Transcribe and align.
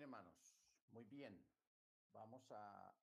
Hermanos. 0.00 0.54
Muy 0.90 1.04
bien. 1.04 1.42
Vamos 2.12 2.50
a 2.50 2.94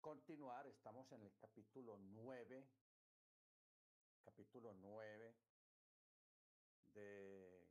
continuar. 0.00 0.66
Estamos 0.68 1.10
en 1.12 1.22
el 1.22 1.34
capítulo 1.36 1.98
9, 1.98 2.68
capítulo 4.24 4.74
9 4.74 5.34
de 6.94 7.68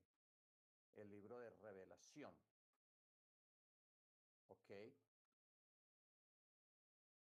el 0.95 1.09
libro 1.09 1.39
de 1.39 1.49
revelación. 1.51 2.35
¿Ok? 4.49 4.71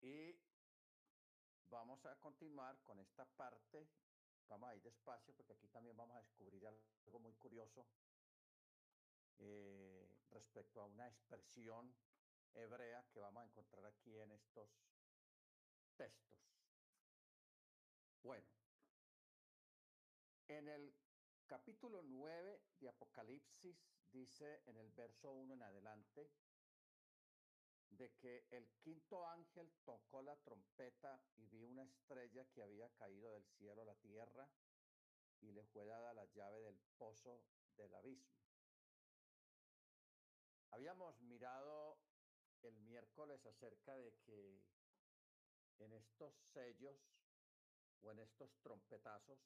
Y 0.01 0.35
vamos 1.69 2.05
a 2.05 2.15
continuar 2.17 2.79
con 2.83 2.99
esta 2.99 3.25
parte. 3.25 3.87
Vamos 4.49 4.69
a 4.69 4.75
ir 4.75 4.83
despacio 4.83 5.33
porque 5.35 5.53
aquí 5.53 5.67
también 5.67 5.97
vamos 5.97 6.15
a 6.17 6.21
descubrir 6.21 6.65
algo 6.67 7.19
muy 7.19 7.33
curioso 7.33 7.87
eh, 9.39 10.10
respecto 10.31 10.81
a 10.81 10.85
una 10.85 11.07
expresión 11.07 11.93
hebrea 12.53 13.05
que 13.13 13.19
vamos 13.19 13.43
a 13.43 13.45
encontrar 13.45 13.85
aquí 13.85 14.17
en 14.17 14.31
estos 14.31 14.69
textos. 15.95 16.39
Bueno, 18.23 18.47
en 20.47 20.67
el 20.67 20.93
capítulo 21.47 22.01
9 22.03 22.61
de 22.79 22.89
Apocalipsis 22.89 23.77
dice 24.11 24.61
en 24.65 24.77
el 24.77 24.89
verso 24.91 25.31
1 25.31 25.53
en 25.53 25.63
adelante 25.63 26.29
de 27.89 28.11
que 28.15 28.45
el 28.51 28.69
quinto 28.79 29.27
ángel 29.27 29.71
tocó 29.83 30.21
la 30.21 30.35
trompeta 30.37 31.21
y 31.37 31.45
vi 31.47 31.63
una 31.63 31.83
estrella 31.83 32.45
que 32.53 32.63
había 32.63 32.89
caído 32.91 33.31
del 33.31 33.45
cielo 33.45 33.81
a 33.81 33.85
la 33.85 33.95
tierra 33.95 34.49
y 35.41 35.51
le 35.51 35.63
fue 35.65 35.85
dada 35.85 36.13
la 36.13 36.25
llave 36.25 36.61
del 36.61 36.79
pozo 36.97 37.43
del 37.75 37.93
abismo. 37.95 38.50
Habíamos 40.71 41.19
mirado 41.21 41.99
el 42.63 42.79
miércoles 42.79 43.45
acerca 43.45 43.93
de 43.95 44.13
que 44.25 44.63
en 45.79 45.93
estos 45.93 46.33
sellos 46.53 46.97
o 48.01 48.11
en 48.11 48.19
estos 48.19 48.49
trompetazos 48.61 49.39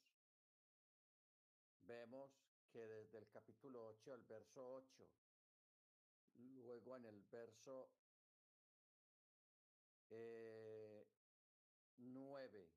vemos 1.82 2.30
que 2.70 2.86
desde 2.86 3.18
el 3.18 3.28
capítulo 3.28 3.88
8 3.88 4.14
el 4.14 4.24
verso 4.24 4.74
8, 4.74 5.10
luego 6.34 6.96
en 6.96 7.06
el 7.06 7.22
verso 7.24 7.90
eh, 10.10 11.06
9, 11.96 12.70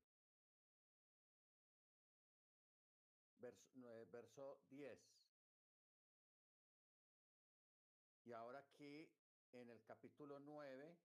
verso, 3.38 3.70
9, 3.74 4.04
verso 4.10 4.60
10, 4.70 5.19
capítulo 9.90 10.38
9 10.38 10.96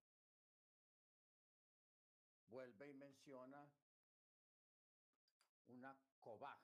vuelve 2.49 2.87
y 2.87 2.93
menciona 2.93 3.67
una 5.65 5.97
kobaj. 6.19 6.59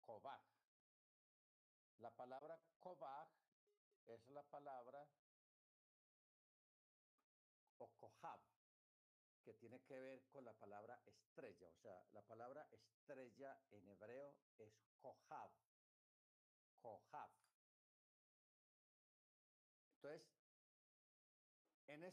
Kobaj. 0.00 0.40
La 1.98 2.10
palabra 2.10 2.58
kobaj 2.80 3.28
es 4.06 4.26
la 4.30 4.42
palabra 4.44 5.06
o 7.76 7.90
que 9.44 9.52
tiene 9.52 9.78
que 9.80 10.00
ver 10.00 10.22
con 10.30 10.42
la 10.46 10.54
palabra 10.54 10.98
estrella. 11.04 11.68
O 11.68 11.76
sea, 11.82 12.02
la 12.12 12.22
palabra 12.22 12.66
estrella 12.70 13.60
en 13.72 13.88
hebreo 13.88 14.34
es 14.56 14.72
kohab. 15.02 15.52
Kohab. 16.80 17.30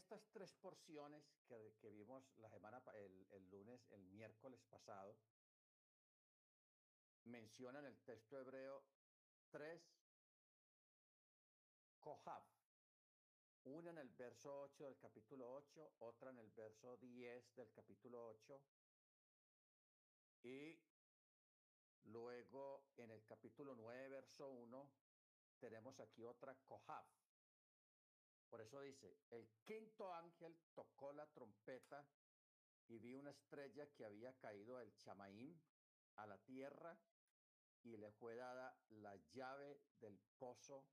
Estas 0.00 0.26
tres 0.32 0.52
porciones 0.54 1.22
que, 1.46 1.74
que 1.78 1.90
vimos 1.90 2.24
la 2.38 2.48
semana, 2.48 2.82
el, 2.94 3.26
el, 3.32 3.50
lunes, 3.50 3.86
el 3.90 4.02
miércoles 4.06 4.64
pasado, 4.64 5.14
mencionan 7.24 7.84
el 7.84 7.98
texto 8.00 8.38
hebreo 8.38 8.82
tres 9.50 9.82
kohab. 12.00 12.42
Una 13.64 13.90
en 13.90 13.98
el 13.98 14.08
verso 14.08 14.62
8 14.62 14.84
del 14.84 14.98
capítulo 14.98 15.52
8, 15.52 15.92
otra 15.98 16.30
en 16.30 16.38
el 16.38 16.50
verso 16.52 16.96
10 16.96 17.54
del 17.56 17.70
capítulo 17.70 18.26
8 18.28 18.62
y 20.44 20.80
luego 22.04 22.86
en 22.96 23.10
el 23.10 23.22
capítulo 23.26 23.74
9, 23.74 24.08
verso 24.08 24.48
1, 24.48 24.90
tenemos 25.58 26.00
aquí 26.00 26.24
otra 26.24 26.54
kohab. 26.66 27.04
Por 28.50 28.60
eso 28.60 28.80
dice, 28.80 29.16
el 29.30 29.48
quinto 29.64 30.12
ángel 30.12 30.58
tocó 30.74 31.12
la 31.12 31.26
trompeta 31.28 32.04
y 32.88 32.98
vi 32.98 33.14
una 33.14 33.30
estrella 33.30 33.86
que 33.94 34.04
había 34.04 34.36
caído 34.38 34.76
del 34.78 34.92
chamaín 34.96 35.62
a 36.16 36.26
la 36.26 36.36
tierra 36.38 36.98
y 37.84 37.96
le 37.96 38.10
fue 38.10 38.34
dada 38.34 38.76
la 38.88 39.14
llave 39.32 39.80
del 40.00 40.18
pozo 40.36 40.84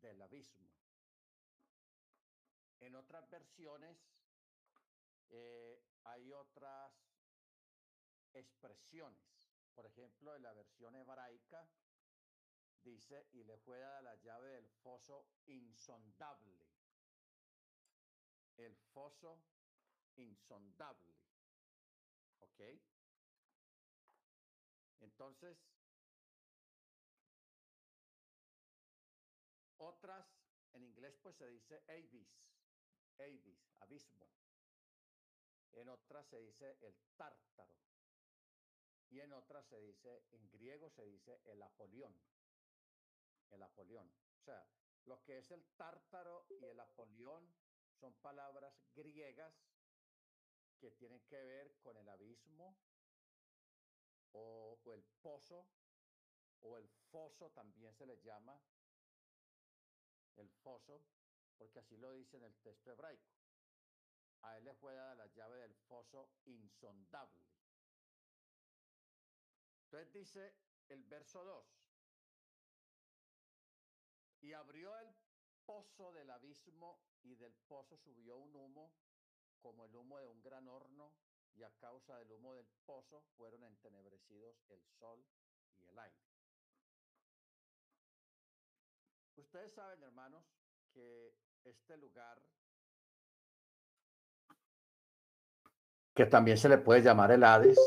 del 0.00 0.22
abismo. 0.22 0.72
En 2.80 2.94
otras 2.96 3.28
versiones 3.28 3.98
eh, 5.28 5.78
hay 6.04 6.32
otras 6.32 6.94
expresiones. 8.32 9.20
Por 9.74 9.84
ejemplo, 9.84 10.34
en 10.34 10.42
la 10.42 10.54
versión 10.54 10.96
hebraica 10.96 11.68
dice, 12.82 13.28
y 13.32 13.44
le 13.44 13.58
fue 13.58 13.80
dada 13.80 14.00
la 14.00 14.14
llave 14.16 14.48
del 14.48 14.70
foso 14.70 15.26
insondable 15.44 16.75
el 18.56 18.76
foso 18.92 19.40
insondable. 20.16 21.14
¿Ok? 22.40 22.60
Entonces, 25.00 25.58
otras, 29.78 30.26
en 30.72 30.84
inglés 30.84 31.16
pues 31.22 31.36
se 31.36 31.48
dice 31.48 31.82
abyss, 31.88 32.28
abyss, 33.18 33.72
abismo. 33.80 34.28
En 35.72 35.88
otras 35.90 36.26
se 36.28 36.40
dice 36.40 36.78
el 36.80 36.96
tártaro. 37.16 37.76
Y 39.10 39.20
en 39.20 39.32
otras 39.32 39.66
se 39.66 39.78
dice, 39.80 40.24
en 40.32 40.50
griego 40.50 40.90
se 40.90 41.04
dice 41.04 41.40
el 41.44 41.62
apolión. 41.62 42.14
El 43.50 43.62
apolión. 43.62 44.10
O 44.40 44.42
sea, 44.42 44.66
lo 45.04 45.22
que 45.22 45.38
es 45.38 45.50
el 45.50 45.64
tártaro 45.76 46.46
y 46.48 46.64
el 46.64 46.80
apolión 46.80 47.54
son 47.96 48.14
palabras 48.14 48.74
griegas 48.94 49.54
que 50.78 50.90
tienen 50.92 51.20
que 51.22 51.42
ver 51.42 51.74
con 51.80 51.96
el 51.96 52.08
abismo 52.08 52.76
o, 54.32 54.78
el 54.92 55.04
pozo 55.22 55.66
o 56.60 56.76
el 56.76 56.88
foso 57.10 57.50
también 57.50 57.94
se 57.94 58.06
le 58.06 58.20
llama 58.20 58.60
el 60.36 60.48
foso 60.50 61.02
porque 61.56 61.78
así 61.78 61.96
lo 61.96 62.12
dice 62.12 62.36
en 62.36 62.44
el 62.44 62.54
texto 62.58 62.90
hebraico. 62.90 63.32
A 64.42 64.58
él 64.58 64.64
le 64.64 64.74
fue 64.74 64.94
dada 64.94 65.14
la 65.14 65.26
llave 65.28 65.58
del 65.58 65.74
foso 65.74 66.30
insondable. 66.44 67.42
Entonces 69.84 70.12
dice 70.12 70.54
el 70.88 71.02
verso 71.04 71.42
2. 71.42 71.66
Y 74.42 74.52
abrió 74.52 74.96
el 74.98 75.14
pozo 75.66 76.12
del 76.12 76.30
abismo 76.30 77.00
y 77.22 77.34
del 77.34 77.52
pozo 77.68 77.96
subió 77.98 78.36
un 78.36 78.54
humo 78.54 78.92
como 79.60 79.84
el 79.84 79.94
humo 79.94 80.18
de 80.20 80.28
un 80.28 80.40
gran 80.42 80.68
horno 80.68 81.12
y 81.54 81.64
a 81.64 81.70
causa 81.78 82.16
del 82.18 82.32
humo 82.32 82.54
del 82.54 82.68
pozo 82.84 83.22
fueron 83.36 83.64
entenebrecidos 83.64 84.56
el 84.70 84.82
sol 84.98 85.24
y 85.80 85.86
el 85.88 85.98
aire. 85.98 86.16
Ustedes 89.36 89.72
saben, 89.72 90.02
hermanos, 90.02 90.44
que 90.92 91.34
este 91.64 91.96
lugar, 91.96 92.40
que 96.14 96.26
también 96.26 96.56
se 96.56 96.68
le 96.68 96.78
puede 96.78 97.02
llamar 97.02 97.32
el 97.32 97.44
Hades, 97.44 97.78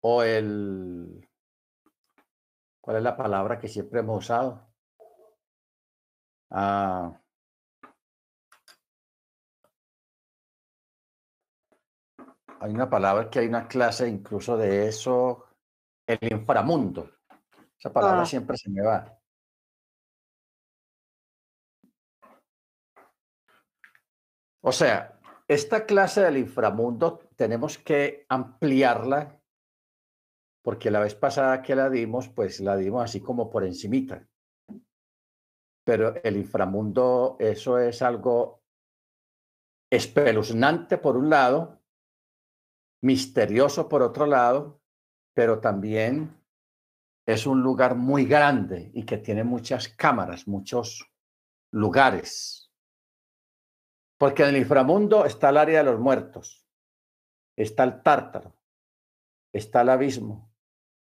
o 0.00 0.22
el, 0.22 1.28
¿cuál 2.80 2.96
es 2.98 3.02
la 3.02 3.16
palabra 3.16 3.58
que 3.58 3.68
siempre 3.68 4.00
hemos 4.00 4.24
usado? 4.24 4.71
Ah, 6.54 7.18
hay 12.60 12.70
una 12.72 12.88
palabra 12.90 13.30
que 13.30 13.38
hay 13.40 13.46
una 13.46 13.66
clase 13.66 14.06
incluso 14.08 14.56
de 14.56 14.86
eso, 14.88 15.46
el 16.06 16.18
inframundo. 16.30 17.10
Esa 17.78 17.92
palabra 17.92 18.22
Ah. 18.22 18.26
siempre 18.26 18.56
se 18.56 18.70
me 18.70 18.82
va. 18.82 19.18
O 24.60 24.72
sea, 24.72 25.18
esta 25.48 25.86
clase 25.86 26.20
del 26.20 26.36
inframundo 26.36 27.18
tenemos 27.36 27.78
que 27.78 28.26
ampliarla 28.28 29.40
porque 30.62 30.90
la 30.92 31.00
vez 31.00 31.16
pasada 31.16 31.62
que 31.62 31.74
la 31.74 31.90
dimos, 31.90 32.28
pues 32.28 32.60
la 32.60 32.76
dimos 32.76 33.02
así 33.02 33.20
como 33.20 33.50
por 33.50 33.64
encimita. 33.64 34.28
Pero 35.84 36.14
el 36.22 36.36
inframundo, 36.36 37.36
eso 37.38 37.78
es 37.78 38.02
algo 38.02 38.62
espeluznante 39.90 40.98
por 40.98 41.16
un 41.16 41.28
lado, 41.28 41.82
misterioso 43.02 43.88
por 43.88 44.02
otro 44.02 44.26
lado, 44.26 44.80
pero 45.34 45.60
también 45.60 46.42
es 47.26 47.46
un 47.46 47.62
lugar 47.62 47.94
muy 47.94 48.24
grande 48.24 48.90
y 48.94 49.04
que 49.04 49.18
tiene 49.18 49.44
muchas 49.44 49.88
cámaras, 49.88 50.46
muchos 50.48 51.10
lugares. 51.72 52.72
Porque 54.18 54.42
en 54.44 54.50
el 54.50 54.58
inframundo 54.58 55.24
está 55.24 55.50
el 55.50 55.56
área 55.56 55.78
de 55.78 55.90
los 55.90 56.00
muertos, 56.00 56.66
está 57.56 57.84
el 57.84 58.02
tártaro, 58.02 58.56
está 59.52 59.82
el 59.82 59.88
abismo, 59.88 60.52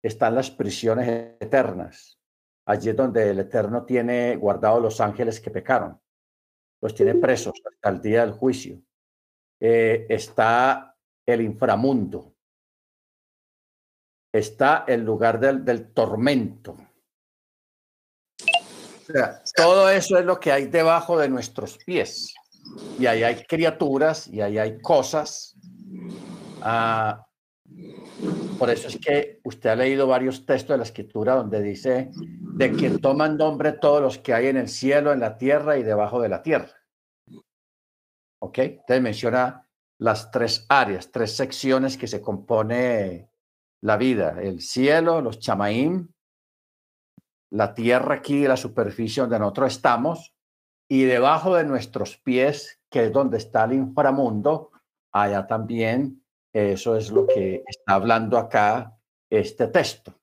están 0.03 0.35
las 0.35 0.51
prisiones 0.51 1.37
eternas. 1.41 2.20
Allí 2.67 2.91
es 2.91 2.97
donde 2.97 3.31
el 3.31 3.39
Eterno 3.41 3.85
tiene 3.85 4.37
guardados 4.37 4.83
los 4.83 5.01
ángeles 5.01 5.41
que 5.41 5.51
pecaron. 5.51 6.01
Los 6.81 6.95
tiene 6.95 7.15
presos 7.15 7.55
hasta 7.65 7.89
el 7.91 8.01
día 8.01 8.21
del 8.21 8.33
juicio. 8.33 8.81
Eh, 9.61 10.07
está 10.09 10.97
el 11.27 11.43
inframundo. 11.43 12.35
Está 14.33 14.85
el 14.87 15.05
lugar 15.05 15.41
del, 15.41 15.65
del 15.65 15.93
tormento. 15.93 16.77
O 18.43 19.13
sea, 19.13 19.43
todo 19.57 19.91
eso 19.91 20.19
es 20.19 20.25
lo 20.25 20.39
que 20.39 20.53
hay 20.53 20.67
debajo 20.67 21.19
de 21.19 21.29
nuestros 21.29 21.79
pies. 21.85 22.33
Y 22.99 23.07
ahí 23.07 23.25
hay 23.25 23.43
criaturas 23.45 24.29
y 24.29 24.41
ahí 24.41 24.59
hay 24.59 24.81
cosas. 24.81 25.57
Ah, 26.63 27.27
por 28.61 28.69
eso 28.69 28.89
es 28.89 28.99
que 28.99 29.41
usted 29.43 29.71
ha 29.71 29.75
leído 29.75 30.07
varios 30.07 30.45
textos 30.45 30.75
de 30.75 30.77
la 30.77 30.83
escritura 30.83 31.35
donde 31.35 31.63
dice 31.63 32.11
de 32.13 32.73
que 32.73 32.91
toman 32.99 33.39
nombre 33.39 33.73
todos 33.73 34.03
los 34.03 34.19
que 34.19 34.35
hay 34.35 34.49
en 34.49 34.59
el 34.59 34.69
cielo, 34.69 35.15
en 35.15 35.21
la 35.21 35.39
tierra 35.39 35.79
y 35.79 35.83
debajo 35.83 36.21
de 36.21 36.29
la 36.29 36.43
tierra. 36.43 36.69
¿Ok? 38.39 38.59
Entonces 38.59 39.01
menciona 39.01 39.67
las 39.99 40.31
tres 40.31 40.67
áreas, 40.69 41.11
tres 41.11 41.35
secciones 41.35 41.97
que 41.97 42.07
se 42.07 42.21
compone 42.21 43.31
la 43.81 43.97
vida. 43.97 44.37
El 44.43 44.61
cielo, 44.61 45.23
los 45.23 45.39
chamaim, 45.39 46.13
la 47.53 47.73
tierra 47.73 48.17
aquí, 48.17 48.47
la 48.47 48.59
superficie 48.59 49.23
donde 49.23 49.39
nosotros 49.39 49.73
estamos, 49.73 50.35
y 50.87 51.05
debajo 51.05 51.57
de 51.57 51.65
nuestros 51.65 52.19
pies, 52.19 52.79
que 52.91 53.07
es 53.07 53.13
donde 53.13 53.39
está 53.39 53.65
el 53.65 53.73
inframundo, 53.73 54.71
allá 55.13 55.47
también 55.47 56.20
eso 56.53 56.97
es 56.97 57.11
lo 57.11 57.27
que 57.27 57.63
está 57.67 57.95
hablando 57.95 58.39
acá 58.39 58.99
este 59.31 59.69
texto. 59.69 60.15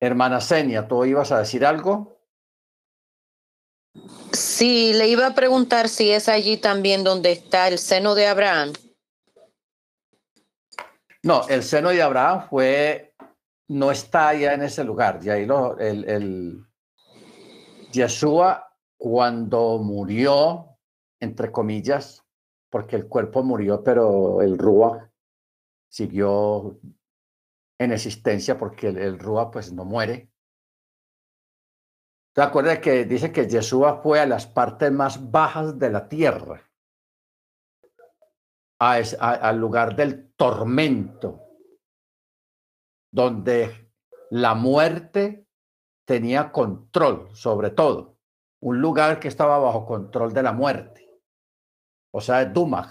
Hermana 0.00 0.40
Senia, 0.40 0.86
¿tú 0.86 1.04
ibas 1.04 1.32
a 1.32 1.38
decir 1.38 1.64
algo? 1.64 2.20
Sí, 4.32 4.92
le 4.92 5.08
iba 5.08 5.26
a 5.26 5.34
preguntar 5.34 5.88
si 5.88 6.10
es 6.10 6.28
allí 6.28 6.58
también 6.58 7.02
donde 7.04 7.32
está 7.32 7.68
el 7.68 7.78
seno 7.78 8.14
de 8.14 8.26
Abraham. 8.26 8.72
No, 11.22 11.48
el 11.48 11.62
seno 11.62 11.88
de 11.88 12.02
Abraham 12.02 12.46
fue, 12.48 13.14
no 13.68 13.90
está 13.90 14.28
allá 14.28 14.52
en 14.52 14.62
ese 14.62 14.84
lugar. 14.84 15.20
Y 15.22 15.30
ahí 15.30 15.46
lo, 15.46 15.78
el, 15.78 16.08
el 16.08 16.66
Yeshua, 17.90 18.76
cuando 18.98 19.78
murió, 19.78 20.76
entre 21.20 21.50
comillas, 21.50 22.25
porque 22.70 22.96
el 22.96 23.08
cuerpo 23.08 23.42
murió, 23.42 23.82
pero 23.82 24.42
el 24.42 24.58
Rúa 24.58 25.10
siguió 25.88 26.78
en 27.78 27.92
existencia 27.92 28.58
porque 28.58 28.88
el, 28.88 28.98
el 28.98 29.18
Rúa 29.18 29.50
pues 29.50 29.72
no 29.72 29.84
muere. 29.84 30.30
¿Te 32.34 32.42
acuerdas 32.42 32.80
que 32.80 33.04
dice 33.04 33.32
que 33.32 33.48
Yeshua 33.48 34.02
fue 34.02 34.20
a 34.20 34.26
las 34.26 34.46
partes 34.46 34.92
más 34.92 35.30
bajas 35.30 35.78
de 35.78 35.90
la 35.90 36.08
tierra? 36.08 36.62
al 38.78 39.58
lugar 39.58 39.96
del 39.96 40.34
tormento, 40.34 41.40
donde 43.10 43.90
la 44.30 44.54
muerte 44.54 45.46
tenía 46.04 46.52
control 46.52 47.34
sobre 47.34 47.70
todo, 47.70 48.18
un 48.60 48.80
lugar 48.80 49.18
que 49.18 49.28
estaba 49.28 49.58
bajo 49.58 49.86
control 49.86 50.34
de 50.34 50.42
la 50.42 50.52
muerte 50.52 51.05
o 52.16 52.20
sea, 52.22 52.46
Dumag. 52.46 52.88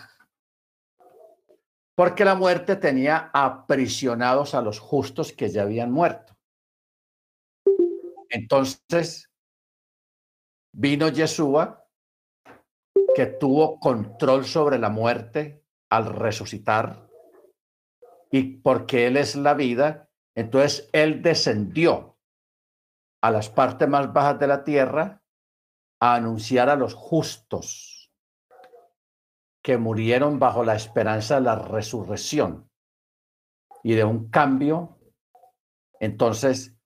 Porque 1.95 2.23
la 2.23 2.35
muerte 2.35 2.75
tenía 2.75 3.31
aprisionados 3.33 4.53
a 4.53 4.61
los 4.61 4.77
justos 4.77 5.33
que 5.33 5.49
ya 5.49 5.63
habían 5.63 5.91
muerto. 5.91 6.37
Entonces, 8.29 9.31
vino 10.71 11.07
Yeshua, 11.09 11.87
que 13.15 13.25
tuvo 13.25 13.79
control 13.79 14.45
sobre 14.45 14.77
la 14.77 14.89
muerte 14.89 15.65
al 15.89 16.05
resucitar, 16.05 17.09
y 18.29 18.57
porque 18.57 19.07
Él 19.07 19.17
es 19.17 19.35
la 19.35 19.55
vida, 19.55 20.07
entonces 20.35 20.87
Él 20.93 21.23
descendió 21.23 22.19
a 23.23 23.31
las 23.31 23.49
partes 23.49 23.87
más 23.89 24.13
bajas 24.13 24.37
de 24.37 24.45
la 24.45 24.63
tierra 24.63 25.23
a 25.99 26.13
anunciar 26.13 26.69
a 26.69 26.75
los 26.75 26.93
justos 26.93 27.94
que 29.65 29.79
murieron 29.79 30.37
bajo 30.37 30.63
la 30.63 30.75
esperanza 30.75 31.35
de 31.35 31.41
la 31.41 31.55
resurrección 31.55 32.69
y 33.81 33.95
de 33.95 34.03
un 34.03 34.29
cambio. 34.29 34.99
Entonces, 35.99 36.77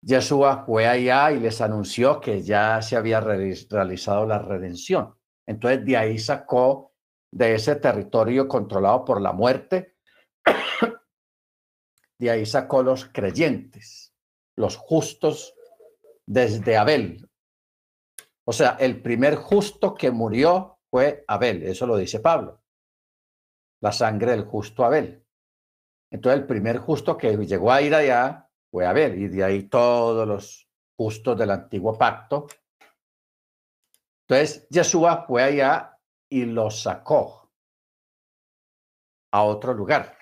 Yeshua 0.00 0.64
fue 0.64 0.86
allá 0.86 1.32
y 1.32 1.40
les 1.40 1.60
anunció 1.60 2.22
que 2.22 2.40
ya 2.40 2.80
se 2.80 2.96
había 2.96 3.20
realizado 3.20 4.24
la 4.24 4.38
redención. 4.38 5.14
Entonces, 5.46 5.84
de 5.84 5.98
ahí 5.98 6.18
sacó 6.18 6.94
de 7.30 7.56
ese 7.56 7.76
territorio 7.76 8.48
controlado 8.48 9.04
por 9.04 9.20
la 9.20 9.34
muerte, 9.34 9.96
de 12.18 12.30
ahí 12.30 12.46
sacó 12.46 12.82
los 12.82 13.04
creyentes, 13.04 14.14
los 14.56 14.78
justos 14.78 15.54
desde 16.24 16.78
Abel. 16.78 17.28
O 18.46 18.52
sea, 18.54 18.78
el 18.80 19.02
primer 19.02 19.34
justo 19.34 19.94
que 19.94 20.10
murió 20.10 20.73
fue 20.94 21.24
Abel, 21.26 21.64
eso 21.64 21.88
lo 21.88 21.96
dice 21.96 22.20
Pablo, 22.20 22.62
la 23.80 23.90
sangre 23.90 24.30
del 24.30 24.44
justo 24.44 24.84
Abel. 24.84 25.26
Entonces 26.08 26.42
el 26.42 26.46
primer 26.46 26.78
justo 26.78 27.18
que 27.18 27.36
llegó 27.36 27.72
a 27.72 27.82
ir 27.82 27.92
allá 27.96 28.48
fue 28.70 28.86
Abel 28.86 29.20
y 29.20 29.26
de 29.26 29.42
ahí 29.42 29.64
todos 29.64 30.24
los 30.24 30.70
justos 30.96 31.36
del 31.36 31.50
antiguo 31.50 31.98
pacto. 31.98 32.46
Entonces 34.20 34.68
Yeshua 34.68 35.24
fue 35.26 35.42
allá 35.42 35.98
y 36.28 36.44
los 36.44 36.82
sacó 36.82 37.50
a 39.32 39.42
otro 39.42 39.74
lugar 39.74 40.16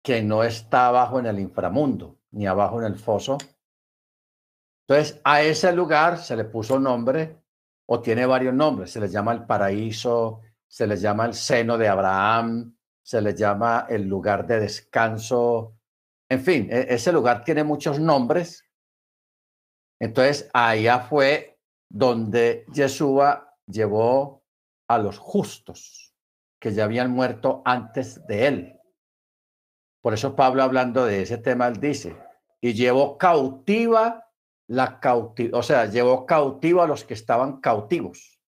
que 0.00 0.22
no 0.22 0.44
está 0.44 0.86
abajo 0.86 1.18
en 1.18 1.26
el 1.26 1.40
inframundo 1.40 2.20
ni 2.30 2.46
abajo 2.46 2.80
en 2.80 2.86
el 2.86 2.96
foso. 3.00 3.36
Entonces 4.86 5.20
a 5.24 5.42
ese 5.42 5.72
lugar 5.72 6.18
se 6.18 6.36
le 6.36 6.44
puso 6.44 6.78
nombre 6.78 7.45
o 7.86 8.00
tiene 8.00 8.26
varios 8.26 8.54
nombres. 8.54 8.90
Se 8.90 9.00
les 9.00 9.12
llama 9.12 9.32
el 9.32 9.46
paraíso, 9.46 10.42
se 10.66 10.86
les 10.86 11.00
llama 11.00 11.26
el 11.26 11.34
seno 11.34 11.78
de 11.78 11.88
Abraham, 11.88 12.76
se 13.02 13.20
les 13.22 13.36
llama 13.36 13.86
el 13.88 14.06
lugar 14.08 14.46
de 14.46 14.60
descanso. 14.60 15.76
En 16.28 16.40
fin, 16.40 16.68
e-, 16.70 16.86
ese 16.90 17.12
lugar 17.12 17.44
tiene 17.44 17.64
muchos 17.64 18.00
nombres. 18.00 18.64
Entonces, 20.00 20.50
allá 20.52 21.00
fue 21.00 21.58
donde 21.88 22.66
Yeshua 22.72 23.54
llevó 23.66 24.44
a 24.88 24.98
los 24.98 25.18
justos 25.18 26.14
que 26.60 26.72
ya 26.72 26.84
habían 26.84 27.10
muerto 27.10 27.62
antes 27.64 28.26
de 28.26 28.46
él. 28.46 28.80
Por 30.02 30.14
eso 30.14 30.36
Pablo 30.36 30.62
hablando 30.62 31.04
de 31.04 31.22
ese 31.22 31.38
tema, 31.38 31.70
dice, 31.70 32.16
y 32.60 32.74
llevó 32.74 33.18
cautiva 33.18 34.25
la 34.68 35.00
o 35.52 35.62
sea, 35.62 35.86
llevó 35.86 36.26
cautivo 36.26 36.82
a 36.82 36.86
los 36.86 37.04
que 37.04 37.14
estaban 37.14 37.60
cautivos. 37.60 38.40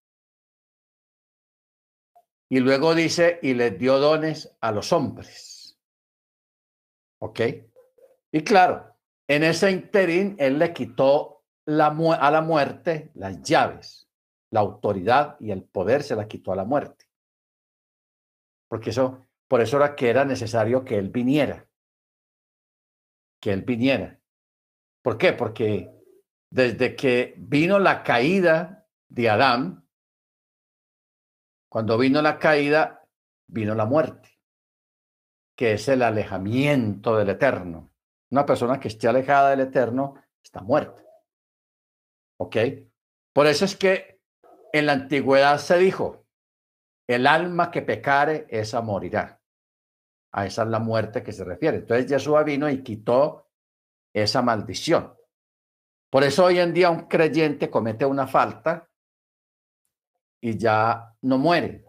Y 2.50 2.60
luego 2.60 2.94
dice, 2.94 3.38
y 3.42 3.54
les 3.54 3.78
dio 3.78 3.98
dones 3.98 4.56
a 4.60 4.72
los 4.72 4.92
hombres. 4.92 5.78
¿Ok? 7.20 7.40
Y 8.32 8.42
claro, 8.42 8.96
en 9.28 9.44
ese 9.44 9.70
interín, 9.70 10.34
él 10.38 10.58
le 10.58 10.72
quitó 10.72 11.44
la 11.66 11.88
a 11.88 12.30
la 12.30 12.40
muerte 12.40 13.10
las 13.14 13.42
llaves, 13.42 14.08
la 14.50 14.60
autoridad 14.60 15.36
y 15.40 15.50
el 15.50 15.64
poder 15.64 16.02
se 16.02 16.16
la 16.16 16.26
quitó 16.26 16.52
a 16.52 16.56
la 16.56 16.64
muerte. 16.64 17.04
Porque 18.68 18.90
eso, 18.90 19.26
por 19.46 19.60
eso 19.60 19.76
era 19.76 19.94
que 19.94 20.08
era 20.08 20.24
necesario 20.24 20.84
que 20.84 20.96
él 20.96 21.10
viniera. 21.10 21.66
Que 23.40 23.52
él 23.52 23.62
viniera. 23.62 24.18
¿Por 25.02 25.18
qué? 25.18 25.32
Porque 25.34 25.97
desde 26.50 26.96
que 26.96 27.34
vino 27.36 27.78
la 27.78 28.02
caída 28.02 28.86
de 29.08 29.28
Adán, 29.28 29.88
cuando 31.68 31.98
vino 31.98 32.22
la 32.22 32.38
caída, 32.38 33.06
vino 33.46 33.74
la 33.74 33.84
muerte, 33.84 34.40
que 35.56 35.72
es 35.72 35.88
el 35.88 36.02
alejamiento 36.02 37.16
del 37.16 37.30
eterno. 37.30 37.92
Una 38.30 38.46
persona 38.46 38.80
que 38.80 38.88
esté 38.88 39.08
alejada 39.08 39.50
del 39.50 39.60
eterno 39.60 40.14
está 40.42 40.60
muerta. 40.60 41.02
¿Ok? 42.38 42.56
Por 43.32 43.46
eso 43.46 43.64
es 43.64 43.76
que 43.76 44.20
en 44.72 44.86
la 44.86 44.92
antigüedad 44.92 45.58
se 45.58 45.78
dijo, 45.78 46.26
el 47.06 47.26
alma 47.26 47.70
que 47.70 47.82
pecare, 47.82 48.46
esa 48.50 48.80
morirá. 48.82 49.40
A 50.32 50.46
esa 50.46 50.62
es 50.62 50.68
la 50.68 50.78
muerte 50.78 51.22
que 51.22 51.32
se 51.32 51.44
refiere. 51.44 51.78
Entonces 51.78 52.08
Jesús 52.08 52.36
vino 52.44 52.68
y 52.68 52.82
quitó 52.82 53.50
esa 54.12 54.42
maldición. 54.42 55.17
Por 56.10 56.24
eso 56.24 56.44
hoy 56.44 56.58
en 56.58 56.72
día 56.72 56.90
un 56.90 57.06
creyente 57.06 57.70
comete 57.70 58.06
una 58.06 58.26
falta 58.26 58.88
y 60.40 60.56
ya 60.56 61.14
no 61.22 61.38
muere. 61.38 61.84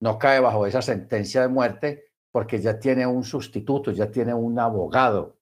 No 0.00 0.18
cae 0.18 0.40
bajo 0.40 0.66
esa 0.66 0.82
sentencia 0.82 1.42
de 1.42 1.48
muerte 1.48 2.12
porque 2.30 2.60
ya 2.60 2.78
tiene 2.78 3.06
un 3.06 3.24
sustituto, 3.24 3.90
ya 3.90 4.10
tiene 4.10 4.34
un 4.34 4.58
abogado 4.58 5.38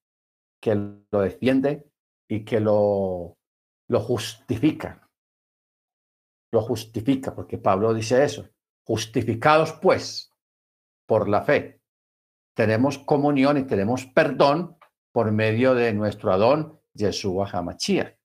que 0.60 0.74
lo 0.74 1.20
defiende 1.20 1.90
y 2.28 2.44
que 2.44 2.60
lo, 2.60 3.38
lo 3.88 4.00
justifica. 4.00 5.08
Lo 6.52 6.62
justifica, 6.62 7.34
porque 7.34 7.58
Pablo 7.58 7.94
dice 7.94 8.24
eso. 8.24 8.48
Justificados 8.84 9.72
pues 9.74 10.34
por 11.06 11.28
la 11.28 11.42
fe. 11.42 11.80
Tenemos 12.54 12.98
comunión 12.98 13.56
y 13.56 13.64
tenemos 13.64 14.06
perdón 14.06 14.76
por 15.12 15.30
medio 15.32 15.74
de 15.74 15.92
nuestro 15.92 16.32
Adón, 16.32 16.79
Yeshua 16.94 17.48
Hamachia. 17.50 18.16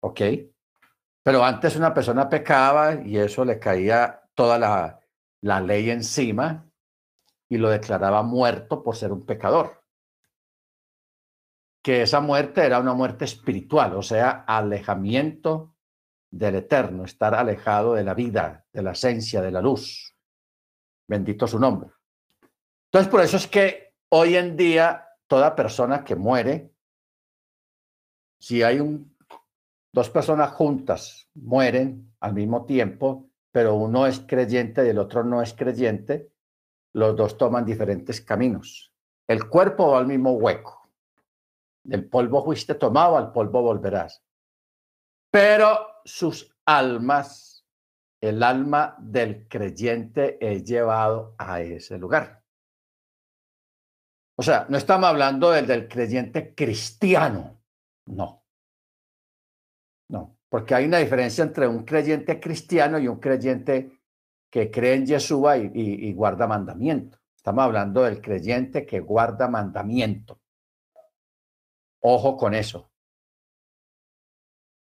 ¿Ok? 0.00 0.20
Pero 1.22 1.44
antes 1.44 1.76
una 1.76 1.92
persona 1.92 2.28
pecaba 2.28 2.94
y 2.94 3.18
eso 3.18 3.44
le 3.44 3.58
caía 3.58 4.22
toda 4.34 4.58
la, 4.58 5.00
la 5.42 5.60
ley 5.60 5.90
encima 5.90 6.68
y 7.48 7.58
lo 7.58 7.70
declaraba 7.70 8.22
muerto 8.22 8.82
por 8.82 8.96
ser 8.96 9.12
un 9.12 9.24
pecador. 9.24 9.82
Que 11.82 12.02
esa 12.02 12.20
muerte 12.20 12.64
era 12.64 12.78
una 12.78 12.94
muerte 12.94 13.24
espiritual, 13.24 13.94
o 13.94 14.02
sea, 14.02 14.44
alejamiento 14.46 15.74
del 16.30 16.56
eterno, 16.56 17.04
estar 17.04 17.34
alejado 17.34 17.94
de 17.94 18.04
la 18.04 18.14
vida, 18.14 18.66
de 18.72 18.82
la 18.82 18.92
esencia, 18.92 19.40
de 19.40 19.50
la 19.50 19.62
luz. 19.62 20.14
Bendito 21.06 21.46
su 21.46 21.58
nombre. 21.58 21.90
Entonces, 22.86 23.10
por 23.10 23.22
eso 23.22 23.36
es 23.36 23.46
que 23.46 23.94
hoy 24.10 24.36
en 24.36 24.56
día 24.56 25.08
toda 25.26 25.54
persona 25.54 26.04
que 26.04 26.16
muere, 26.16 26.72
si 28.38 28.62
hay 28.62 28.80
un, 28.80 29.16
dos 29.92 30.10
personas 30.10 30.52
juntas 30.52 31.28
mueren 31.34 32.14
al 32.20 32.34
mismo 32.34 32.64
tiempo, 32.64 33.30
pero 33.50 33.74
uno 33.74 34.06
es 34.06 34.20
creyente 34.20 34.86
y 34.86 34.90
el 34.90 34.98
otro 34.98 35.24
no 35.24 35.42
es 35.42 35.54
creyente, 35.54 36.32
los 36.94 37.16
dos 37.16 37.36
toman 37.36 37.64
diferentes 37.64 38.20
caminos. 38.20 38.92
El 39.26 39.48
cuerpo 39.48 39.92
va 39.92 39.98
al 39.98 40.06
mismo 40.06 40.32
hueco. 40.32 40.88
Del 41.84 42.08
polvo 42.08 42.44
fuiste 42.44 42.74
tomado, 42.74 43.16
al 43.16 43.32
polvo 43.32 43.62
volverás. 43.62 44.22
Pero 45.30 46.00
sus 46.04 46.54
almas, 46.64 47.66
el 48.20 48.42
alma 48.42 48.96
del 48.98 49.48
creyente 49.48 50.38
es 50.40 50.64
llevado 50.64 51.34
a 51.38 51.60
ese 51.60 51.98
lugar. 51.98 52.42
O 54.36 54.42
sea, 54.42 54.66
no 54.68 54.76
estamos 54.76 55.08
hablando 55.08 55.50
del, 55.50 55.66
del 55.66 55.88
creyente 55.88 56.54
cristiano, 56.54 57.57
no. 58.08 58.42
No, 60.08 60.38
porque 60.48 60.74
hay 60.74 60.86
una 60.86 60.98
diferencia 60.98 61.44
entre 61.44 61.68
un 61.68 61.84
creyente 61.84 62.40
cristiano 62.40 62.98
y 62.98 63.08
un 63.08 63.20
creyente 63.20 64.00
que 64.50 64.70
cree 64.70 64.94
en 64.94 65.06
Yeshua 65.06 65.58
y, 65.58 66.12
guarda 66.14 66.46
mandamiento. 66.46 67.18
Estamos 67.36 67.64
hablando 67.64 68.02
del 68.02 68.20
creyente 68.20 68.86
que 68.86 69.00
guarda 69.00 69.48
mandamiento. 69.48 70.40
Ojo 72.00 72.36
con 72.36 72.54
eso. 72.54 72.90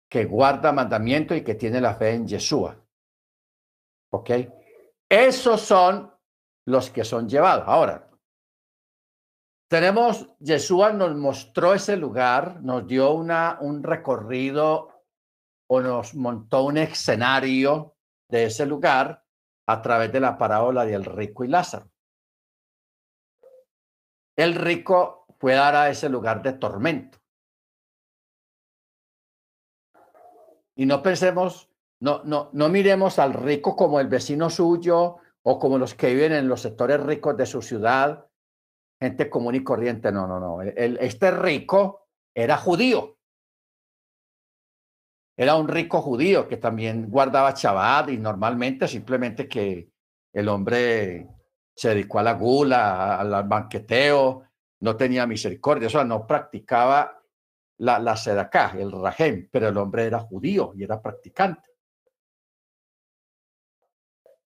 Que 0.10 0.26
guarda 0.26 0.72
mandamiento 0.72 1.36
y 1.36 1.44
que 1.44 1.56
tiene 1.56 1.82
la 1.82 1.94
fe 1.96 2.14
en 2.14 2.28
Yeshua. 2.28 2.78
¿Ok? 4.12 4.30
Esos 5.10 5.62
son 5.62 6.12
los 6.66 6.90
que 6.90 7.04
son 7.04 7.28
llevados. 7.28 7.66
Ahora, 7.68 8.09
tenemos, 9.70 10.28
Yeshua 10.40 10.92
nos 10.92 11.16
mostró 11.16 11.76
ese 11.76 11.96
lugar, 11.96 12.62
nos 12.64 12.88
dio 12.88 13.14
una, 13.14 13.60
un 13.62 13.84
recorrido 13.84 15.06
o 15.68 15.80
nos 15.80 16.16
montó 16.16 16.64
un 16.64 16.78
escenario 16.78 17.96
de 18.28 18.46
ese 18.46 18.66
lugar 18.66 19.24
a 19.68 19.82
través 19.84 20.12
de 20.12 20.20
la 20.20 20.40
parábola 20.40 20.86
del 20.86 21.06
rico 21.06 21.44
y 21.44 21.50
Lázaro. 21.50 21.88
El 24.36 24.56
rico 24.56 25.28
fue 25.40 25.54
dar 25.54 25.76
a 25.76 25.90
ese 25.90 26.10
lugar 26.10 26.42
de 26.42 26.54
tormento. 26.54 27.20
Y 30.76 30.88
no 30.88 31.04
pensemos, 31.04 31.70
no, 32.00 32.24
no, 32.24 32.50
no 32.54 32.70
miremos 32.70 33.20
al 33.20 33.34
rico 33.34 33.76
como 33.76 34.00
el 34.00 34.08
vecino 34.08 34.50
suyo 34.50 35.18
o 35.44 35.60
como 35.60 35.78
los 35.78 35.94
que 35.94 36.14
viven 36.14 36.32
en 36.32 36.48
los 36.48 36.62
sectores 36.62 37.00
ricos 37.02 37.38
de 37.38 37.46
su 37.46 37.62
ciudad 37.62 38.29
gente 39.00 39.30
común 39.30 39.56
y 39.56 39.64
corriente. 39.64 40.12
No, 40.12 40.28
no, 40.28 40.40
no. 40.40 40.62
Este 40.62 41.32
rico 41.32 42.08
era 42.34 42.58
judío. 42.58 43.18
Era 45.38 45.56
un 45.56 45.70
rico 45.70 46.02
judío 46.02 46.48
que 46.48 46.58
también 46.58 47.10
guardaba 47.10 47.54
Shabbat 47.56 48.10
y 48.10 48.18
normalmente 48.18 48.88
simplemente 48.88 49.48
que 49.48 49.90
el 50.34 50.50
hombre 50.50 51.28
se 51.74 51.90
dedicó 51.90 52.20
a 52.20 52.24
la 52.24 52.34
gula, 52.34 53.18
al 53.18 53.44
banqueteo, 53.48 54.44
no 54.82 54.98
tenía 54.98 55.26
misericordia, 55.26 55.88
o 55.88 55.90
sea, 55.90 56.04
no 56.04 56.28
practicaba 56.28 57.22
la, 57.78 58.00
la 58.00 58.16
el 58.78 58.92
rajem, 58.92 59.48
pero 59.50 59.70
el 59.70 59.78
hombre 59.78 60.06
era 60.06 60.20
judío 60.20 60.74
y 60.76 60.84
era 60.84 61.02
practicante. 61.02 61.69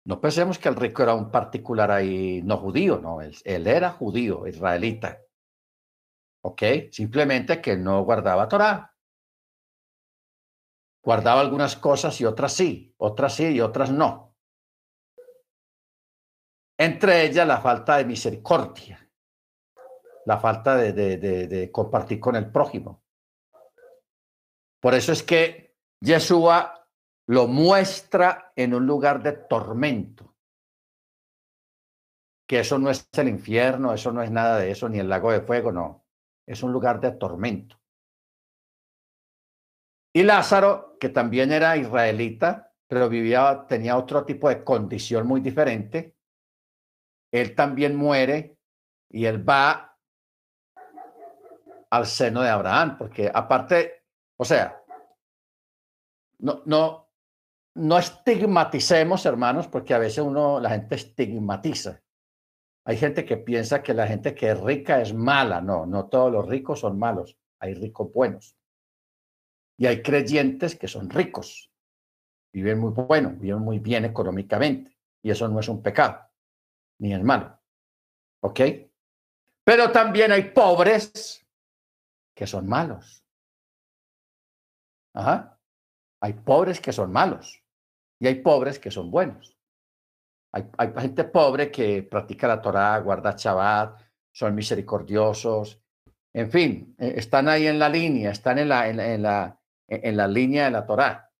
No 0.03 0.20
pensemos 0.20 0.58
que 0.58 0.70
el 0.70 0.75
rico 0.75 1.03
era 1.03 1.13
un 1.13 1.29
particular 1.29 1.91
ahí 1.91 2.41
no 2.43 2.58
judío, 2.58 3.00
no, 3.00 3.22
él, 3.22 3.36
era 3.46 3.91
judío, 3.91 4.48
israelita. 4.48 5.22
¿Ok? 6.43 6.63
Simplemente 6.91 7.62
que 7.62 7.77
no 7.77 8.03
guardaba 8.03 8.48
Torah. 8.48 8.96
Guardaba 11.03 11.41
algunas 11.41 11.75
cosas 11.75 12.20
y 12.20 12.25
otras 12.25 12.53
sí, 12.53 12.96
otras 12.98 13.36
sí 13.36 13.48
y 13.50 13.62
otras 13.62 13.91
no. 13.91 14.36
Entre 16.79 17.25
ellas 17.25 17.48
la 17.48 17.62
falta 17.62 17.98
de 17.98 18.05
misericordia, 18.05 19.08
la 20.25 20.39
falta 20.39 20.75
de, 20.75 20.93
de, 20.93 21.17
de 21.48 21.72
compartir 21.72 22.20
con 22.20 22.36
el 22.36 22.51
prójimo. 22.51 23.03
Por 24.79 24.96
eso 24.96 25.12
es 25.12 25.22
que 25.22 25.75
Yeshua 26.00 26.80
lo 27.31 27.47
muestra 27.47 28.51
en 28.57 28.73
un 28.73 28.85
lugar 28.85 29.23
de 29.23 29.31
tormento. 29.31 30.35
Que 32.45 32.59
eso 32.59 32.77
no 32.77 32.89
es 32.89 33.07
el 33.13 33.29
infierno, 33.29 33.93
eso 33.93 34.11
no 34.11 34.21
es 34.21 34.29
nada 34.29 34.57
de 34.57 34.69
eso, 34.69 34.89
ni 34.89 35.00
el 35.00 35.07
lago 35.07 35.31
de 35.31 35.39
fuego, 35.39 35.71
no. 35.71 36.05
Es 36.45 36.61
un 36.61 36.73
lugar 36.73 37.00
de 37.00 37.13
tormento. 37.13 37.79
Y 40.11 40.23
Lázaro, 40.23 40.97
que 41.00 41.07
también 41.07 41.53
era 41.53 41.77
israelita, 41.77 42.73
pero 42.85 43.07
vivía, 43.07 43.65
tenía 43.65 43.95
otro 43.95 44.25
tipo 44.25 44.50
de 44.50 44.65
condición 44.65 45.25
muy 45.25 45.39
diferente, 45.39 46.17
él 47.31 47.55
también 47.55 47.95
muere 47.95 48.57
y 49.09 49.23
él 49.23 49.47
va 49.47 49.97
al 51.91 52.05
seno 52.05 52.41
de 52.41 52.50
Abraham, 52.50 52.97
porque 52.97 53.31
aparte, 53.33 54.03
o 54.35 54.43
sea, 54.43 54.83
no, 56.39 56.61
no, 56.65 57.00
no 57.75 57.98
estigmaticemos, 57.98 59.25
hermanos, 59.25 59.68
porque 59.68 59.94
a 59.94 60.00
veces 60.00 60.20
uno, 60.20 60.60
la 60.60 60.72
gente 60.72 60.96
estigmatiza. 60.96 62.01
Hay 62.86 62.98
gente 62.98 63.25
que 63.25 63.38
piensa 63.38 63.84
que 63.84 63.94
la 63.94 64.08
gente 64.08 64.34
que 64.34 64.51
es 64.51 64.60
rica 64.60 65.01
es 65.01 65.13
mala. 65.13 65.62
No, 65.62 65.86
no 65.86 66.08
todos 66.08 66.32
los 66.32 66.48
ricos 66.48 66.80
son 66.80 66.98
malos. 66.98 67.38
Hay 67.60 67.74
ricos 67.75 68.12
buenos. 68.12 68.58
Y 69.78 69.86
hay 69.86 70.01
creyentes 70.01 70.75
que 70.75 70.88
son 70.88 71.10
ricos. 71.10 71.72
Viven 72.54 72.80
muy 72.80 72.92
bueno, 72.92 73.32
viven 73.32 73.60
muy 73.60 73.80
bien 73.80 74.06
económicamente. 74.06 74.98
Y 75.24 75.32
eso 75.32 75.48
no 75.48 75.60
es 75.60 75.70
un 75.70 75.82
pecado, 75.82 76.20
ni 77.00 77.13
es 77.13 77.24
malo. 77.24 77.60
¿Ok? 78.42 78.60
Pero 79.63 79.92
también 79.92 80.32
hay 80.32 80.51
pobres 80.51 81.46
que 82.36 82.48
son 82.48 82.68
malos. 82.68 83.24
Ajá. 85.13 85.60
Hay 86.22 86.34
pobres 86.34 86.80
que 86.82 86.92
son 86.92 87.12
malos. 87.12 87.61
Y 88.22 88.28
hay 88.28 88.36
pobres 88.36 88.78
que 88.78 88.92
son 88.92 89.10
buenos. 89.10 89.58
Hay, 90.54 90.70
gente 91.00 91.24
pobre 91.24 91.72
que 91.72 92.04
practica 92.04 92.48
la 92.48 92.62
Torah, 92.62 93.00
guarda 93.00 93.34
Shabbat, 93.36 94.00
son 94.32 94.54
misericordiosos. 94.54 95.82
En 96.32 96.51
fin, 96.51 96.96
eh, 97.00 97.13
están 97.16 97.50
ahí 97.50 97.66
en 97.66 97.80
la 97.80 97.90
línea, 97.90 98.30
están 98.30 98.60
en 98.60 98.70
la, 98.70 98.88
en, 98.88 99.24
la, 99.24 99.60
en 99.88 100.16
la 100.16 100.28
línea 100.28 100.66
de 100.66 100.72
la 100.72 100.86
Torah. 100.86 101.32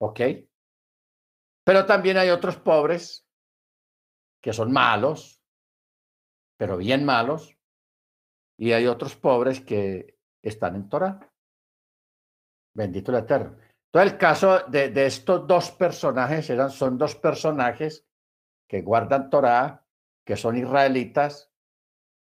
¿Ok? 0.00 0.20
Pero 1.64 1.86
también 1.86 2.18
hay 2.18 2.30
otros 2.30 2.56
pobres 2.58 3.26
que 4.40 4.52
son 4.52 4.70
malos, 4.70 5.42
pero 6.56 6.76
bien 6.76 7.04
malos. 7.04 7.58
Y 8.56 8.70
hay 8.70 8.86
otros 8.86 9.16
pobres 9.16 9.60
que 9.60 10.18
están 10.40 10.76
en 10.76 10.88
Torah. 10.88 11.32
Bendito 12.76 13.10
el 13.10 13.24
Eterno. 13.24 13.56
Entonces, 13.94 14.12
el 14.12 14.18
caso 14.18 14.60
de, 14.68 14.88
de 14.88 15.04
estos 15.04 15.46
dos 15.46 15.70
personajes 15.72 16.48
eran, 16.48 16.70
son 16.70 16.96
dos 16.96 17.14
personajes 17.14 18.06
que 18.66 18.80
guardan 18.80 19.28
Torah, 19.28 19.84
que 20.24 20.34
son 20.34 20.56
israelitas, 20.56 21.50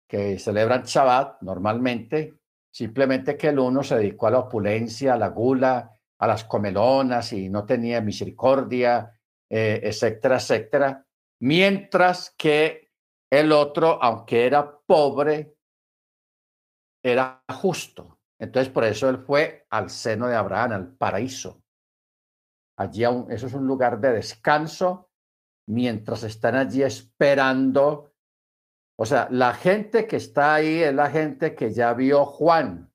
que 0.06 0.38
celebran 0.38 0.82
Shabbat 0.82 1.40
normalmente, 1.40 2.34
simplemente 2.70 3.38
que 3.38 3.48
el 3.48 3.58
uno 3.58 3.82
se 3.82 3.96
dedicó 3.96 4.26
a 4.26 4.32
la 4.32 4.40
opulencia, 4.40 5.14
a 5.14 5.18
la 5.18 5.28
gula, 5.28 5.98
a 6.18 6.26
las 6.26 6.44
comelonas 6.44 7.32
y 7.32 7.48
no 7.48 7.64
tenía 7.64 8.02
misericordia, 8.02 9.18
eh, 9.48 9.80
etcétera, 9.82 10.36
etcétera, 10.36 11.06
mientras 11.40 12.34
que 12.36 12.92
el 13.30 13.50
otro, 13.50 13.98
aunque 14.02 14.44
era 14.44 14.78
pobre, 14.78 15.56
era 17.02 17.42
justo. 17.48 18.15
Entonces, 18.38 18.72
por 18.72 18.84
eso 18.84 19.08
él 19.08 19.18
fue 19.18 19.66
al 19.70 19.90
seno 19.90 20.28
de 20.28 20.36
Abraham, 20.36 20.72
al 20.72 20.96
paraíso. 20.96 21.62
Allí 22.78 23.04
aún, 23.04 23.30
eso 23.30 23.46
es 23.46 23.54
un 23.54 23.66
lugar 23.66 24.00
de 24.00 24.12
descanso 24.12 25.10
mientras 25.68 26.22
están 26.22 26.54
allí 26.54 26.82
esperando. 26.82 28.12
O 28.98 29.06
sea, 29.06 29.28
la 29.30 29.54
gente 29.54 30.06
que 30.06 30.16
está 30.16 30.54
ahí 30.54 30.82
es 30.82 30.94
la 30.94 31.10
gente 31.10 31.54
que 31.54 31.72
ya 31.72 31.94
vio 31.94 32.24
Juan. 32.26 32.92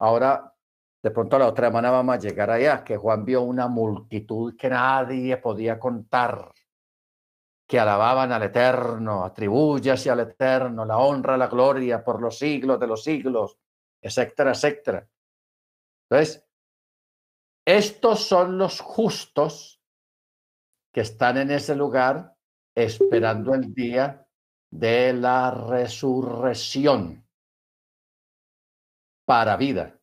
Ahora, 0.00 0.54
de 1.02 1.10
pronto 1.10 1.38
la 1.38 1.48
otra 1.48 1.68
semana 1.68 1.90
vamos 1.90 2.14
a 2.14 2.18
llegar 2.18 2.50
allá, 2.50 2.84
que 2.84 2.96
Juan 2.96 3.24
vio 3.24 3.42
una 3.42 3.68
multitud 3.68 4.56
que 4.56 4.70
nadie 4.70 5.36
podía 5.36 5.78
contar, 5.78 6.52
que 7.66 7.78
alababan 7.78 8.32
al 8.32 8.44
Eterno, 8.44 9.24
atribuyase 9.24 10.10
al 10.10 10.20
Eterno 10.20 10.84
la 10.84 10.98
honra, 10.98 11.36
la 11.36 11.48
gloria 11.48 12.04
por 12.04 12.20
los 12.20 12.38
siglos 12.38 12.78
de 12.78 12.86
los 12.86 13.02
siglos, 13.02 13.58
etcétera, 14.02 14.50
etcétera. 14.50 15.08
Entonces, 16.10 16.44
estos 17.64 18.26
son 18.26 18.58
los 18.58 18.80
justos 18.80 19.80
que 20.92 21.00
están 21.00 21.38
en 21.38 21.50
ese 21.50 21.74
lugar 21.74 22.36
esperando 22.74 23.54
el 23.54 23.72
día 23.72 24.26
de 24.70 25.12
la 25.12 25.50
resurrección 25.50 27.26
para 29.24 29.56
vida. 29.56 29.98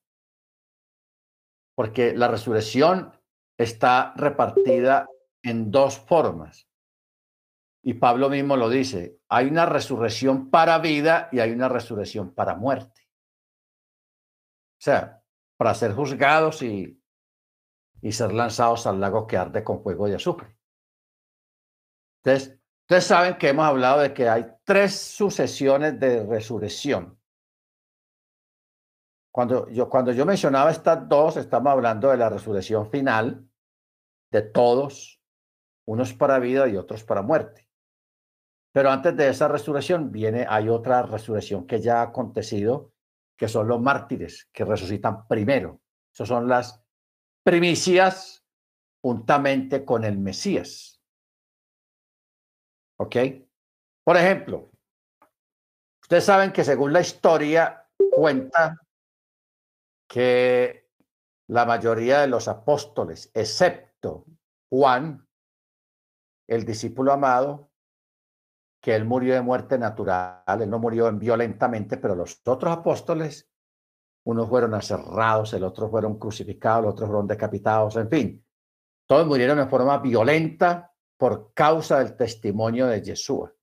Porque 1.76 2.14
la 2.16 2.28
resurrección 2.28 3.14
está 3.58 4.14
repartida 4.16 5.08
en 5.44 5.70
dos 5.70 5.98
formas. 6.00 6.68
Y 7.84 7.94
Pablo 7.96 8.30
mismo 8.30 8.58
lo 8.58 8.70
dice, 8.70 9.20
hay 9.30 9.48
una 9.48 9.66
resurrección 9.66 10.50
para 10.50 10.80
vida 10.80 11.30
y 11.32 11.40
hay 11.40 11.52
una 11.52 11.70
resurrección 11.70 12.34
para 12.34 12.56
muerte. 12.56 12.99
O 14.80 14.82
sea, 14.82 15.22
para 15.58 15.74
ser 15.74 15.94
juzgados 15.94 16.62
y, 16.62 17.02
y 18.02 18.12
ser 18.14 18.32
lanzados 18.32 18.88
al 18.88 19.00
lago 19.00 19.28
que 19.28 19.36
arde 19.36 19.64
con 19.64 19.84
fuego 19.84 20.08
y 20.08 20.14
azufre. 20.14 20.58
Entonces, 22.24 22.60
ustedes 22.82 23.04
saben 23.04 23.38
que 23.38 23.50
hemos 23.50 23.66
hablado 23.66 24.00
de 24.00 24.14
que 24.14 24.30
hay 24.30 24.46
tres 24.64 24.96
sucesiones 24.96 26.00
de 26.00 26.26
resurrección. 26.26 27.20
Cuando 29.32 29.70
yo, 29.70 29.90
cuando 29.90 30.12
yo 30.12 30.26
mencionaba 30.26 30.72
estas 30.72 31.08
dos, 31.08 31.38
estamos 31.38 31.72
hablando 31.72 32.10
de 32.10 32.18
la 32.18 32.30
resurrección 32.30 32.90
final 32.90 33.48
de 34.32 34.42
todos, 34.42 35.22
unos 35.86 36.14
para 36.14 36.40
vida 36.40 36.68
y 36.68 36.78
otros 36.78 37.04
para 37.04 37.22
muerte. 37.22 37.68
Pero 38.72 38.92
antes 38.92 39.16
de 39.18 39.30
esa 39.30 39.48
resurrección 39.48 40.12
viene, 40.12 40.46
hay 40.48 40.70
otra 40.70 41.02
resurrección 41.04 41.66
que 41.68 41.82
ya 41.82 42.00
ha 42.00 42.04
acontecido, 42.04 42.94
que 43.40 43.48
son 43.48 43.70
los 43.70 43.80
mártires, 43.80 44.50
que 44.52 44.66
resucitan 44.66 45.26
primero. 45.26 45.80
Esas 46.14 46.28
son 46.28 46.50
las 46.50 46.84
primicias 47.42 48.46
juntamente 49.02 49.86
con 49.86 50.04
el 50.04 50.18
Mesías. 50.18 51.02
¿Ok? 52.98 53.16
Por 54.04 54.18
ejemplo, 54.18 54.70
ustedes 56.02 56.26
saben 56.26 56.52
que 56.52 56.66
según 56.66 56.92
la 56.92 57.00
historia 57.00 57.88
cuenta 58.12 58.78
que 60.06 60.90
la 61.48 61.66
mayoría 61.66 62.20
de 62.20 62.28
los 62.28 62.50
apóstoles, 62.50 63.32
excepto 63.34 64.26
Juan, 64.70 65.26
el 66.46 66.66
discípulo 66.66 67.14
amado, 67.14 67.69
que 68.82 68.96
él 68.96 69.06
murió 69.06 69.34
de 69.34 69.42
muerte 69.42 69.78
natural, 69.78 70.62
él 70.62 70.70
no 70.70 70.80
murió 70.80 71.12
violentamente, 71.12 71.98
pero 71.98 72.16
los 72.16 72.42
otros 72.46 72.78
apóstoles, 72.78 73.50
unos 74.26 74.48
fueron 74.48 74.74
aserrados, 74.74 75.54
el 75.54 75.64
otro 75.64 75.90
fueron 75.90 76.18
crucificados, 76.18 76.84
los 76.84 76.94
otros 76.94 77.10
fueron 77.10 77.28
decapitados, 77.28 77.96
en 77.98 78.10
fin, 78.10 78.46
todos 79.08 79.28
murieron 79.28 79.58
de 79.58 79.68
forma 79.68 79.98
violenta 79.98 80.94
por 81.18 81.54
causa 81.54 82.00
del 82.00 82.16
testimonio 82.16 82.88
de 82.88 83.02
Yeshua. 83.02 83.54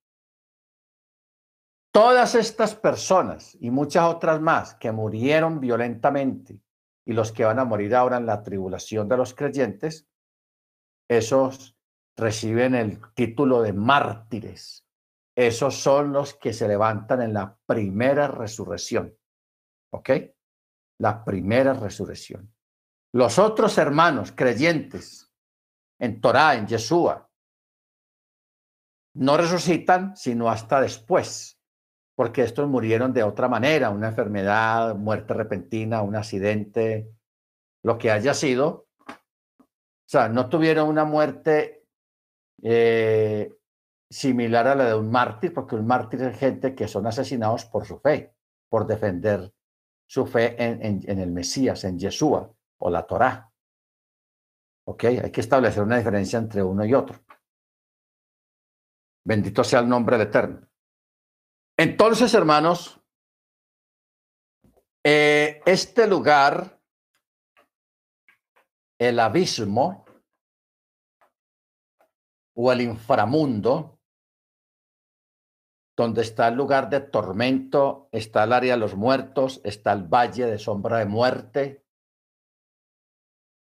Todas 1.91 2.35
estas 2.35 2.75
personas 2.75 3.57
y 3.59 3.71
muchas 3.71 4.03
otras 4.03 4.39
más 4.39 4.75
que 4.75 4.91
murieron 4.91 5.59
violentamente 5.59 6.61
y 7.05 7.13
los 7.13 7.31
que 7.31 7.45
van 7.45 7.57
a 7.57 7.65
morir 7.65 7.95
ahora 7.95 8.17
en 8.17 8.25
la 8.25 8.43
tribulación 8.43 9.07
de 9.07 9.17
los 9.17 9.33
creyentes, 9.33 10.07
esos 11.09 11.75
reciben 12.17 12.75
el 12.75 12.99
título 13.13 13.61
de 13.61 13.73
mártires. 13.73 14.86
Esos 15.37 15.75
son 15.75 16.13
los 16.13 16.33
que 16.33 16.51
se 16.51 16.67
levantan 16.67 17.21
en 17.21 17.31
la 17.31 17.55
primera 17.67 18.27
resurrección. 18.27 19.15
¿Ok? 19.93 20.09
La 20.99 21.23
primera 21.23 21.73
resurrección. 21.73 22.51
Los 23.13 23.37
otros 23.37 23.77
hermanos 23.77 24.31
creyentes 24.35 25.31
en 25.99 26.19
Torah, 26.21 26.55
en 26.55 26.65
Yeshua, 26.65 27.29
no 29.13 29.37
resucitan 29.37 30.17
sino 30.17 30.49
hasta 30.49 30.81
después, 30.81 31.61
porque 32.15 32.41
estos 32.41 32.67
murieron 32.67 33.13
de 33.13 33.21
otra 33.21 33.47
manera, 33.47 33.91
una 33.91 34.07
enfermedad, 34.07 34.95
muerte 34.95 35.35
repentina, 35.35 36.01
un 36.01 36.15
accidente, 36.15 37.11
lo 37.83 37.99
que 37.99 38.09
haya 38.09 38.33
sido. 38.33 38.87
O 39.07 40.09
sea, 40.09 40.29
no 40.29 40.49
tuvieron 40.49 40.89
una 40.89 41.05
muerte 41.05 41.85
eh, 42.63 43.56
similar 44.09 44.67
a 44.67 44.75
la 44.75 44.85
de 44.85 44.95
un 44.95 45.11
mártir, 45.11 45.53
porque 45.53 45.75
un 45.75 45.85
mártir 45.85 46.21
es 46.21 46.37
gente 46.37 46.73
que 46.75 46.87
son 46.87 47.07
asesinados 47.07 47.65
por 47.65 47.85
su 47.85 47.99
fe, 47.99 48.33
por 48.69 48.87
defender 48.87 49.53
su 50.07 50.25
fe 50.25 50.55
en, 50.57 51.19
el 51.19 51.31
Mesías, 51.31 51.83
en 51.83 51.99
Yeshua 51.99 52.53
o 52.79 52.89
la 52.89 53.05
Torá. 53.05 53.51
¿Ok? 54.85 55.03
Hay 55.03 55.31
que 55.31 55.41
establecer 55.41 55.83
una 55.83 55.97
diferencia 55.97 56.39
entre 56.39 56.63
uno 56.63 56.85
y 56.85 56.93
otro. 56.93 57.19
Bendito 59.25 59.63
sea 59.63 59.81
el 59.81 59.89
nombre 59.89 60.17
del 60.17 60.27
Eterno. 60.27 60.65
Entonces, 61.77 62.33
hermanos, 62.33 63.01
eh, 65.03 65.61
este 65.65 66.07
lugar, 66.07 66.81
el 68.97 69.19
abismo 69.19 70.05
o 72.55 72.71
el 72.71 72.81
inframundo, 72.81 73.96
donde 75.97 76.21
está 76.21 76.47
el 76.47 76.55
lugar 76.55 76.89
de 76.89 77.01
tormento, 77.01 78.07
está 78.11 78.43
el 78.43 78.53
área 78.53 78.75
de 78.75 78.79
los 78.79 78.95
muertos, 78.95 79.59
está 79.63 79.93
el 79.93 80.03
valle 80.03 80.45
de 80.45 80.59
sombra 80.59 80.99
de 80.99 81.05
muerte, 81.05 81.85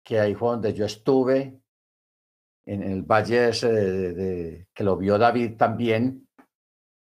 que 0.04 0.20
ahí 0.20 0.34
fue 0.34 0.50
donde 0.50 0.74
yo 0.74 0.84
estuve, 0.84 1.62
en 2.66 2.82
el 2.82 3.02
valle 3.04 3.52
que 4.74 4.84
lo 4.84 4.98
vio 4.98 5.16
David 5.16 5.56
también, 5.56 6.28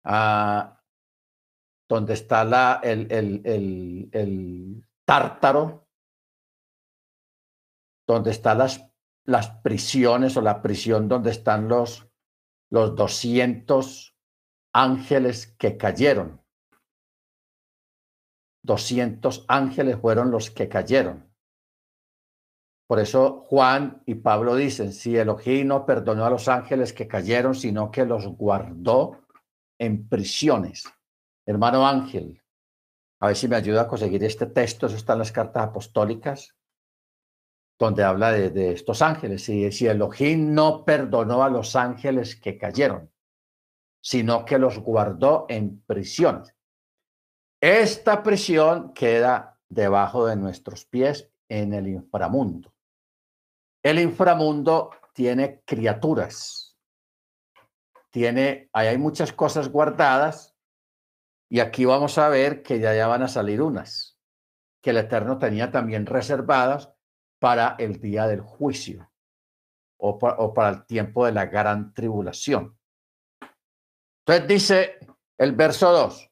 ah, 0.04 0.80
donde 1.88 2.14
está 2.14 2.44
la, 2.44 2.80
el, 2.80 3.10
el, 3.10 4.10
el, 4.12 4.86
tártaro, 5.04 5.88
donde 8.06 8.30
están 8.30 8.58
las, 8.58 8.88
las 9.24 9.50
prisiones 9.56 10.36
o 10.36 10.40
la 10.40 10.62
prisión 10.62 11.08
donde 11.08 11.32
están 11.32 11.66
los, 11.66 12.08
los 12.70 12.94
200 12.94 14.16
ángeles 14.72 15.46
que 15.58 15.76
cayeron. 15.76 16.40
200 18.62 19.46
ángeles 19.48 19.96
fueron 20.00 20.30
los 20.30 20.50
que 20.50 20.68
cayeron. 20.68 21.30
Por 22.86 22.98
eso 22.98 23.44
Juan 23.46 24.02
y 24.04 24.16
Pablo 24.16 24.56
dicen, 24.56 24.92
si 24.92 25.16
Elohim 25.16 25.68
no 25.68 25.86
perdonó 25.86 26.24
a 26.24 26.30
los 26.30 26.48
ángeles 26.48 26.92
que 26.92 27.06
cayeron, 27.06 27.54
sino 27.54 27.90
que 27.90 28.04
los 28.04 28.26
guardó 28.26 29.20
en 29.78 30.08
prisiones. 30.08 30.84
Hermano 31.46 31.86
Ángel, 31.86 32.42
a 33.20 33.28
ver 33.28 33.36
si 33.36 33.48
me 33.48 33.56
ayuda 33.56 33.82
a 33.82 33.88
conseguir 33.88 34.24
este 34.24 34.46
texto, 34.46 34.86
eso 34.86 34.96
está 34.96 35.12
en 35.12 35.20
las 35.20 35.32
cartas 35.32 35.68
apostólicas, 35.68 36.56
donde 37.78 38.02
habla 38.02 38.32
de, 38.32 38.72
estos 38.72 39.02
ángeles. 39.02 39.44
Si, 39.44 39.70
si 39.72 39.86
Elohim 39.86 40.52
no 40.52 40.84
perdonó 40.84 41.44
a 41.44 41.48
los 41.48 41.76
ángeles 41.76 42.36
que 42.36 42.58
cayeron, 42.58 43.10
sino 44.00 44.44
que 44.44 44.58
los 44.58 44.78
guardó 44.78 45.46
en 45.48 45.82
prisiones. 45.82 46.54
Esta 47.60 48.22
prisión 48.22 48.94
queda 48.94 49.58
debajo 49.68 50.26
de 50.26 50.36
nuestros 50.36 50.84
pies 50.84 51.30
en 51.48 51.74
el 51.74 51.88
inframundo. 51.88 52.72
El 53.82 53.98
inframundo 53.98 54.90
tiene 55.12 55.62
criaturas, 55.64 56.78
tiene, 58.10 58.68
ahí 58.72 58.88
hay 58.88 58.98
muchas 58.98 59.32
cosas 59.32 59.68
guardadas 59.68 60.56
y 61.48 61.60
aquí 61.60 61.84
vamos 61.84 62.18
a 62.18 62.28
ver 62.28 62.62
que 62.62 62.78
ya, 62.78 62.94
ya 62.94 63.06
van 63.06 63.22
a 63.22 63.28
salir 63.28 63.62
unas 63.62 64.10
que 64.80 64.90
el 64.90 64.98
Eterno 64.98 65.38
tenía 65.38 65.70
también 65.70 66.06
reservadas 66.06 66.92
para 67.38 67.76
el 67.78 68.00
día 68.00 68.26
del 68.26 68.40
juicio 68.40 69.10
o, 69.98 70.18
para 70.54 70.70
el 70.70 70.86
tiempo 70.86 71.26
de 71.26 71.32
la 71.32 71.46
gran 71.46 71.92
tribulación. 71.92 72.78
Entonces 74.30 74.48
dice 74.48 74.98
el 75.38 75.56
verso 75.56 75.90
2. 75.90 76.30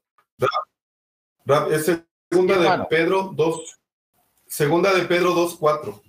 es 1.73 2.03
segunda 2.31 2.79
de 2.79 2.85
Pedro 2.85 3.33
2, 3.35 3.81
segunda 4.47 4.95
de 4.95 5.03
Pedro 5.03 5.33
2, 5.33 5.57
4. 5.57 6.03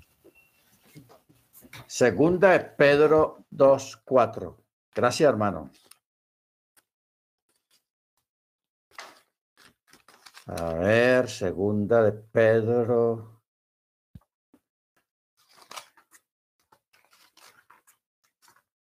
Segunda 1.87 2.51
de 2.51 2.59
Pedro 2.59 3.43
2, 3.49 4.01
4. 4.05 4.63
Gracias, 4.93 5.27
hermano. 5.27 5.71
A 10.45 10.73
ver, 10.75 11.27
segunda 11.27 12.03
de 12.03 12.11
Pedro. 12.11 13.41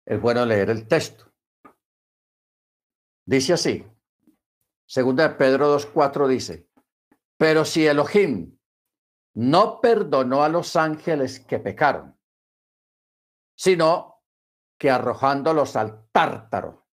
Es 0.05 0.19
bueno 0.19 0.45
leer 0.45 0.71
el 0.71 0.85
texto. 0.89 1.26
Dice 3.27 3.53
así. 3.53 3.85
Segunda 4.87 5.27
de 5.27 5.35
Pedro 5.35 5.77
2.4 5.77 6.27
dice, 6.27 6.69
pero 7.37 7.65
si 7.65 7.85
Elohim 7.85 8.57
no 9.35 9.81
perdonó 9.81 10.43
a 10.43 10.49
los 10.49 10.77
ángeles 10.77 11.41
que 11.41 11.59
pecaron, 11.59 12.17
sino 13.53 14.23
que 14.79 14.89
arrojándolos 14.89 15.75
al 15.75 16.07
tártaro, 16.09 16.87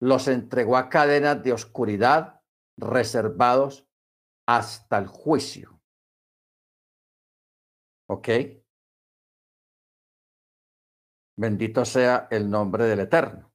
los 0.00 0.28
entregó 0.28 0.76
a 0.76 0.90
cadenas 0.90 1.42
de 1.42 1.54
oscuridad 1.54 2.42
reservados 2.76 3.88
hasta 4.46 4.98
el 4.98 5.06
juicio. 5.06 5.80
¿Ok? 8.10 8.28
Bendito 11.38 11.86
sea 11.86 12.28
el 12.30 12.50
nombre 12.50 12.84
del 12.84 13.00
Eterno. 13.00 13.47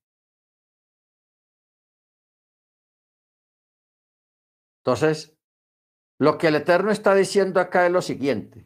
Entonces, 4.86 5.38
lo 6.20 6.38
que 6.38 6.48
el 6.48 6.56
Eterno 6.56 6.92
está 6.92 7.16
diciendo 7.16 7.62
acá 7.62 7.86
es 7.86 7.92
lo 7.92 8.02
siguiente. 8.02 8.66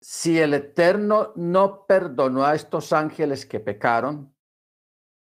Si 0.00 0.38
el 0.38 0.54
Eterno 0.54 1.34
no 1.36 1.86
perdonó 1.86 2.44
a 2.44 2.54
estos 2.54 2.94
ángeles 2.94 3.44
que 3.44 3.60
pecaron, 3.60 4.34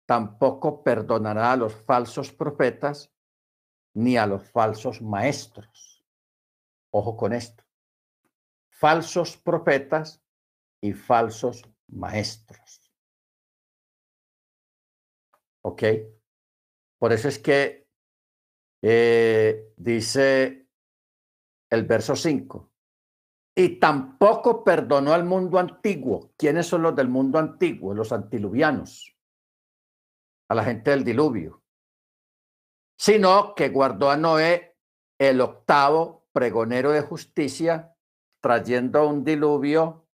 tampoco 0.06 0.82
perdonará 0.82 1.52
a 1.52 1.56
los 1.56 1.74
falsos 1.74 2.32
profetas 2.32 3.12
ni 3.92 4.16
a 4.16 4.26
los 4.26 4.50
falsos 4.50 5.02
maestros. 5.02 6.02
Ojo 6.90 7.14
con 7.14 7.34
esto. 7.34 7.62
Falsos 8.70 9.36
profetas 9.36 10.22
y 10.80 10.94
falsos 10.94 11.62
maestros. 11.88 12.90
¿Ok? 15.60 15.82
Por 16.98 17.12
eso 17.12 17.28
es 17.28 17.38
que 17.38 17.88
eh, 18.82 19.72
dice 19.76 20.68
el 21.70 21.84
verso 21.84 22.16
5. 22.16 22.70
Y 23.56 23.80
tampoco 23.80 24.62
perdonó 24.62 25.12
al 25.12 25.24
mundo 25.24 25.58
antiguo. 25.58 26.32
¿Quiénes 26.36 26.66
son 26.66 26.82
los 26.82 26.94
del 26.94 27.08
mundo 27.08 27.38
antiguo? 27.38 27.94
Los 27.94 28.12
antiluvianos 28.12 29.16
a 30.48 30.54
la 30.54 30.64
gente 30.64 30.90
del 30.90 31.04
diluvio, 31.04 31.62
sino 32.96 33.54
que 33.54 33.68
guardó 33.68 34.10
a 34.10 34.16
Noé 34.16 34.76
el 35.18 35.40
octavo 35.40 36.26
pregonero 36.32 36.90
de 36.90 37.02
justicia, 37.02 37.94
trayendo 38.40 39.06
un 39.06 39.24
diluvio 39.24 40.08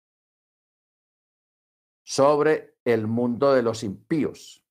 sobre 2.04 2.78
el 2.84 3.08
mundo 3.08 3.54
de 3.54 3.62
los 3.62 3.84
impíos. 3.84 4.63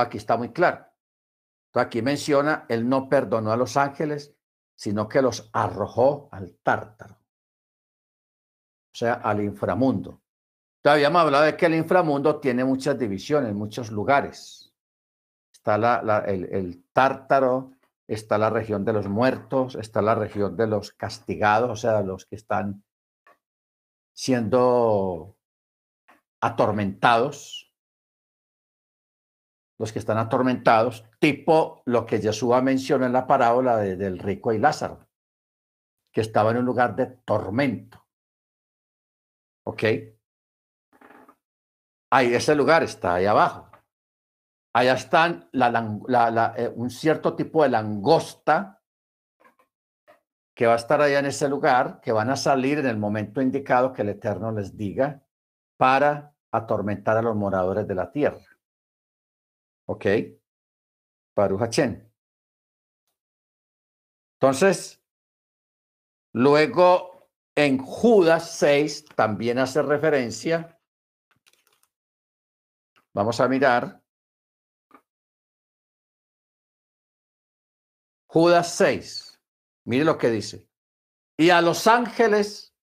Aquí 0.00 0.18
está 0.18 0.36
muy 0.36 0.50
claro. 0.50 0.86
Esto 1.66 1.80
aquí 1.80 2.02
menciona, 2.02 2.66
él 2.68 2.88
no 2.88 3.08
perdonó 3.08 3.52
a 3.52 3.56
los 3.56 3.76
ángeles, 3.76 4.34
sino 4.76 5.08
que 5.08 5.22
los 5.22 5.50
arrojó 5.52 6.28
al 6.32 6.56
tártaro, 6.62 7.14
o 7.14 8.96
sea, 8.96 9.14
al 9.14 9.42
inframundo. 9.42 10.22
Todavía 10.80 11.06
hemos 11.06 11.22
hablado 11.22 11.44
de 11.44 11.56
que 11.56 11.66
el 11.66 11.74
inframundo 11.74 12.40
tiene 12.40 12.64
muchas 12.64 12.98
divisiones, 12.98 13.54
muchos 13.54 13.90
lugares. 13.90 14.72
Está 15.52 15.76
el, 16.26 16.84
tártaro, 16.92 17.72
está 18.06 18.36
la 18.36 18.50
región 18.50 18.84
de 18.84 18.92
los 18.92 19.08
muertos, 19.08 19.76
está 19.76 20.02
la 20.02 20.14
región 20.14 20.56
de 20.56 20.66
los 20.66 20.92
castigados, 20.92 21.70
o 21.70 21.76
sea, 21.76 22.02
los 22.02 22.26
que 22.26 22.36
están 22.36 22.84
siendo 24.12 25.38
atormentados, 26.40 27.63
los 29.78 29.92
que 29.92 29.98
están 29.98 30.18
atormentados, 30.18 31.04
tipo 31.18 31.82
lo 31.84 32.06
que 32.06 32.20
Jesús 32.20 32.54
mencionó 32.62 33.06
en 33.06 33.12
la 33.12 33.26
parábola 33.26 33.78
del 33.78 34.18
rico 34.18 34.52
y 34.52 34.58
Lázaro, 34.58 35.08
que 36.12 36.20
estaba 36.20 36.52
en 36.52 36.58
un 36.58 36.64
lugar 36.64 36.94
de 36.94 37.06
tormento. 37.06 38.06
¿Ok? 39.66 39.82
Ahí, 42.10 42.32
ese 42.34 42.54
lugar 42.54 42.82
está 42.82 43.14
ahí 43.14 43.26
abajo. 43.26 43.70
Allá 44.72 44.94
están 44.94 45.48
eh, 45.52 46.72
un 46.74 46.90
cierto 46.90 47.34
tipo 47.34 47.62
de 47.62 47.70
langosta 47.70 48.82
que 50.54 50.66
va 50.66 50.74
a 50.74 50.76
estar 50.76 51.00
allá 51.00 51.18
en 51.18 51.26
ese 51.26 51.48
lugar, 51.48 52.00
que 52.00 52.12
van 52.12 52.30
a 52.30 52.36
salir 52.36 52.78
en 52.78 52.86
el 52.86 52.96
momento 52.96 53.42
indicado 53.42 53.92
que 53.92 54.02
el 54.02 54.10
Eterno 54.10 54.52
les 54.52 54.76
diga 54.76 55.22
para 55.76 56.32
atormentar 56.52 57.16
a 57.16 57.22
los 57.22 57.34
moradores 57.34 57.88
de 57.88 57.94
la 57.96 58.12
tierra. 58.12 58.53
¿Ok? 59.86 60.06
Baruch 61.36 61.78
Entonces, 64.40 65.02
luego 66.32 67.28
en 67.54 67.78
Judas 67.78 68.56
6 68.56 69.06
también 69.16 69.58
hace 69.58 69.82
referencia 69.82 70.74
Vamos 73.14 73.40
a 73.40 73.46
mirar. 73.46 74.02
Judas 78.26 78.74
6. 78.74 79.40
Mire 79.84 80.04
lo 80.04 80.18
que 80.18 80.30
dice. 80.30 80.68
Y 81.38 81.50
a 81.50 81.62
los 81.62 81.86
ángeles 81.86 82.74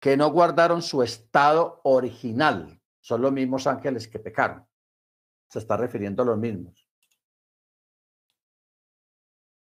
que 0.00 0.16
no 0.16 0.30
guardaron 0.30 0.80
su 0.80 1.02
estado 1.02 1.82
original. 1.84 2.80
Son 3.00 3.20
los 3.20 3.32
mismos 3.32 3.66
ángeles 3.66 4.08
que 4.08 4.18
pecaron. 4.18 4.66
Se 5.48 5.58
está 5.58 5.76
refiriendo 5.76 6.22
a 6.22 6.26
los 6.26 6.38
mismos. 6.38 6.88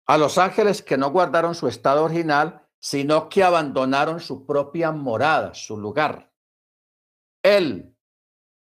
A 0.07 0.18
los 0.18 0.38
ángeles 0.38 0.83
que 0.83 0.99
no 0.99 1.11
guardaron 1.11 1.55
su 1.55 1.66
estado 1.66 2.05
original, 2.05 2.66
sino 2.79 3.29
que 3.29 3.42
abandonaron 3.42 4.20
su 4.20 4.44
propia 4.44 4.92
morada, 4.92 5.55
su 5.55 5.79
lugar. 5.79 6.31
Él, 7.42 7.97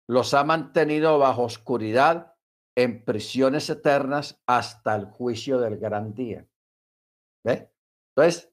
los 0.07 0.33
ha 0.33 0.43
mantenido 0.45 1.19
bajo 1.19 1.43
oscuridad 1.43 2.35
en 2.75 3.05
prisiones 3.05 3.69
eternas 3.69 4.41
hasta 4.47 4.95
el 4.95 5.07
juicio 5.07 5.59
del 5.59 5.79
gran 5.79 6.15
día. 6.15 6.47
¿Ve? 7.45 7.71
Entonces, 8.15 8.51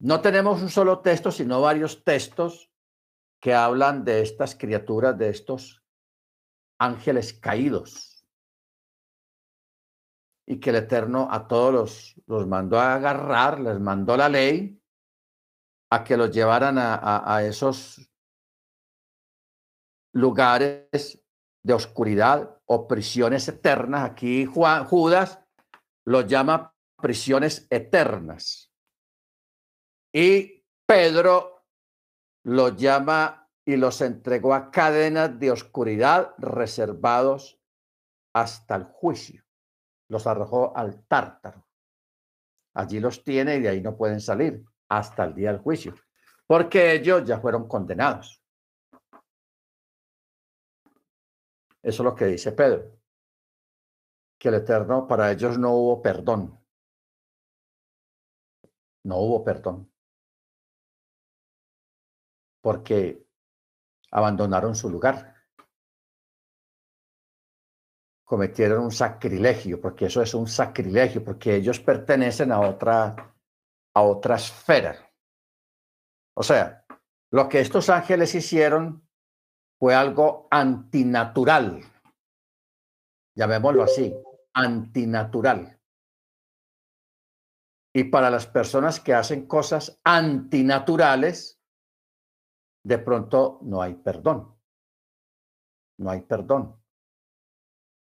no 0.00 0.20
tenemos 0.20 0.62
un 0.62 0.70
solo 0.70 1.00
texto, 1.00 1.30
sino 1.30 1.60
varios 1.60 2.02
textos 2.02 2.72
que 3.40 3.54
hablan 3.54 4.04
de 4.04 4.22
estas 4.22 4.54
criaturas, 4.54 5.16
de 5.16 5.28
estos 5.28 5.77
ángeles 6.78 7.32
caídos. 7.34 8.24
Y 10.46 10.60
que 10.60 10.70
el 10.70 10.76
Eterno 10.76 11.28
a 11.30 11.46
todos 11.46 11.72
los, 11.72 12.22
los 12.26 12.46
mandó 12.46 12.80
a 12.80 12.94
agarrar, 12.94 13.60
les 13.60 13.78
mandó 13.80 14.16
la 14.16 14.28
ley 14.28 14.78
a 15.90 16.04
que 16.04 16.16
los 16.16 16.30
llevaran 16.30 16.76
a, 16.78 17.42
esos 17.42 18.10
lugares 20.12 21.22
de 21.62 21.72
oscuridad 21.72 22.60
o 22.66 22.86
prisiones 22.86 23.48
eternas. 23.48 24.10
Aquí 24.10 24.44
Juan, 24.44 24.84
Judas 24.84 25.40
los 26.04 26.26
llama 26.26 26.74
prisiones 26.96 27.66
eternas. 27.70 28.72
Y 30.12 30.64
Pedro 30.86 31.64
los 32.44 32.76
llama 32.76 33.47
y 33.68 33.76
los 33.76 34.00
entregó 34.00 34.54
a 34.54 34.70
cadenas 34.70 35.38
de 35.38 35.50
oscuridad 35.50 36.32
reservados 36.38 37.60
hasta 38.34 38.74
el 38.76 38.84
juicio. 38.84 39.44
los 40.08 40.26
arrojó 40.26 40.74
al 40.74 41.04
tártaro. 41.06 41.68
Allí 42.72 42.98
los 42.98 43.22
tiene 43.22 43.56
y 43.56 43.60
de 43.60 43.68
ahí 43.68 43.82
no 43.82 43.94
pueden 43.94 44.22
salir 44.22 44.64
hasta 44.88 45.24
el 45.24 45.34
día 45.34 45.52
del 45.52 45.60
juicio, 45.60 45.94
porque 46.46 46.92
ellos 46.92 47.24
ya 47.26 47.40
fueron 47.40 47.68
condenados. 47.68 48.42
Eso 51.82 52.02
es 52.02 52.04
lo 52.06 52.14
que 52.14 52.24
dice 52.24 52.52
Pedro, 52.52 52.98
que 54.38 54.48
el 54.48 54.54
Eterno 54.54 55.06
para 55.06 55.30
ellos 55.30 55.58
no 55.58 55.74
hubo 55.74 56.00
perdón. 56.00 56.58
No 59.04 59.18
hubo 59.18 59.44
perdón. 59.44 59.92
Porque 62.62 63.27
abandonaron 64.10 64.74
su 64.74 64.88
lugar. 64.90 65.34
Cometieron 68.24 68.84
un 68.84 68.90
sacrilegio, 68.90 69.80
porque 69.80 70.06
eso 70.06 70.22
es 70.22 70.34
un 70.34 70.46
sacrilegio, 70.46 71.24
porque 71.24 71.54
ellos 71.54 71.80
pertenecen 71.80 72.52
a 72.52 72.60
otra, 72.60 73.34
a 73.94 74.02
otra 74.02 74.36
esfera. 74.36 74.96
O 76.34 76.42
sea, 76.42 76.84
lo 77.30 77.48
que 77.48 77.60
estos 77.60 77.88
ángeles 77.88 78.34
hicieron 78.34 79.08
fue 79.78 79.94
algo 79.94 80.48
antinatural. 80.50 81.82
Llamémoslo 83.34 83.82
así, 83.84 84.14
antinatural. 84.52 85.78
Y 87.94 88.04
para 88.04 88.30
las 88.30 88.46
personas 88.46 89.00
que 89.00 89.14
hacen 89.14 89.46
cosas 89.46 90.00
antinaturales, 90.04 91.57
de 92.88 92.98
pronto 92.98 93.58
no 93.62 93.82
hay 93.82 93.94
perdón. 93.96 94.56
No 95.98 96.10
hay 96.10 96.22
perdón. 96.22 96.82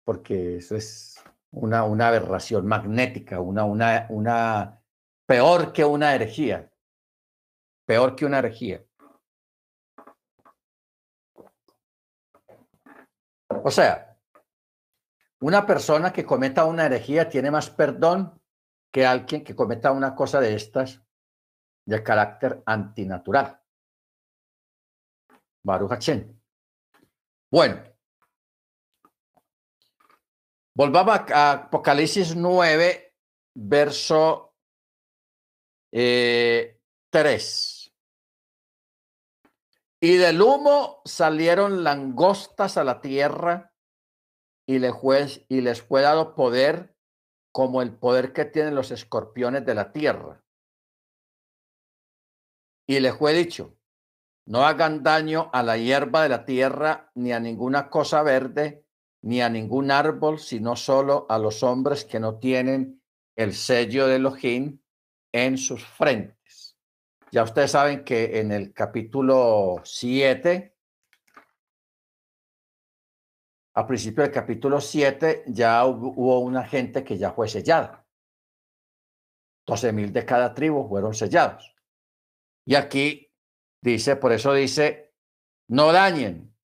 Porque 0.04 0.58
eso 0.58 0.76
es 0.76 1.20
una, 1.50 1.80
aberración 1.80 2.68
magnética, 2.68 3.40
una, 3.40 3.64
una, 3.64 4.06
una 4.10 4.84
peor 5.26 5.74
que 5.74 5.84
una 5.84 6.14
herejía. 6.14 6.72
Peor 7.88 8.16
que 8.16 8.28
una 8.28 8.38
herejía. 8.38 8.86
O 13.64 13.72
sea, 13.72 14.20
una 15.40 15.66
persona 15.66 16.14
que 16.14 16.26
cometa 16.26 16.66
una 16.66 16.86
herejía 16.86 17.28
tiene 17.28 17.50
más 17.50 17.72
perdón 17.72 18.40
que 18.92 19.04
alguien 19.04 19.44
que 19.44 19.56
cometa 19.56 19.92
una 19.92 20.14
cosa 20.14 20.40
de 20.40 20.54
estas 20.54 21.02
de 21.88 22.04
carácter 22.04 22.62
antinatural. 22.68 23.65
Baruch 25.66 25.98
Bueno, 27.52 27.84
volvamos 30.76 31.32
a 31.32 31.52
Apocalipsis 31.54 32.36
9, 32.36 33.16
verso 33.56 34.54
3. 35.92 35.92
Eh, 35.92 36.80
y 40.02 40.18
del 40.18 40.40
humo 40.40 41.02
salieron 41.04 41.84
langostas 41.84 42.78
a 42.78 42.84
la 42.84 43.02
tierra 43.02 43.74
y 44.68 44.78
les, 44.78 44.94
fue, 44.96 45.26
y 45.50 45.62
les 45.62 45.82
fue 45.82 46.04
dado 46.04 46.36
poder 46.36 46.96
como 47.52 47.82
el 47.82 47.98
poder 47.98 48.34
que 48.34 48.46
tienen 48.46 48.76
los 48.76 48.92
escorpiones 48.92 49.66
de 49.66 49.74
la 49.74 49.92
tierra. 49.92 50.44
Y 52.88 53.00
les 53.00 53.18
fue 53.18 53.34
dicho, 53.34 53.76
no 54.46 54.66
hagan 54.66 55.02
daño 55.02 55.50
a 55.54 55.64
la 55.64 55.78
hierba 55.78 56.24
de 56.24 56.30
la 56.30 56.46
tierra, 56.46 57.12
ni 57.16 57.32
a 57.32 57.40
ninguna 57.40 57.90
cosa 57.90 58.22
verde, 58.22 58.86
ni 59.24 59.42
a 59.42 59.50
ningún 59.50 59.90
árbol, 59.90 60.40
sino 60.40 60.76
solo 60.76 61.26
a 61.30 61.40
los 61.40 61.64
hombres 61.64 62.06
que 62.06 62.20
no 62.20 62.38
tienen 62.38 63.02
el 63.36 63.54
sello 63.54 64.08
de 64.08 64.18
Elohim 64.18 64.80
en 65.32 65.58
sus 65.58 65.84
frentes. 65.84 66.78
Ya 67.32 67.44
ustedes 67.44 67.72
saben 67.72 68.06
que 68.06 68.40
en 68.40 68.52
el 68.52 68.72
capítulo 68.72 69.82
7, 69.84 70.76
a 73.74 73.88
principio 73.88 74.24
del 74.24 74.32
capítulo 74.32 74.80
7, 74.80 75.44
ya 75.48 75.86
hubo 75.86 76.40
una 76.40 76.64
gente 76.66 77.04
que 77.04 77.18
ya 77.18 77.32
fue 77.32 77.50
sellada. 77.50 78.06
12 79.66 79.92
mil 79.92 80.14
de 80.14 80.24
cada 80.24 80.54
tribu 80.54 80.88
fueron 80.88 81.16
sellados. 81.16 81.76
Y 82.64 82.76
aquí 82.76 83.25
dice, 83.92 84.16
por 84.16 84.32
eso 84.32 84.54
dice, 84.54 85.14
no 85.68 85.92
dañen 85.92 86.56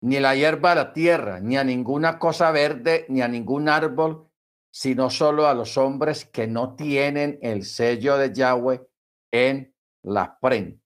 ni 0.00 0.20
la 0.20 0.34
hierba 0.34 0.72
a 0.72 0.76
la 0.76 0.92
tierra, 0.92 1.40
ni 1.40 1.56
a 1.56 1.64
ninguna 1.64 2.18
cosa 2.18 2.50
verde, 2.50 3.06
ni 3.08 3.22
a 3.22 3.28
ningún 3.28 3.68
árbol, 3.68 4.30
sino 4.70 5.10
solo 5.10 5.48
a 5.48 5.54
los 5.54 5.76
hombres 5.78 6.26
que 6.26 6.46
no 6.46 6.76
tienen 6.76 7.38
el 7.42 7.64
sello 7.64 8.16
de 8.16 8.32
Yahweh 8.32 8.86
en 9.32 9.74
la 10.02 10.36
frente. 10.40 10.82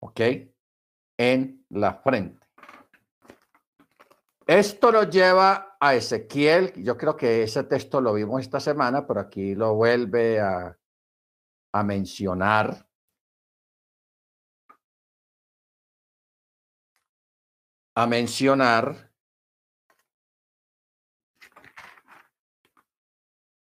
¿Ok? 0.00 0.20
En 1.18 1.64
la 1.70 1.94
frente. 1.94 2.46
Esto 4.46 4.92
nos 4.92 5.08
lleva 5.10 5.76
a 5.80 5.94
Ezequiel. 5.94 6.72
Yo 6.82 6.96
creo 6.96 7.16
que 7.16 7.42
ese 7.42 7.64
texto 7.64 8.00
lo 8.00 8.14
vimos 8.14 8.42
esta 8.42 8.60
semana, 8.60 9.06
pero 9.06 9.20
aquí 9.20 9.54
lo 9.54 9.74
vuelve 9.74 10.40
a, 10.40 10.76
a 11.72 11.82
mencionar. 11.82 12.89
A 18.00 18.06
mencionar. 18.06 19.12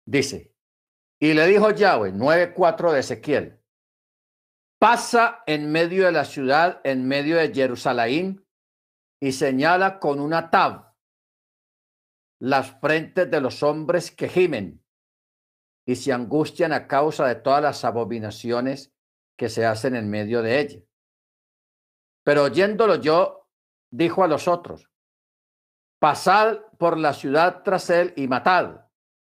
Dice, 0.05 0.55
y 1.19 1.33
le 1.33 1.45
dijo 1.47 1.71
Yahweh, 1.71 2.13
9.4 2.13 2.93
de 2.93 2.99
Ezequiel, 3.01 3.61
pasa 4.79 5.43
en 5.45 5.69
medio 5.69 6.05
de 6.05 6.13
la 6.13 6.23
ciudad, 6.23 6.79
en 6.85 7.05
medio 7.09 7.35
de 7.35 7.53
Jerusalén, 7.53 8.47
y 9.19 9.33
señala 9.33 9.99
con 9.99 10.21
una 10.21 10.49
tab 10.49 10.95
las 12.39 12.79
frentes 12.79 13.29
de 13.29 13.41
los 13.41 13.61
hombres 13.63 14.11
que 14.11 14.29
gimen 14.29 14.81
y 15.85 15.97
se 15.97 16.13
angustian 16.13 16.71
a 16.71 16.87
causa 16.87 17.27
de 17.27 17.35
todas 17.35 17.61
las 17.61 17.83
abominaciones 17.83 18.93
que 19.37 19.49
se 19.49 19.65
hacen 19.65 19.93
en 19.97 20.09
medio 20.09 20.41
de 20.41 20.61
ella. 20.61 20.79
Pero 22.23 22.43
oyéndolo 22.43 22.95
yo, 22.95 23.40
dijo 23.91 24.23
a 24.23 24.27
los 24.27 24.47
otros, 24.47 24.89
pasad 25.99 26.57
por 26.79 26.97
la 26.97 27.13
ciudad 27.13 27.61
tras 27.63 27.89
él 27.89 28.13
y 28.15 28.27
matad. 28.27 28.87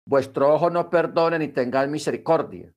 Vuestro 0.04 0.54
ojo 0.54 0.70
no 0.70 0.90
perdone 0.90 1.38
ni 1.38 1.48
tenga 1.48 1.86
misericordia 1.86 2.74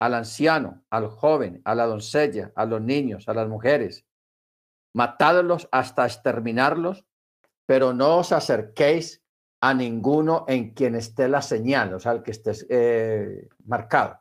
al 0.00 0.14
anciano, 0.14 0.84
al 0.90 1.08
joven, 1.08 1.60
a 1.64 1.74
la 1.74 1.86
doncella, 1.86 2.52
a 2.54 2.64
los 2.64 2.80
niños, 2.80 3.28
a 3.28 3.34
las 3.34 3.48
mujeres. 3.48 4.06
Matadlos 4.94 5.68
hasta 5.72 6.06
exterminarlos, 6.06 7.04
pero 7.66 7.92
no 7.92 8.18
os 8.18 8.32
acerquéis 8.32 9.22
a 9.60 9.74
ninguno 9.74 10.44
en 10.46 10.72
quien 10.72 10.94
esté 10.94 11.28
la 11.28 11.42
señal, 11.42 11.94
o 11.94 11.98
sea, 11.98 12.12
el 12.12 12.22
que 12.22 12.30
esté 12.30 12.52
eh, 12.70 13.48
marcado. 13.66 14.20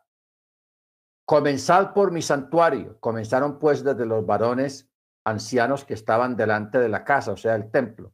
Comenzad 1.26 1.94
por 1.94 2.12
mi 2.12 2.22
santuario. 2.22 3.00
Comenzaron 3.00 3.60
pues 3.60 3.84
desde 3.84 4.06
los 4.06 4.26
varones 4.26 4.90
ancianos 5.28 5.84
que 5.84 5.94
estaban 5.94 6.38
delante 6.38 6.80
de 6.80 6.88
la 6.88 7.04
casa, 7.04 7.34
o 7.34 7.38
sea, 7.38 7.56
el 7.56 7.70
templo. 7.70 8.14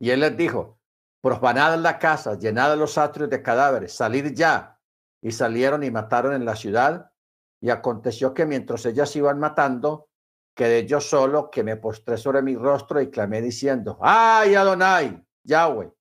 Y 0.00 0.10
él 0.10 0.20
les 0.20 0.36
dijo, 0.36 0.78
profanad 1.20 1.76
la 1.78 1.98
casa, 1.98 2.38
llenad 2.38 2.76
los 2.78 2.98
atrios 2.98 3.28
de 3.28 3.42
cadáveres, 3.42 3.92
salid 3.92 4.32
ya, 4.32 4.78
y 5.20 5.32
salieron 5.32 5.82
y 5.82 5.90
mataron 5.90 6.34
en 6.34 6.44
la 6.44 6.54
ciudad. 6.54 7.10
Y 7.60 7.70
aconteció 7.70 8.32
que 8.32 8.46
mientras 8.46 8.86
ellas 8.86 9.14
iban 9.16 9.38
matando, 9.40 10.08
quedé 10.54 10.86
yo 10.86 11.00
solo, 11.00 11.50
que 11.50 11.64
me 11.64 11.76
postré 11.76 12.16
sobre 12.16 12.42
mi 12.42 12.56
rostro 12.56 13.00
y 13.00 13.10
clamé 13.10 13.40
diciendo, 13.40 13.98
¡ay, 14.00 14.54
Adonai, 14.54 15.24
Yahweh! 15.44 15.92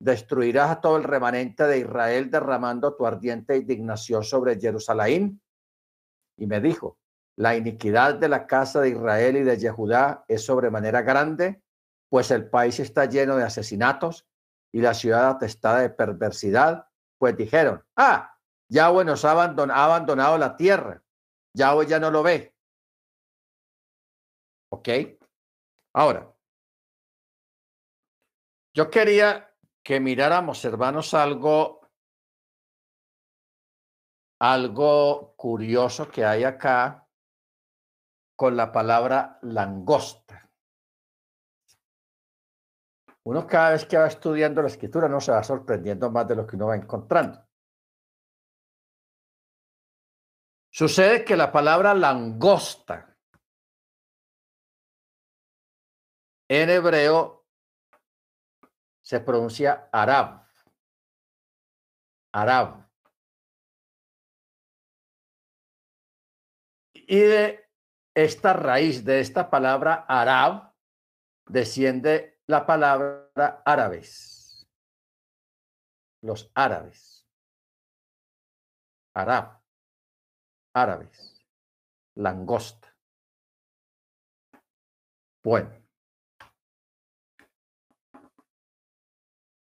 Destruirás 0.00 0.70
a 0.70 0.80
todo 0.80 0.96
el 0.96 1.04
remanente 1.04 1.64
de 1.64 1.78
Israel 1.78 2.30
derramando 2.30 2.94
tu 2.94 3.04
ardiente 3.04 3.56
indignación 3.56 4.24
sobre 4.24 4.58
Jerusalén. 4.58 5.42
Y 6.38 6.46
me 6.46 6.60
dijo, 6.60 6.98
la 7.38 7.54
iniquidad 7.54 8.14
de 8.14 8.28
la 8.28 8.48
casa 8.48 8.80
de 8.80 8.90
Israel 8.90 9.36
y 9.36 9.44
de 9.44 9.56
Yehudá 9.56 10.24
es 10.26 10.44
sobremanera 10.44 11.02
grande, 11.02 11.62
pues 12.10 12.32
el 12.32 12.50
país 12.50 12.80
está 12.80 13.04
lleno 13.04 13.36
de 13.36 13.44
asesinatos 13.44 14.26
y 14.72 14.80
la 14.80 14.92
ciudad 14.92 15.30
atestada 15.30 15.80
de 15.80 15.90
perversidad 15.90 16.88
pues 17.16 17.36
dijeron, 17.36 17.84
ah, 17.94 18.36
Yahweh 18.68 19.04
nos 19.04 19.24
ha 19.24 19.30
abandonado, 19.30 19.80
ha 19.80 19.84
abandonado 19.84 20.36
la 20.36 20.56
tierra. 20.56 21.00
Yahweh 21.54 21.86
ya 21.86 22.00
no 22.00 22.10
lo 22.10 22.24
ve. 22.24 22.56
¿Ok? 24.70 24.88
Ahora, 25.94 26.34
yo 28.74 28.90
quería 28.90 29.54
que 29.84 30.00
miráramos, 30.00 30.64
hermanos, 30.64 31.14
algo, 31.14 31.88
algo 34.40 35.34
curioso 35.36 36.08
que 36.10 36.24
hay 36.24 36.42
acá 36.42 37.07
con 38.38 38.56
la 38.56 38.70
palabra 38.70 39.40
langosta. 39.42 40.48
uno 43.24 43.46
cada 43.48 43.70
vez 43.72 43.84
que 43.84 43.98
va 43.98 44.06
estudiando 44.06 44.62
la 44.62 44.68
escritura 44.68 45.08
no 45.08 45.20
se 45.20 45.32
va 45.32 45.42
sorprendiendo 45.42 46.08
más 46.12 46.26
de 46.28 46.36
lo 46.36 46.46
que 46.46 46.54
uno 46.54 46.68
va 46.68 46.76
encontrando. 46.76 47.44
Sucede 50.70 51.24
que 51.24 51.36
la 51.36 51.50
palabra 51.50 51.92
langosta 51.94 53.18
en 56.48 56.70
hebreo 56.70 57.44
se 59.02 59.18
pronuncia 59.20 59.90
arab. 59.92 60.46
Arab. 62.32 62.88
Y 66.94 67.18
de 67.18 67.67
esta 68.24 68.52
raíz, 68.52 69.04
de 69.04 69.20
esta 69.20 69.48
palabra 69.48 70.04
arab, 70.08 70.74
desciende 71.46 72.40
la 72.46 72.66
palabra 72.66 73.62
árabes. 73.64 74.68
Los 76.22 76.50
árabes. 76.54 77.26
Arab. 79.14 79.62
Árabes. 80.74 81.46
Langosta. 82.16 82.92
Bueno. 85.44 85.70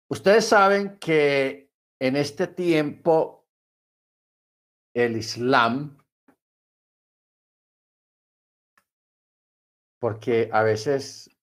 Ustedes 0.09 0.47
saben 0.47 0.97
que 0.97 1.73
en 1.99 2.15
este 2.15 2.47
tiempo 2.47 3.49
el 4.93 5.17
Islam 5.17 5.97
porque 10.05 10.51
a 10.53 10.61
veces 10.61 11.35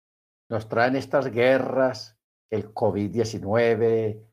nos 0.48 0.68
traen 0.68 0.94
estas 0.94 1.32
guerras, 1.32 2.16
el 2.48 2.72
COVID-19 2.72 4.24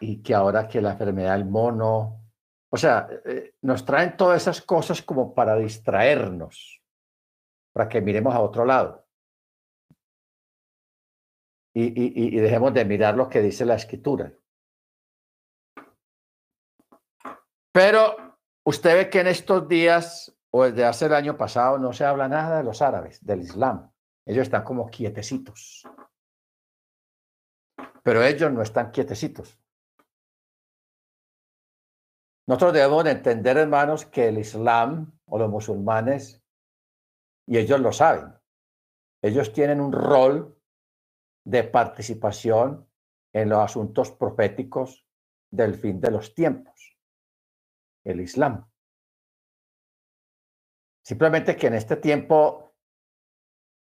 y 0.00 0.20
que 0.20 0.34
ahora 0.34 0.66
que 0.66 0.80
la 0.80 0.94
enfermedad 0.94 1.36
del 1.36 1.44
mono, 1.44 2.28
o 2.72 2.76
sea, 2.76 3.08
eh, 3.24 3.54
nos 3.62 3.84
traen 3.84 4.16
todas 4.16 4.42
esas 4.42 4.62
cosas 4.62 5.00
como 5.00 5.32
para 5.32 5.54
distraernos, 5.54 6.82
para 7.72 7.88
que 7.88 8.00
miremos 8.00 8.34
a 8.34 8.40
otro 8.40 8.64
lado. 8.64 9.06
Y, 11.72 12.34
y 12.36 12.40
dejemos 12.40 12.74
de 12.74 12.84
mirar 12.84 13.16
lo 13.16 13.28
que 13.28 13.40
dice 13.42 13.64
la 13.64 13.76
escritura. 13.76 14.32
Pero 17.72 18.16
usted 18.66 18.96
ve 18.96 19.08
que 19.08 19.20
en 19.20 19.28
estos 19.28 19.68
días 19.68 20.36
o 20.50 20.64
desde 20.64 20.84
hace 20.84 21.06
el 21.06 21.14
año 21.14 21.36
pasado 21.36 21.78
no 21.78 21.92
se 21.92 22.04
habla 22.04 22.28
nada 22.28 22.58
de 22.58 22.64
los 22.64 22.80
árabes, 22.82 23.24
del 23.24 23.40
Islam. 23.40 23.90
Ellos 24.26 24.42
están 24.42 24.64
como 24.64 24.88
quietecitos. 24.88 25.86
Pero 28.02 28.22
ellos 28.22 28.52
no 28.52 28.62
están 28.62 28.90
quietecitos. 28.90 29.58
Nosotros 32.46 32.72
debemos 32.72 33.04
de 33.04 33.10
entender, 33.10 33.58
hermanos, 33.58 34.06
que 34.06 34.28
el 34.28 34.38
Islam 34.38 35.12
o 35.26 35.38
los 35.38 35.50
musulmanes, 35.50 36.42
y 37.46 37.58
ellos 37.58 37.80
lo 37.80 37.92
saben, 37.92 38.34
ellos 39.22 39.52
tienen 39.52 39.80
un 39.80 39.92
rol 39.92 40.58
de 41.44 41.64
participación 41.64 42.88
en 43.34 43.50
los 43.50 43.58
asuntos 43.58 44.12
proféticos 44.12 45.06
del 45.50 45.74
fin 45.74 46.00
de 46.00 46.10
los 46.10 46.34
tiempos. 46.34 46.96
El 48.04 48.20
Islam. 48.20 48.66
Simplemente 51.08 51.56
que 51.56 51.68
en 51.68 51.72
este 51.72 51.96
tiempo 51.96 52.74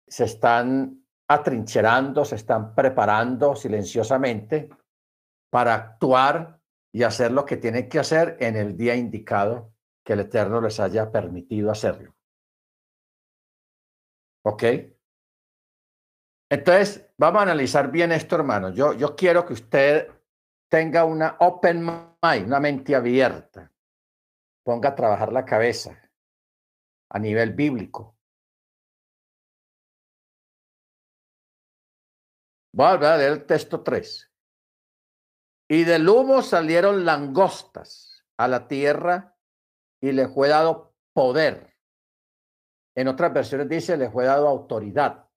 se 0.07 0.23
están 0.23 1.05
atrincherando, 1.27 2.25
se 2.25 2.33
están 2.33 2.73
preparando 2.73 3.55
silenciosamente 3.55 4.69
para 5.51 5.75
actuar 5.75 6.59
y 6.91 7.03
hacer 7.03 7.31
lo 7.31 7.45
que 7.45 7.57
tienen 7.57 7.87
que 7.87 7.99
hacer 7.99 8.37
en 8.39 8.55
el 8.55 8.75
día 8.75 8.95
indicado 8.95 9.71
que 10.03 10.13
el 10.13 10.21
Eterno 10.21 10.61
les 10.61 10.79
haya 10.79 11.11
permitido 11.11 11.69
hacerlo. 11.69 12.15
¿Ok? 14.43 14.63
Entonces, 16.49 17.07
vamos 17.17 17.41
a 17.41 17.43
analizar 17.43 17.91
bien 17.91 18.13
esto, 18.13 18.35
hermano. 18.35 18.71
Yo, 18.71 18.93
yo 18.93 19.15
quiero 19.15 19.45
que 19.45 19.53
usted 19.53 20.09
tenga 20.67 21.05
una 21.05 21.35
open 21.39 21.85
mind, 21.85 22.47
una 22.47 22.59
mente 22.59 22.95
abierta. 22.95 23.71
Ponga 24.63 24.89
a 24.89 24.95
trabajar 24.95 25.31
la 25.31 25.45
cabeza 25.45 26.01
a 27.13 27.19
nivel 27.19 27.53
bíblico. 27.53 28.17
Voy 32.73 32.87
a 32.87 33.17
leer 33.17 33.33
el 33.33 33.45
texto 33.45 33.83
3. 33.83 34.31
Y 35.69 35.83
del 35.83 36.07
humo 36.07 36.41
salieron 36.41 37.03
langostas 37.03 38.23
a 38.37 38.47
la 38.47 38.67
tierra 38.67 39.37
y 40.01 40.13
le 40.13 40.29
fue 40.29 40.47
dado 40.47 40.95
poder. 41.13 41.77
En 42.95 43.09
otras 43.09 43.33
versiones 43.33 43.67
dice, 43.67 43.97
le 43.97 44.09
fue 44.09 44.25
dado 44.25 44.47
autoridad. 44.47 45.29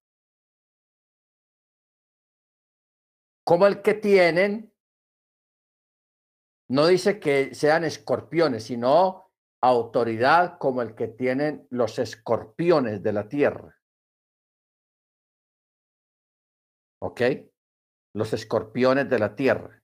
Como 3.44 3.66
el 3.66 3.82
que 3.82 3.94
tienen, 3.94 4.72
no 6.68 6.86
dice 6.86 7.20
que 7.20 7.54
sean 7.54 7.84
escorpiones, 7.84 8.64
sino 8.64 9.23
autoridad 9.68 10.58
como 10.58 10.82
el 10.82 10.94
que 10.94 11.08
tienen 11.08 11.66
los 11.70 11.98
escorpiones 11.98 13.02
de 13.02 13.12
la 13.12 13.28
tierra. 13.28 13.78
¿Ok? 17.00 17.20
Los 18.14 18.32
escorpiones 18.32 19.08
de 19.08 19.18
la 19.18 19.34
tierra. 19.34 19.82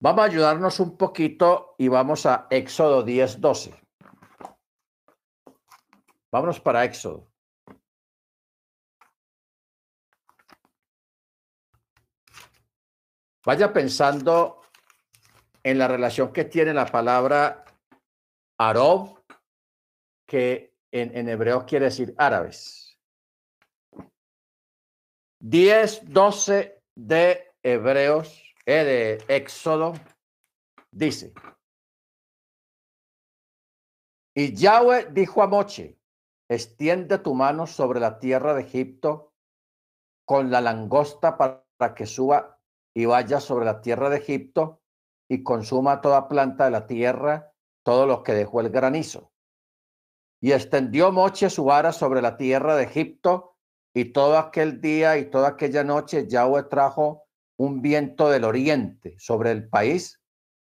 Vamos 0.00 0.20
a 0.20 0.24
ayudarnos 0.24 0.80
un 0.80 0.96
poquito 0.96 1.74
y 1.78 1.88
vamos 1.88 2.26
a 2.26 2.46
Éxodo 2.50 3.02
10, 3.02 3.40
12. 3.40 3.80
Vámonos 6.30 6.60
para 6.60 6.84
Éxodo. 6.84 7.28
Vaya 13.44 13.72
pensando 13.72 14.57
en 15.62 15.78
la 15.78 15.88
relación 15.88 16.32
que 16.32 16.44
tiene 16.44 16.72
la 16.72 16.86
palabra 16.86 17.64
Arob, 18.58 19.22
que 20.26 20.74
en, 20.92 21.28
hebreo 21.28 21.64
quiere 21.66 21.86
decir 21.86 22.14
árabes. 22.18 22.98
10, 25.40 26.12
12 26.12 26.82
de 26.96 27.52
Hebreos, 27.62 28.54
eh, 28.66 29.18
de 29.28 29.34
Éxodo, 29.34 29.94
dice, 30.90 31.32
y 34.38 34.54
Yahweh 34.54 35.08
dijo 35.10 35.42
a 35.42 35.48
Moche, 35.48 35.98
extiende 36.48 37.18
tu 37.18 37.34
mano 37.34 37.66
sobre 37.66 37.98
la 37.98 38.20
tierra 38.20 38.54
de 38.54 38.62
Egipto 38.62 39.34
con 40.24 40.52
la 40.52 40.60
langosta 40.60 41.36
para 41.36 41.94
que 41.96 42.06
suba 42.06 42.60
y 42.94 43.04
vaya 43.04 43.40
sobre 43.40 43.64
la 43.64 43.80
tierra 43.80 44.08
de 44.10 44.18
Egipto 44.18 44.80
y 45.28 45.42
consuma 45.42 46.00
toda 46.00 46.28
planta 46.28 46.64
de 46.64 46.70
la 46.70 46.86
tierra, 46.86 47.52
todo 47.84 48.06
lo 48.06 48.22
que 48.22 48.32
dejó 48.32 48.60
el 48.60 48.70
granizo. 48.70 49.32
Y 50.40 50.52
extendió 50.52 51.12
Moche 51.12 51.50
su 51.50 51.64
vara 51.64 51.92
sobre 51.92 52.22
la 52.22 52.36
tierra 52.36 52.76
de 52.76 52.84
Egipto, 52.84 53.56
y 53.94 54.12
todo 54.12 54.38
aquel 54.38 54.80
día 54.80 55.18
y 55.18 55.30
toda 55.30 55.48
aquella 55.48 55.82
noche 55.82 56.28
Yahweh 56.28 56.64
trajo 56.64 57.24
un 57.58 57.82
viento 57.82 58.30
del 58.30 58.44
oriente 58.44 59.16
sobre 59.18 59.50
el 59.50 59.68
país, 59.68 60.22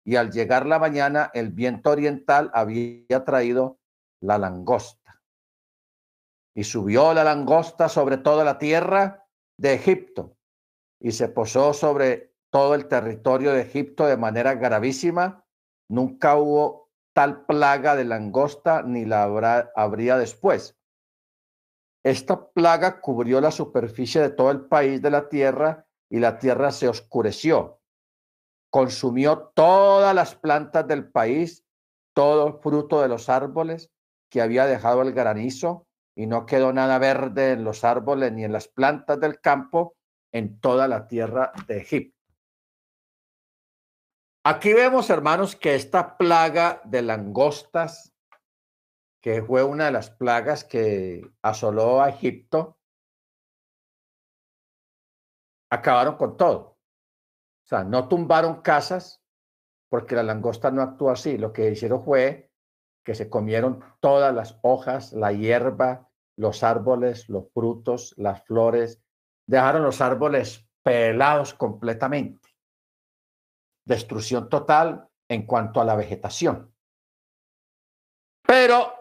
y 0.05 0.17
al 0.17 0.33
llegar 0.33 0.67
la 0.67 0.79
mañana 0.79 1.31
el 1.35 1.51
viento 1.51 1.91
oriental 1.91 2.51
había 2.53 3.25
traído 3.25 3.79
la 4.21 4.39
langosta. 4.39 5.23
Y 6.55 6.65
subió 6.65 7.15
la 7.15 7.23
langosta 7.23 7.89
sobre 7.89 8.19
toda 8.19 8.45
la 8.45 8.59
tierra 8.59 9.27
de 9.57 9.75
Egipto, 9.75 10.37
y 10.99 11.13
se 11.13 11.29
posó 11.29 11.73
sobre 11.73 12.30
todo 12.51 12.75
el 12.75 12.89
territorio 12.89 13.53
de 13.53 13.63
Egipto 13.63 14.07
de 14.07 14.17
manera 14.17 14.55
gravísima. 14.55 15.45
Nunca 15.89 16.37
hubo 16.37 16.91
tal 17.13 17.47
plaga 17.47 17.97
de 17.97 18.05
langosta 18.05 18.83
ni 18.83 19.05
la 19.05 19.25
habrá, 19.25 19.73
habría 19.75 20.17
después. 20.19 20.77
Esta 22.05 22.51
plaga 22.51 23.01
cubrió 23.01 23.41
la 23.41 23.51
superficie 23.51 24.21
de 24.21 24.31
todo 24.31 24.51
el 24.51 24.63
país 24.63 25.03
de 25.03 25.11
la 25.11 25.29
tierra 25.29 25.87
y 26.09 26.19
la 26.19 26.39
tierra 26.39 26.73
se 26.73 26.89
oscureció. 26.89 27.81
Consumió 28.71 29.53
todas 29.55 30.15
las 30.15 30.35
plantas 30.35 30.87
del 30.87 31.11
país, 31.11 31.65
todo 32.15 32.47
el 32.47 32.55
fruto 32.55 33.03
de 33.03 33.09
los 33.09 33.29
árboles 33.29 33.91
que 34.31 34.41
había 34.41 34.67
dejado 34.67 35.03
el 35.03 35.13
granizo 35.13 35.87
y 36.17 36.27
no 36.27 36.47
quedó 36.47 36.73
nada 36.73 36.99
verde 36.99 37.53
en 37.53 37.65
los 37.65 37.85
árboles 37.85 38.33
ni 38.33 38.45
en 38.45 38.53
las 38.53 38.69
plantas 38.69 39.21
del 39.21 39.41
campo 39.41 39.97
en 40.33 40.61
toda 40.61 40.89
la 40.89 41.07
tierra 41.07 41.53
de 41.67 41.79
Egipto. 41.79 42.20
Aquí 44.43 44.73
vemos, 44.73 45.11
hermanos, 45.11 45.55
que 45.55 45.75
esta 45.75 46.17
plaga 46.17 46.81
de 46.85 47.03
langostas, 47.03 48.15
que 49.23 49.43
fue 49.43 49.63
una 49.63 49.85
de 49.85 49.93
las 49.93 50.11
plagas 50.11 50.65
que 50.65 51.31
asoló 51.43 52.01
a 52.01 52.09
Egipto, 52.09 52.79
acabaron 55.71 56.17
con 56.17 56.39
todo. 56.39 56.79
O 57.65 57.69
sea, 57.69 57.85
no 57.85 58.09
tumbaron 58.09 58.63
casas 58.63 59.23
porque 59.91 60.15
la 60.15 60.23
langosta 60.23 60.71
no 60.71 60.81
actúa 60.81 61.13
así. 61.13 61.37
Lo 61.37 61.53
que 61.53 61.71
hicieron 61.71 62.03
fue 62.03 62.51
que 63.05 63.15
se 63.15 63.29
comieron 63.29 63.85
todas 64.01 64.35
las 64.35 64.59
hojas, 64.63 65.13
la 65.13 65.33
hierba, 65.33 66.09
los 66.37 66.63
árboles, 66.63 67.29
los 67.29 67.53
frutos, 67.53 68.15
las 68.17 68.43
flores. 68.45 69.03
Dejaron 69.47 69.83
los 69.83 70.01
árboles 70.01 70.67
pelados 70.83 71.53
completamente. 71.53 72.40
Destrucción 73.91 74.49
total 74.49 75.11
en 75.29 75.47
cuanto 75.47 75.81
a 75.81 75.85
la 75.85 75.97
vegetación. 75.97 76.73
Pero, 78.47 78.95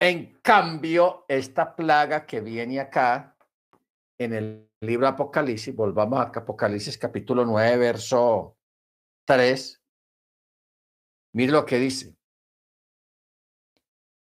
en 0.00 0.40
cambio, 0.40 1.26
esta 1.28 1.76
plaga 1.76 2.24
que 2.24 2.40
viene 2.40 2.80
acá 2.80 3.36
en 4.18 4.32
el 4.32 4.70
libro 4.80 5.06
Apocalipsis, 5.06 5.76
volvamos 5.76 6.18
a 6.18 6.22
Apocalipsis 6.22 6.96
capítulo 6.96 7.44
9, 7.44 7.76
verso 7.76 8.56
3, 9.26 9.84
mire 11.34 11.52
lo 11.52 11.66
que 11.66 11.76
dice. 11.76 12.16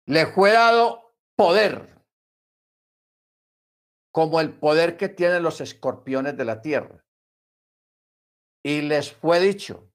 Le 0.07 0.27
fue 0.27 0.53
dado 0.53 1.15
poder, 1.35 1.99
como 4.13 4.39
el 4.39 4.53
poder 4.53 4.99
que 4.99 5.09
tienen 5.09 5.43
los 5.43 5.63
escorpiones 5.63 6.37
de 6.37 6.45
la 6.45 6.61
tierra. 6.61 7.03
Y 8.63 8.83
les 8.83 9.13
fue 9.13 9.41
dicho 9.41 9.91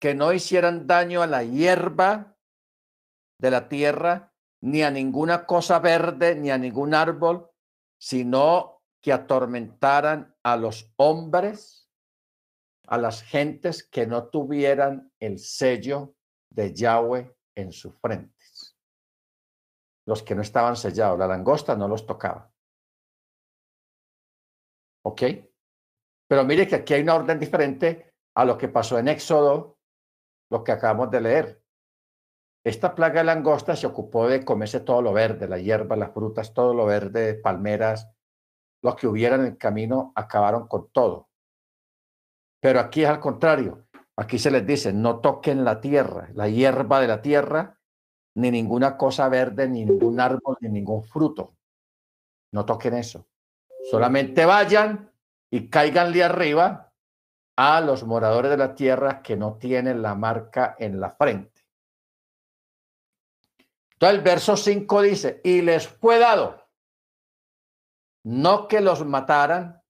que 0.00 0.14
no 0.14 0.32
hicieran 0.32 0.86
daño 0.86 1.22
a 1.22 1.26
la 1.26 1.42
hierba 1.42 2.36
de 3.40 3.50
la 3.50 3.68
tierra, 3.68 4.32
ni 4.60 4.82
a 4.82 4.90
ninguna 4.90 5.46
cosa 5.46 5.78
verde, 5.78 6.34
ni 6.36 6.50
a 6.50 6.58
ningún 6.58 6.94
árbol, 6.94 7.50
sino 7.98 8.82
que 9.00 9.12
atormentaran 9.12 10.34
a 10.42 10.56
los 10.56 10.92
hombres, 10.96 11.90
a 12.86 12.98
las 12.98 13.22
gentes 13.22 13.82
que 13.82 14.06
no 14.06 14.28
tuvieran 14.28 15.12
el 15.20 15.38
sello 15.38 16.14
de 16.50 16.72
Yahweh 16.72 17.34
en 17.54 17.72
sus 17.72 17.94
frentes. 17.98 18.76
Los 20.06 20.22
que 20.22 20.34
no 20.34 20.42
estaban 20.42 20.76
sellados, 20.76 21.18
la 21.18 21.26
langosta 21.26 21.76
no 21.76 21.88
los 21.88 22.06
tocaba. 22.06 22.52
¿Ok? 25.02 25.22
Pero 26.28 26.44
mire 26.44 26.66
que 26.66 26.76
aquí 26.76 26.94
hay 26.94 27.02
una 27.02 27.14
orden 27.14 27.38
diferente 27.38 28.14
a 28.34 28.44
lo 28.44 28.58
que 28.58 28.68
pasó 28.68 28.98
en 28.98 29.08
Éxodo, 29.08 29.78
lo 30.50 30.64
que 30.64 30.72
acabamos 30.72 31.10
de 31.10 31.20
leer. 31.20 31.62
Esta 32.64 32.94
plaga 32.94 33.20
de 33.20 33.24
langosta 33.24 33.76
se 33.76 33.86
ocupó 33.86 34.26
de 34.26 34.44
comerse 34.44 34.80
todo 34.80 35.02
lo 35.02 35.12
verde, 35.12 35.46
la 35.46 35.58
hierba, 35.58 35.96
las 35.96 36.12
frutas, 36.12 36.54
todo 36.54 36.72
lo 36.72 36.86
verde, 36.86 37.34
palmeras, 37.34 38.10
los 38.82 38.96
que 38.96 39.06
hubieran 39.06 39.40
en 39.40 39.46
el 39.46 39.58
camino 39.58 40.12
acabaron 40.14 40.66
con 40.66 40.90
todo. 40.90 41.28
Pero 42.60 42.80
aquí 42.80 43.02
es 43.02 43.08
al 43.08 43.20
contrario. 43.20 43.86
Aquí 44.16 44.38
se 44.38 44.50
les 44.50 44.66
dice, 44.66 44.92
no 44.92 45.20
toquen 45.20 45.64
la 45.64 45.80
tierra, 45.80 46.30
la 46.34 46.48
hierba 46.48 47.00
de 47.00 47.08
la 47.08 47.20
tierra, 47.20 47.78
ni 48.36 48.50
ninguna 48.50 48.96
cosa 48.96 49.28
verde, 49.28 49.68
ni 49.68 49.84
ningún 49.84 50.20
árbol, 50.20 50.56
ni 50.60 50.68
ningún 50.68 51.02
fruto. 51.02 51.56
No 52.52 52.64
toquen 52.64 52.94
eso. 52.94 53.26
Solamente 53.90 54.44
vayan 54.46 55.10
y 55.54 55.70
caiganle 55.70 56.24
arriba 56.24 56.92
a 57.54 57.80
los 57.80 58.02
moradores 58.02 58.50
de 58.50 58.56
la 58.56 58.74
tierra 58.74 59.22
que 59.22 59.36
no 59.36 59.56
tienen 59.56 60.02
la 60.02 60.16
marca 60.16 60.74
en 60.80 60.98
la 60.98 61.12
frente. 61.12 61.64
Entonces 63.92 64.18
el 64.18 64.24
verso 64.24 64.56
5 64.56 65.02
dice, 65.02 65.40
y 65.44 65.62
les 65.62 65.86
fue 65.86 66.18
dado, 66.18 66.60
no 68.24 68.66
que 68.66 68.80
los 68.80 69.06
mataran, 69.06 69.80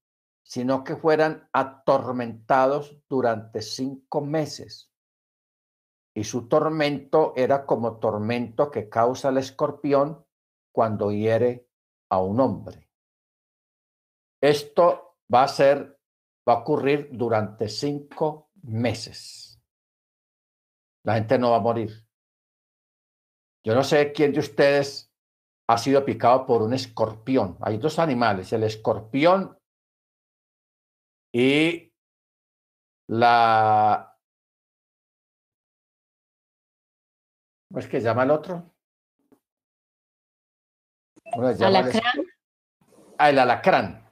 sino 0.43 0.85
que 0.85 0.97
fueran 0.97 1.49
atormentados 1.55 2.99
durante 3.09 3.63
cinco 3.63 4.21
meses. 4.21 4.93
Y 6.13 6.25
su 6.25 6.47
tormento 6.47 7.33
era 7.37 7.65
como 7.65 7.97
tormento 8.01 8.71
que 8.71 8.91
causa 8.91 9.31
el 9.31 9.39
escorpión 9.39 10.27
cuando 10.73 11.11
hiere 11.11 11.67
a 12.11 12.19
un 12.19 12.39
hombre. 12.41 12.87
Esto 14.43 15.04
va 15.33 15.45
a 15.45 15.49
ser, 15.49 15.99
va 16.49 16.55
a 16.55 16.59
ocurrir 16.59 17.09
durante 17.13 17.69
cinco 17.69 18.51
meses. 18.63 19.61
La 21.05 21.15
gente 21.15 21.39
no 21.39 21.51
va 21.51 21.59
a 21.59 21.61
morir. 21.61 21.91
Yo 23.65 23.75
no 23.75 23.83
sé 23.83 24.13
quién 24.13 24.33
de 24.33 24.41
ustedes 24.41 25.11
ha 25.69 25.79
sido 25.79 26.05
picado 26.05 26.47
por 26.47 26.63
un 26.63 26.75
escorpión. 26.75 27.57
Hay 27.61 27.79
dos 27.79 27.99
animales, 27.99 28.53
el 28.53 28.65
escorpión 28.65 29.59
y 31.33 31.93
la... 33.09 34.17
¿Cómo 37.69 37.81
es 37.81 37.89
que 37.89 38.01
llama 38.01 38.23
el 38.23 38.31
otro? 38.31 38.75
alacrán. 41.65 42.19
El... 42.19 42.27
Ah, 43.19 43.31
el 43.31 43.39
alacrán. 43.39 44.04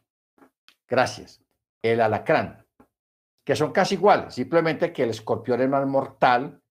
Gracias. 0.92 1.42
El 1.82 2.02
alacrán. 2.02 2.66
Que 3.46 3.56
son 3.56 3.72
casi 3.72 3.94
iguales, 3.94 4.34
simplemente 4.34 4.92
que 4.92 5.04
el 5.04 5.10
escorpión 5.10 5.62
es 5.62 5.68
más 5.68 5.86
mortal 5.86 6.62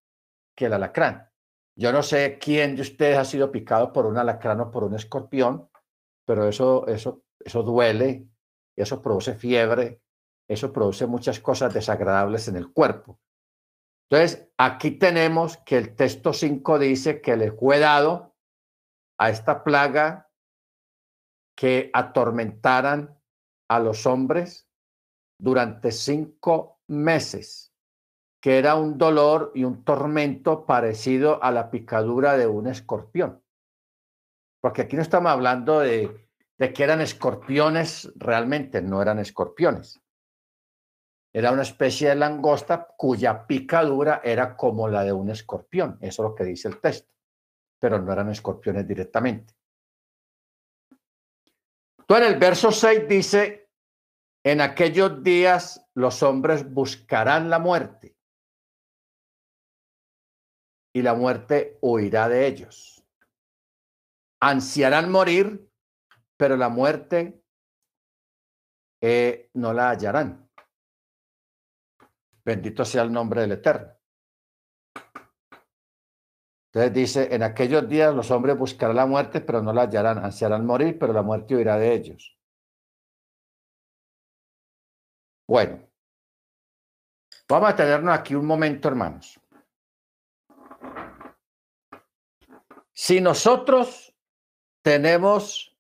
que 0.56 0.68
el 0.68 0.74
alacrán. 0.74 1.28
Yo 1.76 1.92
no 1.92 2.04
sé 2.04 2.38
quién 2.40 2.76
de 2.76 2.84
ustedes 2.84 3.18
ha 3.18 3.26
sido 3.26 3.52
picado 3.52 3.92
por 3.92 4.06
un 4.06 4.20
alacrán 4.20 4.62
o 4.62 4.70
por 4.70 4.84
un 4.84 4.94
escorpión, 4.94 5.68
pero 6.24 6.48
eso, 6.48 6.86
eso, 6.86 7.24
eso 7.40 7.64
duele, 7.64 8.28
eso 8.78 9.02
produce 9.02 9.34
fiebre, 9.34 10.04
eso 10.48 10.72
produce 10.72 11.08
muchas 11.08 11.40
cosas 11.40 11.74
desagradables 11.74 12.48
en 12.48 12.58
el 12.58 12.72
cuerpo. 12.72 13.20
Entonces, 14.08 14.52
aquí 14.56 14.92
tenemos 14.92 15.58
que 15.58 15.80
el 15.80 15.96
texto 15.96 16.32
5 16.32 16.78
dice 16.78 17.22
que 17.22 17.36
le 17.38 17.52
fue 17.52 17.80
dado 17.80 18.36
a 19.18 19.32
esta 19.32 19.64
plaga 19.64 20.30
que 21.58 21.90
atormentaran 21.92 23.21
a 23.72 23.80
los 23.80 24.06
hombres 24.06 24.68
durante 25.40 25.94
cinco 25.94 26.82
meses 26.88 27.72
que 28.42 28.58
era 28.58 28.76
un 28.76 28.98
dolor 28.98 29.52
y 29.56 29.64
un 29.64 29.86
tormento 29.86 30.66
parecido 30.66 31.42
a 31.42 31.52
la 31.52 31.72
picadura 31.72 32.36
de 32.36 32.48
un 32.48 32.68
escorpión. 32.68 33.42
Porque 34.60 34.82
aquí 34.82 34.96
no 34.96 35.04
estamos 35.04 35.32
hablando 35.32 35.80
de, 35.80 36.28
que 36.58 36.84
eran 36.84 37.00
escorpiones, 37.00 38.12
realmente 38.16 38.82
no 38.82 39.02
eran 39.02 39.20
escorpiones. 39.20 40.02
Era 41.32 41.52
una 41.52 41.62
especie 41.62 42.10
de 42.10 42.16
langosta 42.16 42.88
cuya 42.98 43.48
picadura 43.48 44.22
era 44.22 44.58
como 44.58 44.90
la 44.90 45.04
de 45.04 45.14
un 45.14 45.30
escorpión. 45.30 45.98
Eso 46.02 46.24
es 46.24 46.30
lo 46.30 46.36
que 46.36 46.44
dice 46.44 46.68
el 46.68 46.82
texto. 46.82 47.14
Pero 47.80 48.00
no 48.00 48.12
eran 48.12 48.30
escorpiones 48.30 48.86
directamente. 48.86 49.54
Entonces, 52.00 52.28
en 52.28 52.34
el 52.34 52.40
verso 52.40 52.72
6 52.72 53.08
dice, 53.08 53.61
en 54.44 54.62
aquellos 54.62 55.24
días 55.24 55.86
los 55.94 56.24
hombres 56.24 56.72
buscarán 56.72 57.50
la 57.50 57.60
muerte 57.60 58.16
y 60.94 61.02
la 61.02 61.14
muerte 61.14 61.78
huirá 61.82 62.28
de 62.28 62.48
ellos. 62.48 63.06
Ansiarán 64.42 65.12
morir, 65.12 65.70
pero 66.38 66.58
la 66.58 66.70
muerte 66.70 67.44
eh, 69.02 69.50
no 69.54 69.74
la 69.74 69.92
hallarán. 69.92 70.50
Bendito 72.44 72.84
sea 72.84 73.04
el 73.04 73.12
nombre 73.12 73.42
del 73.42 73.54
Eterno. 73.54 73.94
Entonces 76.74 76.94
dice, 76.94 77.36
en 77.36 77.44
aquellos 77.44 77.88
días 77.88 78.16
los 78.16 78.32
hombres 78.32 78.58
buscarán 78.58 78.96
la 78.96 79.06
muerte, 79.06 79.42
pero 79.42 79.62
no 79.62 79.74
la 79.74 79.84
hallarán. 79.84 80.18
Ansiarán 80.18 80.66
morir, 80.66 80.98
pero 80.98 81.14
la 81.14 81.22
muerte 81.22 81.56
huirá 81.56 81.78
de 81.78 81.94
ellos. 81.94 82.41
Bueno, 85.52 85.86
vamos 87.50 87.70
a 87.72 87.76
tenernos 87.76 88.18
aquí 88.18 88.36
un 88.36 88.46
momento, 88.46 88.88
hermanos. 88.88 89.38
Si 92.94 93.20
nosotros 93.20 94.16
tenemos 94.82 95.78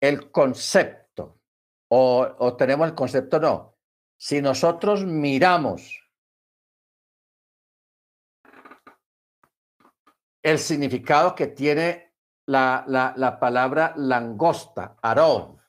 el 0.00 0.30
concepto, 0.30 1.42
o, 1.88 2.56
tenemos 2.56 2.88
el 2.88 2.94
concepto, 2.94 3.38
no, 3.38 3.76
si 4.16 4.40
nosotros 4.40 5.04
miramos 5.04 6.02
el 10.42 10.58
significado 10.58 11.34
que 11.34 11.48
tiene 11.48 12.14
la, 12.46 12.82
la, 12.86 13.38
palabra 13.38 13.92
langosta, 13.94 14.96
arón, 15.02 15.60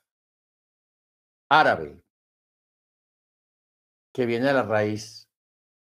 árabe, 1.50 2.05
que 4.16 4.24
viene 4.24 4.46
de 4.46 4.54
la 4.54 4.62
raíz. 4.62 5.30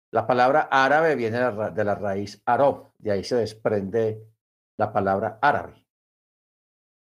La 0.10 0.26
palabra 0.26 0.68
árabe 0.72 1.14
viene 1.16 1.38
de 1.38 1.84
la, 1.84 1.94
raíz 1.94 2.42
arob, 2.48 2.92
de 2.98 3.12
ahí 3.12 3.24
se 3.24 3.36
desprende 3.36 4.28
la 4.76 4.92
palabra 4.92 5.38
árabe, 5.40 5.86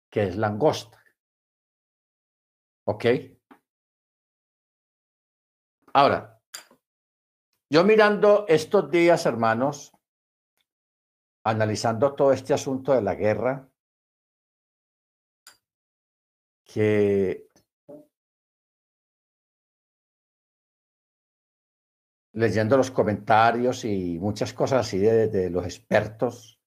que 0.10 0.24
es 0.24 0.38
langosta. 0.38 1.04
¿Ok? 2.86 3.06
Ahora, 5.92 6.42
yo 7.70 7.84
mirando 7.84 8.46
estos 8.48 8.90
días, 8.90 9.26
hermanos, 9.26 9.92
analizando 11.44 12.16
todo 12.16 12.32
este 12.32 12.54
asunto 12.54 12.94
de 12.94 13.02
la 13.02 13.16
guerra, 13.16 13.70
que 16.64 17.49
leyendo 22.34 22.78
los 22.78 22.92
comentarios 22.92 23.86
y 23.86 24.20
muchas 24.20 24.54
cosas 24.54 24.88
así 24.88 25.00
de, 25.00 25.50
los 25.50 25.66
expertos, 25.66 26.60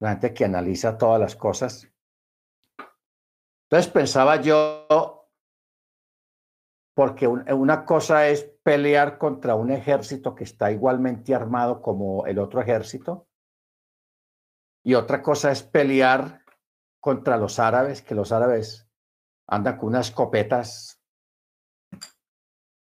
la 0.00 0.10
gente 0.10 0.34
que 0.34 0.44
analiza 0.44 0.98
todas 0.98 1.20
las 1.20 1.36
cosas. 1.36 1.88
Entonces 3.68 3.92
pensaba 3.92 4.40
yo, 4.40 5.28
porque 6.94 7.26
una 7.26 7.84
cosa 7.84 8.28
es 8.28 8.44
pelear 8.62 9.18
contra 9.18 9.54
un 9.54 9.70
ejército 9.70 10.34
que 10.34 10.44
está 10.44 10.70
igualmente 10.70 11.34
armado 11.34 11.82
como 11.82 12.26
el 12.26 12.38
otro 12.38 12.60
ejército, 12.60 13.28
y 14.84 14.94
otra 14.94 15.22
cosa 15.22 15.50
es 15.50 15.62
pelear 15.62 16.44
contra 17.00 17.36
los 17.36 17.58
árabes, 17.58 18.02
que 18.02 18.14
los 18.14 18.32
árabes 18.32 18.86
andan 19.46 19.78
con 19.78 19.88
unas 19.88 20.08
escopetas 20.08 21.02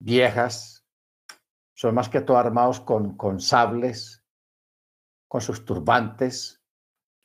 viejas, 0.02 0.79
son 1.80 1.96
más 1.96 2.10
que 2.10 2.20
todo 2.20 2.36
armados 2.36 2.82
con, 2.82 3.16
con 3.16 3.40
sables, 3.40 4.22
con 5.30 5.40
sus 5.40 5.64
turbantes, 5.64 6.62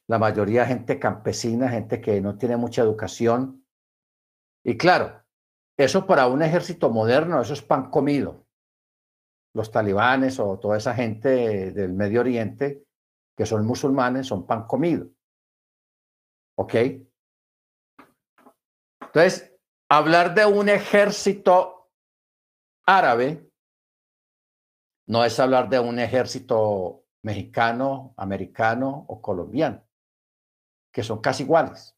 la 0.06 0.20
mayoría 0.20 0.64
gente 0.64 1.00
campesina, 1.00 1.68
gente 1.68 2.00
que 2.00 2.20
no 2.20 2.38
tiene 2.38 2.56
mucha 2.56 2.82
educación. 2.82 3.66
Y 4.62 4.76
claro, 4.76 5.24
eso 5.76 6.06
para 6.06 6.28
un 6.28 6.40
ejército 6.40 6.88
moderno, 6.90 7.40
eso 7.40 7.52
es 7.52 7.62
pan 7.62 7.90
comido. 7.90 8.46
Los 9.54 9.72
talibanes 9.72 10.38
o 10.38 10.56
toda 10.60 10.76
esa 10.76 10.94
gente 10.94 11.72
del 11.72 11.92
Medio 11.92 12.20
Oriente 12.20 12.86
que 13.36 13.46
son 13.46 13.66
musulmanes 13.66 14.28
son 14.28 14.46
pan 14.46 14.68
comido. 14.68 15.10
¿Ok? 16.56 16.74
Entonces, 19.00 19.52
hablar 19.88 20.32
de 20.32 20.46
un 20.46 20.68
ejército 20.68 21.90
árabe 22.86 23.50
no 25.06 25.24
es 25.24 25.38
hablar 25.38 25.68
de 25.68 25.78
un 25.80 25.98
ejército 25.98 27.04
mexicano, 27.22 28.14
americano 28.16 29.04
o 29.08 29.20
colombiano, 29.20 29.82
que 30.92 31.02
son 31.02 31.20
casi 31.20 31.42
iguales. 31.42 31.96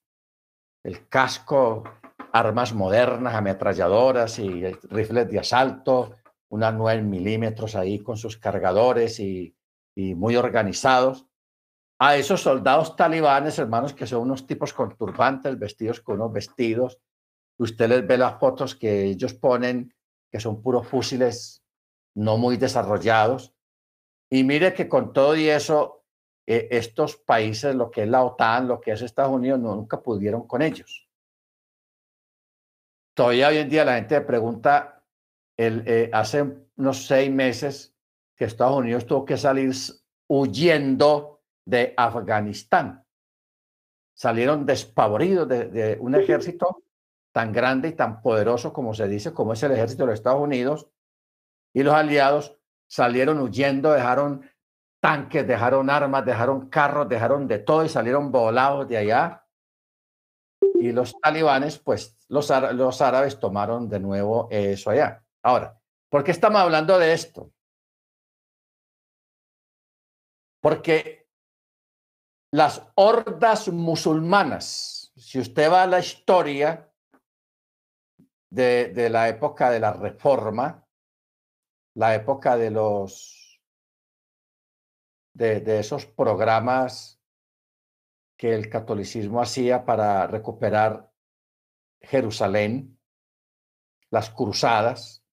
El 0.83 1.09
casco, 1.09 1.85
armas 2.33 2.73
modernas, 2.73 3.35
ametralladoras 3.35 4.39
y 4.39 4.65
rifles 4.89 5.29
de 5.29 5.39
asalto, 5.39 6.17
unas 6.49 6.75
9 6.75 7.03
milímetros 7.03 7.75
ahí 7.75 7.99
con 7.99 8.17
sus 8.17 8.37
cargadores 8.37 9.19
y, 9.21 9.53
muy 9.97 10.37
organizados 10.37 11.27
a 11.99 12.17
esos 12.17 12.43
soldados 12.43 12.97
talibanes, 12.97 13.59
hermanos, 13.59 13.95
que 13.95 14.07
son 14.07 14.21
unos 14.21 14.47
tipos 14.47 14.75
con 14.75 14.95
turbantes, 14.95 15.59
vestidos 15.59 16.01
con 16.01 16.17
unos 16.17 16.35
vestidos. 16.35 16.99
Usted 17.59 17.89
les 17.89 18.07
ve 18.07 18.19
las 18.19 18.39
fotos 18.39 18.75
que 18.75 19.05
ellos 19.05 19.33
ponen, 19.33 19.95
que 20.31 20.39
son 20.39 20.61
puros 20.61 20.87
fúsiles 20.87 21.66
no 22.17 22.39
muy 22.39 22.57
desarrollados. 22.57 23.55
Y 24.31 24.43
mire 24.43 24.75
que 24.75 24.89
con 24.89 25.13
todo 25.13 25.37
y 25.37 25.49
eso, 25.49 26.05
eh, 26.47 26.69
estos 26.71 27.17
países, 27.17 27.75
lo 27.75 27.91
que 27.91 28.03
es 28.03 28.09
la 28.09 28.25
OTAN, 28.25 28.67
lo 28.67 28.81
que 28.81 28.93
es 28.93 29.03
Estados 29.03 29.33
Unidos, 29.33 29.61
nunca 29.61 30.03
pudieron 30.03 30.47
con 30.47 30.63
ellos. 30.63 31.09
Todavía 33.15 33.49
hoy 33.49 33.59
en 33.59 33.69
día 33.69 33.85
la 33.85 33.95
gente 33.97 34.21
pregunta, 34.23 35.05
el, 35.57 35.85
eh, 35.87 36.11
hace 36.13 36.43
unos 36.77 37.07
seis 37.07 37.31
meses 37.31 37.95
que 38.35 38.45
Estados 38.45 38.77
Unidos 38.77 39.07
tuvo 39.07 39.25
que 39.25 39.37
salir 39.37 39.73
huyendo 40.29 41.43
de 41.65 41.95
Afganistán. 41.97 43.05
Salieron 44.15 44.65
despavoridos 44.65 45.49
de, 45.49 45.99
un 46.01 46.15
ejército 46.15 46.83
tan 47.33 47.53
grande 47.53 47.89
y 47.89 47.93
tan 47.93 48.23
poderoso 48.23 48.73
como 48.73 48.95
se 48.95 49.09
dice, 49.09 49.35
como 49.35 49.53
es 49.53 49.63
el 49.63 49.73
ejército 49.73 50.05
de 50.05 50.09
los 50.09 50.19
Estados 50.19 50.41
Unidos, 50.41 50.89
y 51.77 51.83
los 51.83 51.93
aliados 51.93 52.57
salieron 52.89 53.39
huyendo, 53.39 53.93
dejaron 53.93 54.51
tanques, 54.99 55.47
dejaron 55.47 55.91
armas, 55.91 56.25
dejaron 56.25 56.71
carros, 56.71 57.07
dejaron 57.07 57.47
de 57.47 57.59
todo 57.59 57.85
y 57.85 57.91
salieron 57.91 58.33
volados 58.33 58.89
de 58.89 58.97
allá. 58.97 59.47
Y 60.81 60.93
los 60.93 61.13
talibanes, 61.21 61.79
pues 61.79 62.17
los, 62.29 62.51
los 62.73 63.03
árabes 63.03 63.39
tomaron 63.39 63.91
de 63.91 64.01
nuevo 64.01 64.49
eso 64.51 64.89
allá. 64.89 65.23
Ahora, 65.43 65.79
¿por 66.09 66.25
qué 66.25 66.31
estamos 66.31 66.63
hablando 66.63 66.99
de 66.99 67.13
esto? 67.13 67.53
Porque 70.63 71.29
las 72.53 72.91
hordas 72.95 73.69
musulmanas. 73.69 75.13
Si 75.15 75.39
usted 75.39 75.71
va 75.71 75.83
a 75.83 75.87
la 75.87 75.99
historia 75.99 76.91
de, 78.49 79.11
la 79.11 79.29
época 79.29 79.69
de 79.69 79.81
la 79.81 79.93
reforma, 79.93 80.86
la 81.97 82.15
época 82.15 82.59
de 82.59 82.71
los 82.71 83.63
de, 85.33 85.79
esos 85.79 86.05
programas 86.05 87.21
que 88.37 88.55
el 88.55 88.69
catolicismo 88.69 89.41
hacía 89.41 89.87
para 89.87 90.27
recuperar 90.27 91.11
Jerusalén, 92.03 92.99
las 94.11 94.29
cruzadas, 94.31 95.25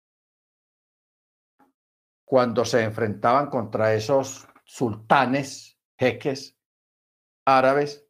cuando 2.23 2.63
se 2.63 2.83
enfrentaban 2.83 3.49
contra 3.49 3.93
esos 3.93 4.47
sultanes, 4.63 5.77
jeques, 5.99 6.57
árabes, 7.45 8.07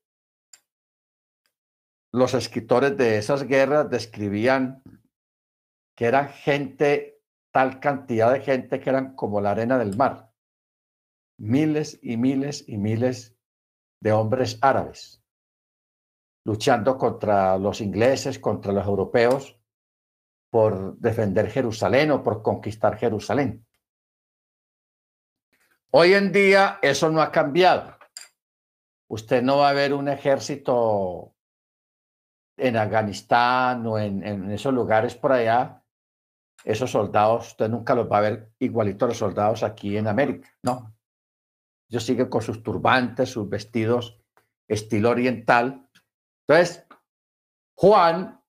los 2.11 2.35
escritores 2.35 2.95
de 2.97 3.17
esas 3.17 3.43
guerras 3.47 3.89
describían 3.89 4.83
que 5.95 6.05
eran 6.05 6.29
gente, 6.29 7.12
tal 7.53 7.79
cantidad 7.79 8.33
de 8.33 8.41
gente 8.41 8.81
que 8.81 8.89
eran 8.89 9.15
como 9.15 9.39
la 9.39 9.51
arena 9.51 9.77
del 9.77 9.95
mar. 9.95 10.33
Miles 11.37 11.99
y 12.01 12.17
miles 12.17 12.65
y 12.67 12.77
miles 12.77 13.37
de 14.01 14.11
hombres 14.11 14.59
árabes 14.61 15.23
luchando 16.45 16.97
contra 16.97 17.57
los 17.57 17.79
ingleses, 17.79 18.37
contra 18.37 18.73
los 18.73 18.85
europeos, 18.85 19.57
por 20.49 20.97
defender 20.97 21.49
Jerusalén 21.49 22.11
o 22.11 22.21
por 22.21 22.41
conquistar 22.41 22.97
Jerusalén. 22.97 23.65
Hoy 25.91 26.13
en 26.15 26.33
día 26.33 26.79
eso 26.81 27.09
no 27.09 27.21
ha 27.21 27.31
cambiado 27.31 27.95
usted 29.13 29.43
no 29.43 29.57
va 29.57 29.69
a 29.69 29.73
ver 29.73 29.93
un 29.93 30.09
ejército 30.09 31.35
en 32.57 32.77
Afganistán 32.77 33.85
o 33.85 33.99
en, 33.99 34.51
esos 34.51 34.73
lugares 34.73 35.15
por 35.15 35.31
allá, 35.31 35.82
esos 36.63 36.91
soldados, 36.91 37.47
usted 37.47 37.69
nunca 37.69 37.95
los 37.95 38.09
va 38.11 38.17
a 38.19 38.21
ver 38.21 38.51
igualito 38.59 39.05
a 39.05 39.09
los 39.09 39.17
soldados 39.17 39.63
aquí 39.63 39.97
en 39.97 40.07
América, 40.07 40.49
no. 40.63 40.95
Ellos 41.89 42.05
siguen 42.05 42.29
con 42.29 42.41
sus 42.41 42.63
turbantes, 42.63 43.29
sus 43.29 43.47
vestidos 43.47 44.19
estilo 44.67 45.09
oriental. 45.09 45.87
Entonces, 46.47 46.85
Juan, 47.75 48.41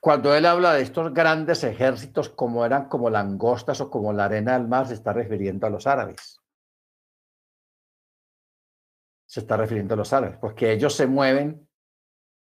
cuando 0.00 0.34
él 0.34 0.46
habla 0.46 0.74
de 0.74 0.82
estos 0.82 1.12
grandes 1.14 1.64
ejércitos 1.64 2.28
como 2.28 2.64
eran 2.64 2.88
como 2.88 3.10
langostas 3.10 3.80
o 3.80 3.90
como 3.90 4.12
la 4.12 4.26
arena 4.26 4.52
del 4.52 4.68
mar, 4.68 4.86
se 4.86 4.94
está 4.94 5.12
refiriendo 5.12 5.66
a 5.66 5.70
los 5.70 5.86
árabes 5.86 6.42
se 9.32 9.40
está 9.40 9.56
refiriendo 9.56 9.94
a 9.94 9.96
los 9.96 10.12
árabes, 10.12 10.36
porque 10.36 10.72
ellos 10.72 10.94
se 10.94 11.06
mueven, 11.06 11.66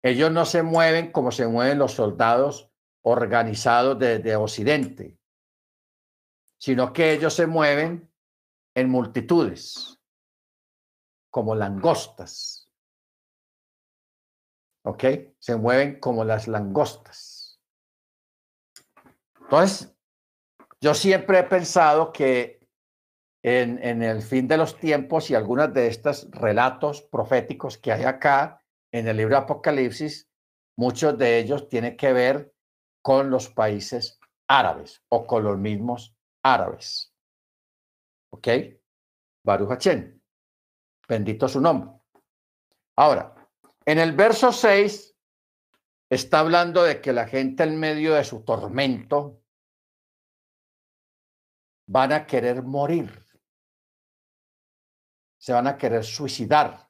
ellos 0.02 0.32
no 0.32 0.46
se 0.46 0.64
mueven 0.64 1.12
como 1.12 1.30
se 1.30 1.46
mueven 1.46 1.78
los 1.78 1.92
soldados 1.92 2.69
organizados 3.04 3.98
de, 4.00 4.36
Occidente, 4.36 5.18
sino 6.60 6.92
que 6.92 7.14
ellos 7.14 7.34
se 7.34 7.48
mueven 7.48 8.12
en 8.76 8.90
multitudes, 8.90 10.00
como 11.32 11.56
langostas. 11.56 12.70
¿Ok? 14.86 15.04
Se 15.40 15.56
mueven 15.56 16.00
como 16.00 16.24
las 16.24 16.48
langostas. 16.48 17.60
Entonces, 19.42 19.96
yo 20.82 20.94
siempre 20.94 21.40
he 21.40 21.44
pensado 21.44 22.12
que 22.12 22.60
en, 23.44 24.04
el 24.04 24.22
fin 24.22 24.48
de 24.48 24.58
los 24.58 24.78
tiempos 24.78 25.30
y 25.30 25.36
algunas 25.36 25.74
de 25.74 25.88
estos 25.88 26.30
relatos 26.32 27.02
proféticos 27.02 27.78
que 27.78 27.92
hay 27.92 28.04
acá 28.04 28.62
en 28.92 29.08
el 29.08 29.18
libro 29.18 29.38
Apocalipsis, 29.38 30.30
muchos 30.78 31.18
de 31.18 31.40
ellos 31.40 31.70
tienen 31.70 31.96
que 31.96 32.14
ver 32.14 32.54
con 33.02 33.30
los 33.30 33.50
países 33.50 34.20
árabes 34.48 35.04
o 35.10 35.26
con 35.26 35.44
los 35.44 35.58
mismos 35.58 36.16
árabes. 36.44 37.14
¿Ok? 38.32 38.48
Baruch 39.44 39.72
Hachem. 39.72 40.22
Bendito 41.08 41.48
su 41.48 41.62
nombre. 41.62 41.92
Ahora, 42.96 43.36
en 43.86 44.00
el 44.00 44.14
verso 44.14 44.52
6 44.52 45.16
está 46.10 46.40
hablando 46.40 46.84
de 46.84 47.02
que 47.02 47.14
la 47.14 47.28
gente 47.28 47.64
en 47.64 47.80
medio 47.80 48.16
de 48.16 48.24
su 48.24 48.44
tormento 48.44 49.42
van 51.88 52.12
a 52.12 52.28
querer 52.28 52.62
morir, 52.62 53.26
se 55.40 55.54
van 55.54 55.68
a 55.68 55.78
querer 55.78 56.04
suicidar. 56.04 56.89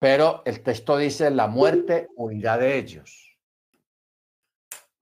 Pero 0.00 0.42
el 0.46 0.62
texto 0.62 0.96
dice, 0.96 1.30
la 1.30 1.46
muerte 1.46 2.08
huirá 2.16 2.56
de 2.56 2.78
ellos. 2.78 3.38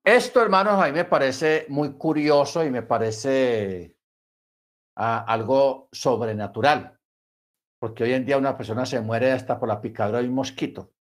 Esto, 0.05 0.43
hermanos, 0.43 0.83
a 0.83 0.87
mí 0.87 0.93
me 0.93 1.05
parece 1.05 1.67
muy 1.69 1.93
curioso 1.93 2.65
y 2.65 2.71
me 2.71 2.83
parece 2.83 3.97
algo 4.97 5.89
sobrenatural, 5.93 6.99
porque 7.79 8.03
hoy 8.03 8.15
en 8.15 8.27
día 8.27 8.39
una 8.39 8.57
persona 8.57 8.85
se 8.85 9.01
muere 9.01 9.31
hasta 9.31 9.61
por 9.61 9.69
la 9.69 9.81
picadura 9.81 10.21
de 10.21 10.29
un 10.29 10.35
mosquito. 10.35 10.93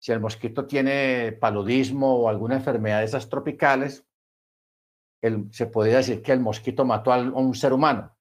Si 0.00 0.12
el 0.12 0.20
mosquito 0.20 0.66
tiene 0.66 1.32
paludismo 1.32 2.20
o 2.20 2.28
alguna 2.28 2.54
enfermedad 2.54 3.00
de 3.00 3.06
esas 3.06 3.28
tropicales, 3.28 4.06
se 5.50 5.66
podría 5.66 5.96
decir 5.96 6.22
que 6.22 6.30
el 6.30 6.38
mosquito 6.38 6.84
mató 6.84 7.12
a 7.12 7.18
un 7.18 7.52
ser 7.56 7.72
humano, 7.72 8.16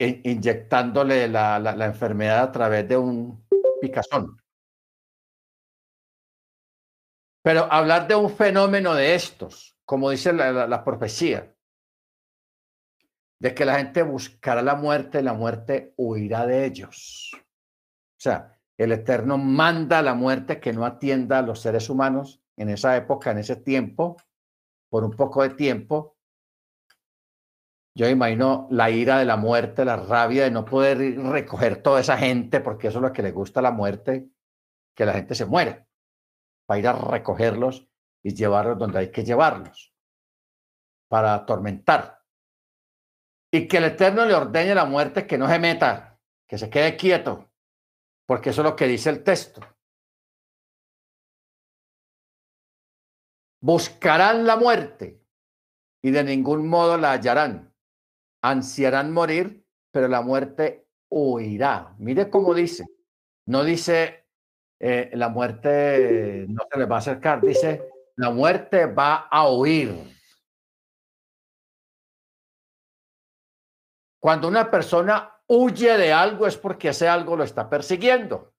inyectándole 0.00 1.28
la, 1.28 1.58
la, 1.58 1.84
enfermedad 1.84 2.42
a 2.44 2.52
través 2.52 2.88
de 2.88 2.96
un 2.96 3.46
picazón. 3.80 4.36
Pero 7.42 7.70
hablar 7.70 8.08
de 8.08 8.14
un 8.14 8.30
fenómeno 8.30 8.94
de 8.94 9.14
estos, 9.14 9.76
como 9.84 10.10
dice 10.10 10.32
la, 10.32 10.66
la, 10.66 10.84
profecía, 10.84 11.54
de 13.40 13.54
que 13.54 13.64
la 13.64 13.76
gente 13.76 14.02
buscará 14.02 14.62
la 14.62 14.74
muerte, 14.74 15.22
la 15.22 15.34
muerte 15.34 15.94
huirá 15.96 16.46
de 16.46 16.66
ellos. 16.66 17.30
O 17.34 18.22
sea, 18.22 18.58
el 18.76 18.92
Eterno 18.92 19.36
manda 19.38 20.02
la 20.02 20.14
muerte 20.14 20.60
que 20.60 20.72
no 20.72 20.86
atienda 20.86 21.38
a 21.38 21.42
los 21.42 21.60
seres 21.60 21.90
humanos 21.90 22.42
en 22.56 22.70
esa 22.70 22.96
época, 22.96 23.30
en 23.30 23.38
ese 23.38 23.56
tiempo, 23.56 24.16
por 24.90 25.04
un 25.04 25.12
poco 25.12 25.42
de 25.42 25.50
tiempo. 25.50 26.16
Yo 27.94 28.08
imagino 28.08 28.68
la 28.70 28.90
ira 28.90 29.18
de 29.18 29.24
la 29.24 29.36
muerte, 29.36 29.84
la 29.84 29.96
rabia 29.96 30.44
de 30.44 30.50
no 30.50 30.64
poder 30.64 30.98
recoger 31.18 31.82
toda 31.82 32.00
esa 32.00 32.16
gente, 32.16 32.60
porque 32.60 32.88
eso 32.88 32.98
es 32.98 33.02
lo 33.02 33.12
que 33.12 33.22
le 33.22 33.32
gusta 33.32 33.60
a 33.60 33.64
la 33.64 33.72
muerte, 33.72 34.28
que 34.94 35.04
la 35.04 35.12
gente 35.12 35.34
se 35.34 35.44
muere, 35.44 35.86
para 36.66 36.78
ir 36.78 36.86
a 36.86 36.92
recogerlos 36.92 37.88
y 38.22 38.34
llevarlos 38.34 38.78
donde 38.78 39.00
hay 39.00 39.10
que 39.10 39.24
llevarlos, 39.24 39.94
para 41.08 41.34
atormentar. 41.34 42.22
Y 43.52 43.66
que 43.66 43.78
el 43.78 43.84
Eterno 43.84 44.24
le 44.24 44.34
ordene 44.34 44.72
a 44.72 44.76
la 44.76 44.84
muerte 44.84 45.26
que 45.26 45.36
no 45.36 45.48
se 45.48 45.58
meta, 45.58 46.20
que 46.46 46.58
se 46.58 46.70
quede 46.70 46.96
quieto, 46.96 47.50
porque 48.24 48.50
eso 48.50 48.60
es 48.60 48.66
lo 48.66 48.76
que 48.76 48.86
dice 48.86 49.10
el 49.10 49.24
texto. 49.24 49.60
Buscarán 53.60 54.46
la 54.46 54.56
muerte 54.56 55.20
y 56.00 56.12
de 56.12 56.22
ningún 56.22 56.68
modo 56.68 56.96
la 56.96 57.12
hallarán. 57.12 57.69
Ansiarán 58.42 59.12
morir, 59.12 59.64
pero 59.90 60.08
la 60.08 60.22
muerte 60.22 60.86
huirá. 61.10 61.94
Mire 61.98 62.30
cómo 62.30 62.54
dice. 62.54 62.86
No 63.46 63.64
dice 63.64 64.26
eh, 64.78 65.10
la 65.12 65.28
muerte 65.28 66.46
no 66.48 66.62
se 66.70 66.78
le 66.78 66.86
va 66.86 66.96
a 66.96 67.00
acercar, 67.00 67.40
dice 67.42 67.90
la 68.16 68.30
muerte 68.30 68.86
va 68.86 69.28
a 69.30 69.50
huir. 69.50 69.94
Cuando 74.18 74.48
una 74.48 74.70
persona 74.70 75.40
huye 75.46 75.96
de 75.96 76.12
algo 76.12 76.46
es 76.46 76.56
porque 76.56 76.90
ese 76.90 77.08
algo 77.08 77.36
lo 77.36 77.44
está 77.44 77.68
persiguiendo, 77.68 78.54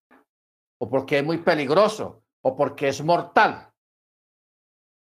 o 0.80 0.90
porque 0.90 1.20
es 1.20 1.24
muy 1.24 1.38
peligroso, 1.38 2.24
o 2.42 2.56
porque 2.56 2.88
es 2.88 3.04
mortal. 3.04 3.72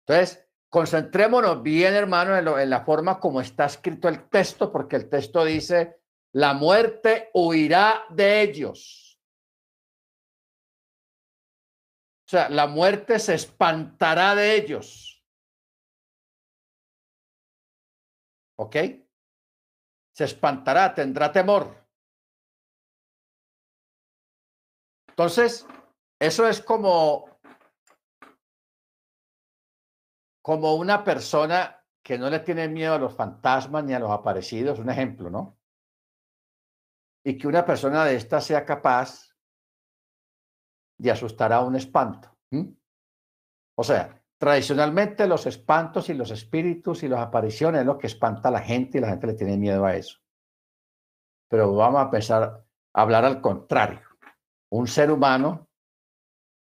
Entonces, 0.06 0.49
concentrémonos 0.70 1.62
bien, 1.64 1.94
hermano, 1.94 2.38
en, 2.38 2.48
en 2.48 2.70
la 2.70 2.86
forma 2.86 3.20
como 3.20 3.42
está 3.42 3.66
escrito 3.66 4.08
el 4.08 4.30
texto, 4.30 4.72
porque 4.72 4.96
el 4.96 5.10
texto 5.10 5.44
dice, 5.44 6.00
la 6.34 6.54
muerte 6.54 7.30
huirá 7.34 8.06
de 8.10 8.42
ellos. 8.42 9.20
O 12.28 12.30
sea, 12.30 12.48
la 12.48 12.68
muerte 12.68 13.18
se 13.18 13.34
espantará 13.34 14.36
de 14.36 14.56
ellos. 14.56 15.26
¿Ok? 18.56 18.76
Se 20.16 20.26
espantará, 20.26 20.94
tendrá 20.94 21.32
temor. 21.32 21.88
Entonces, 25.08 25.66
eso 26.20 26.48
es 26.48 26.62
como, 26.62 27.39
como 30.42 30.76
una 30.76 31.04
persona 31.04 31.84
que 32.02 32.18
no 32.18 32.30
le 32.30 32.40
tiene 32.40 32.68
miedo 32.68 32.94
a 32.94 33.00
los 33.00 33.14
fantasmas 33.14 33.84
ni 33.84 33.94
a 33.94 34.00
los 34.00 34.12
aparecidos, 34.12 34.80
un 34.80 34.90
ejemplo, 34.90 35.30
¿no? 35.30 35.58
Y 37.24 37.38
que 37.38 37.48
una 37.48 37.66
persona 37.66 38.06
de 38.06 38.16
esta 38.16 38.40
sea 38.42 38.66
capaz 38.66 39.36
de 40.98 41.12
asustar 41.12 41.54
a 41.54 41.62
un 41.62 41.76
espanto. 41.76 42.36
O 43.76 43.84
sea, 43.84 44.22
tradicionalmente 44.38 45.28
los 45.28 45.46
espantos 45.46 46.10
y 46.10 46.14
los 46.14 46.32
espíritus 46.32 47.04
y 47.04 47.08
las 47.08 47.22
apariciones 47.22 47.82
es 47.82 47.86
lo 47.86 47.98
que 47.98 48.08
espanta 48.08 48.50
a 48.50 48.52
la 48.52 48.62
gente 48.62 48.98
y 48.98 49.02
la 49.02 49.10
gente 49.10 49.28
le 49.28 49.34
tiene 49.34 49.58
miedo 49.58 49.86
a 49.86 49.96
eso. 49.96 50.20
Pero 51.50 51.74
vamos 51.76 52.02
a 52.02 52.10
pensar, 52.10 52.66
hablar 52.94 53.26
al 53.26 53.42
contrario 53.42 54.10
un 54.70 54.88
ser 54.88 55.12
humano 55.12 55.69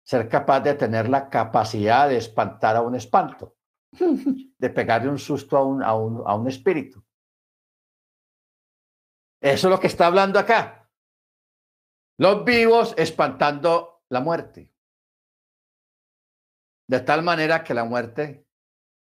ser 0.04 0.28
capaz 0.28 0.60
de 0.60 0.74
tener 0.74 1.08
la 1.08 1.28
capacidad 1.30 2.08
de 2.08 2.18
espantar 2.18 2.76
a 2.76 2.82
un 2.82 2.94
espanto, 2.94 3.56
de 3.92 4.70
pegarle 4.70 5.08
un 5.08 5.18
susto 5.18 5.56
a 5.56 5.64
un, 5.64 5.82
a 5.82 5.94
un, 5.94 6.22
a 6.26 6.34
un 6.34 6.46
espíritu. 6.46 7.02
Eso 9.40 9.68
es 9.68 9.70
lo 9.70 9.80
que 9.80 9.88
está 9.88 10.06
hablando 10.06 10.38
acá. 10.38 10.90
Los 12.18 12.44
vivos 12.44 12.94
espantando 12.96 14.04
la 14.08 14.20
muerte. 14.20 14.72
De 16.86 17.00
tal 17.00 17.22
manera 17.22 17.64
que 17.64 17.74
la 17.74 17.84
muerte 17.84 18.46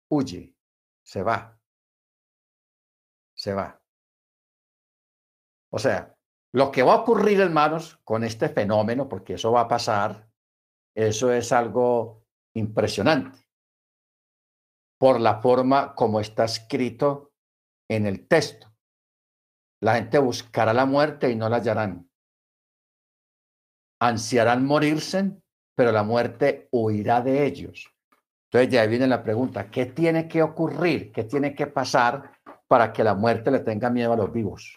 huye, 0.10 0.56
se 1.04 1.22
va. 1.22 1.60
Se 3.36 3.54
va. 3.54 3.82
O 5.70 5.80
sea, 5.80 6.16
lo 6.54 6.72
que 6.72 6.84
va 6.84 6.94
a 6.94 7.02
ocurrir, 7.02 7.42
hermanos, 7.42 8.00
con 8.04 8.24
este 8.24 8.48
fenómeno, 8.48 9.10
porque 9.10 9.34
eso 9.34 9.52
va 9.52 9.62
a 9.62 9.68
pasar, 9.68 10.30
eso 10.96 11.32
es 11.32 11.52
algo 11.52 12.24
impresionante 12.56 13.40
por 15.00 15.20
la 15.20 15.42
forma 15.42 15.96
como 15.96 16.20
está 16.20 16.46
escrito 16.46 17.34
en 17.90 18.06
el 18.06 18.28
texto. 18.28 18.74
La 19.82 19.96
gente 19.96 20.18
buscará 20.18 20.74
la 20.74 20.86
muerte 20.86 21.30
y 21.30 21.36
no 21.36 21.50
la 21.50 21.58
hallarán. 21.58 22.10
Ansiarán 24.00 24.66
morirse, 24.66 25.42
pero 25.76 25.92
la 25.92 26.04
muerte 26.04 26.70
huirá 26.72 27.22
de 27.22 27.46
ellos. 27.46 27.90
Entonces 28.46 28.72
ya 28.72 28.86
viene 28.86 29.08
la 29.08 29.24
pregunta, 29.24 29.70
¿qué 29.70 29.88
tiene 29.88 30.28
que 30.28 30.42
ocurrir? 30.42 31.12
¿Qué 31.12 31.24
tiene 31.24 31.54
que 31.54 31.68
pasar 31.68 32.40
para 32.68 32.94
que 32.94 33.04
la 33.04 33.16
muerte 33.16 33.52
le 33.52 33.60
tenga 33.60 33.90
miedo 33.90 34.14
a 34.14 34.18
los 34.18 34.32
vivos? 34.32 34.74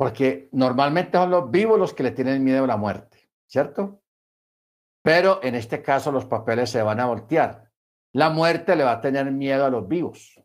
porque 0.00 0.48
normalmente 0.52 1.18
son 1.18 1.30
los 1.30 1.50
vivos 1.50 1.78
los 1.78 1.92
que 1.92 2.02
le 2.02 2.12
tienen 2.12 2.42
miedo 2.42 2.64
a 2.64 2.66
la 2.66 2.78
muerte, 2.78 3.19
¿cierto? 3.50 4.02
Pero 5.02 5.42
en 5.42 5.54
este 5.54 5.82
caso 5.82 6.12
los 6.12 6.24
papeles 6.24 6.70
se 6.70 6.82
van 6.82 7.00
a 7.00 7.06
voltear. 7.06 7.70
La 8.12 8.30
muerte 8.30 8.76
le 8.76 8.84
va 8.84 8.92
a 8.92 9.00
tener 9.00 9.30
miedo 9.30 9.64
a 9.64 9.70
los 9.70 9.88
vivos. 9.88 10.40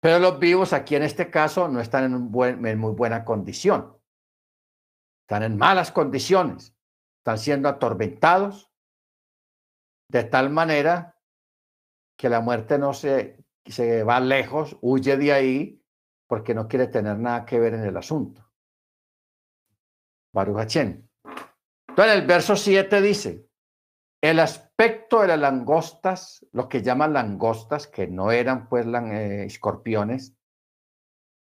Pero 0.00 0.18
los 0.18 0.38
vivos 0.38 0.72
aquí 0.72 0.96
en 0.96 1.02
este 1.02 1.30
caso 1.30 1.68
no 1.68 1.80
están 1.80 2.04
en, 2.04 2.78
muy 2.78 2.92
buena 2.92 3.24
condición. 3.24 3.98
Están 5.22 5.42
en 5.42 5.56
malas 5.56 5.92
condiciones. 5.92 6.74
Están 7.18 7.38
siendo 7.38 7.68
atormentados 7.68 8.70
de 10.08 10.24
tal 10.24 10.50
manera 10.50 11.20
que 12.16 12.28
la 12.28 12.40
muerte 12.40 12.78
no 12.78 12.94
se, 12.94 13.44
se 13.64 14.04
va 14.04 14.20
lejos, 14.20 14.78
huye 14.80 15.16
de 15.16 15.32
ahí 15.32 15.82
porque 16.28 16.54
no 16.54 16.68
quiere 16.68 16.86
tener 16.86 17.18
nada 17.18 17.44
que 17.44 17.58
ver 17.58 17.74
en 17.74 17.84
el 17.84 17.96
asunto. 17.96 18.45
Baruch 20.36 20.76
Entonces, 20.76 22.14
el 22.14 22.26
verso 22.26 22.56
7 22.56 23.00
dice, 23.00 23.48
el 24.22 24.38
aspecto 24.38 25.22
de 25.22 25.28
las 25.28 25.38
langostas, 25.38 26.46
lo 26.52 26.68
que 26.68 26.82
llaman 26.82 27.14
langostas, 27.14 27.86
que 27.86 28.06
no 28.06 28.30
eran 28.30 28.68
pues 28.68 28.86
eh, 28.86 29.46
escorpiones, 29.46 30.36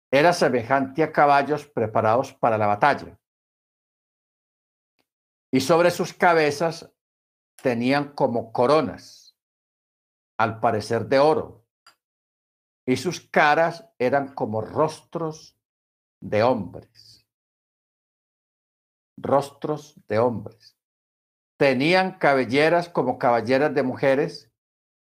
era 0.09 0.31
semejante 0.31 1.03
a 1.03 1.11
caballos 1.11 1.67
preparados 1.67 2.33
para 2.35 2.57
la 2.57 2.67
batalla. 2.67 3.19
Y 5.51 5.59
sobre 5.59 5.91
sus 5.91 6.13
cabezas 6.13 6.89
tenían 7.61 8.13
como 8.13 8.53
coronas, 8.53 9.35
al 10.37 10.61
parecer 10.61 11.07
de 11.07 11.19
oro, 11.19 11.65
y 12.87 12.95
sus 12.95 13.19
caras 13.19 13.89
eran 13.99 14.33
como 14.33 14.61
rostros 14.61 15.59
de 16.21 16.43
hombres. 16.43 17.24
Rostros 19.17 19.95
de 20.07 20.19
hombres. 20.19 20.77
tenían 21.57 22.17
cabelleras 22.17 22.89
como 22.89 23.17
caballeras 23.17 23.73
de 23.73 23.83
mujeres 23.83 24.51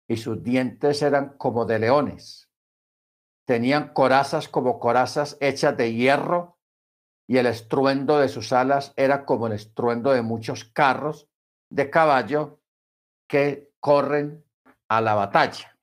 y 0.09 0.16
sus 0.16 0.42
dientes 0.42 1.02
eran 1.02 1.36
como 1.36 1.66
de 1.66 1.78
leones. 1.78 2.50
Tenían 3.46 3.92
corazas 3.92 4.48
como 4.48 4.80
corazas 4.80 5.36
hechas 5.40 5.76
de 5.76 5.92
hierro 5.92 6.59
y 7.26 7.36
el 7.36 7.46
estruendo 7.46 8.18
de 8.18 8.28
sus 8.28 8.52
alas 8.54 8.94
era 8.96 9.26
como 9.26 9.46
el 9.46 9.52
estruendo 9.52 10.12
de 10.12 10.22
muchos 10.22 10.64
carros 10.64 11.28
de 11.70 11.90
caballo 11.90 12.62
que 13.28 13.74
corren 13.78 14.42
a 14.88 15.02
la 15.02 15.14
batalla. 15.14 15.78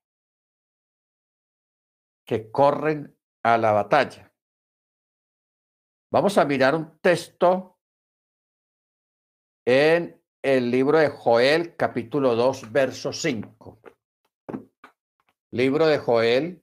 Que 2.25 2.51
corren 2.51 3.15
a 3.43 3.59
la 3.59 3.71
batalla. 3.71 4.33
Vamos 6.11 6.39
a 6.39 6.45
mirar 6.45 6.73
un 6.73 6.97
texto 6.99 7.74
en 9.65 10.21
el 10.43 10.69
libro 10.69 10.99
de 10.99 11.09
Joel, 11.09 11.75
capítulo 11.75 12.35
2, 12.35 12.71
verso 12.71 13.11
5. 13.11 13.81
Libro 15.51 15.87
de 15.87 15.97
Joel. 15.97 16.61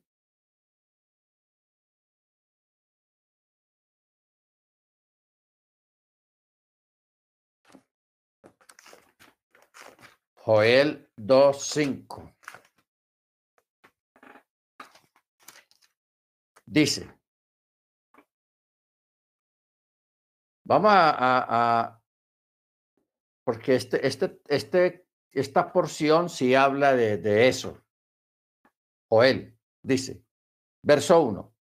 Joel 10.45 11.09
2.5. 11.17 12.35
Dice, 16.67 17.07
vamos 20.65 20.91
a, 20.95 22.02
porque 23.45 23.75
este, 23.75 24.07
este, 24.07 24.41
este, 24.49 25.07
esta 25.31 25.73
porción 25.73 26.29
sí 26.29 26.55
habla 26.55 26.95
de, 26.95 27.19
de 27.19 27.49
eso. 27.49 27.83
Joel 29.09 29.59
dice, 29.83 30.25
verso 30.83 31.23
1, 31.23 31.55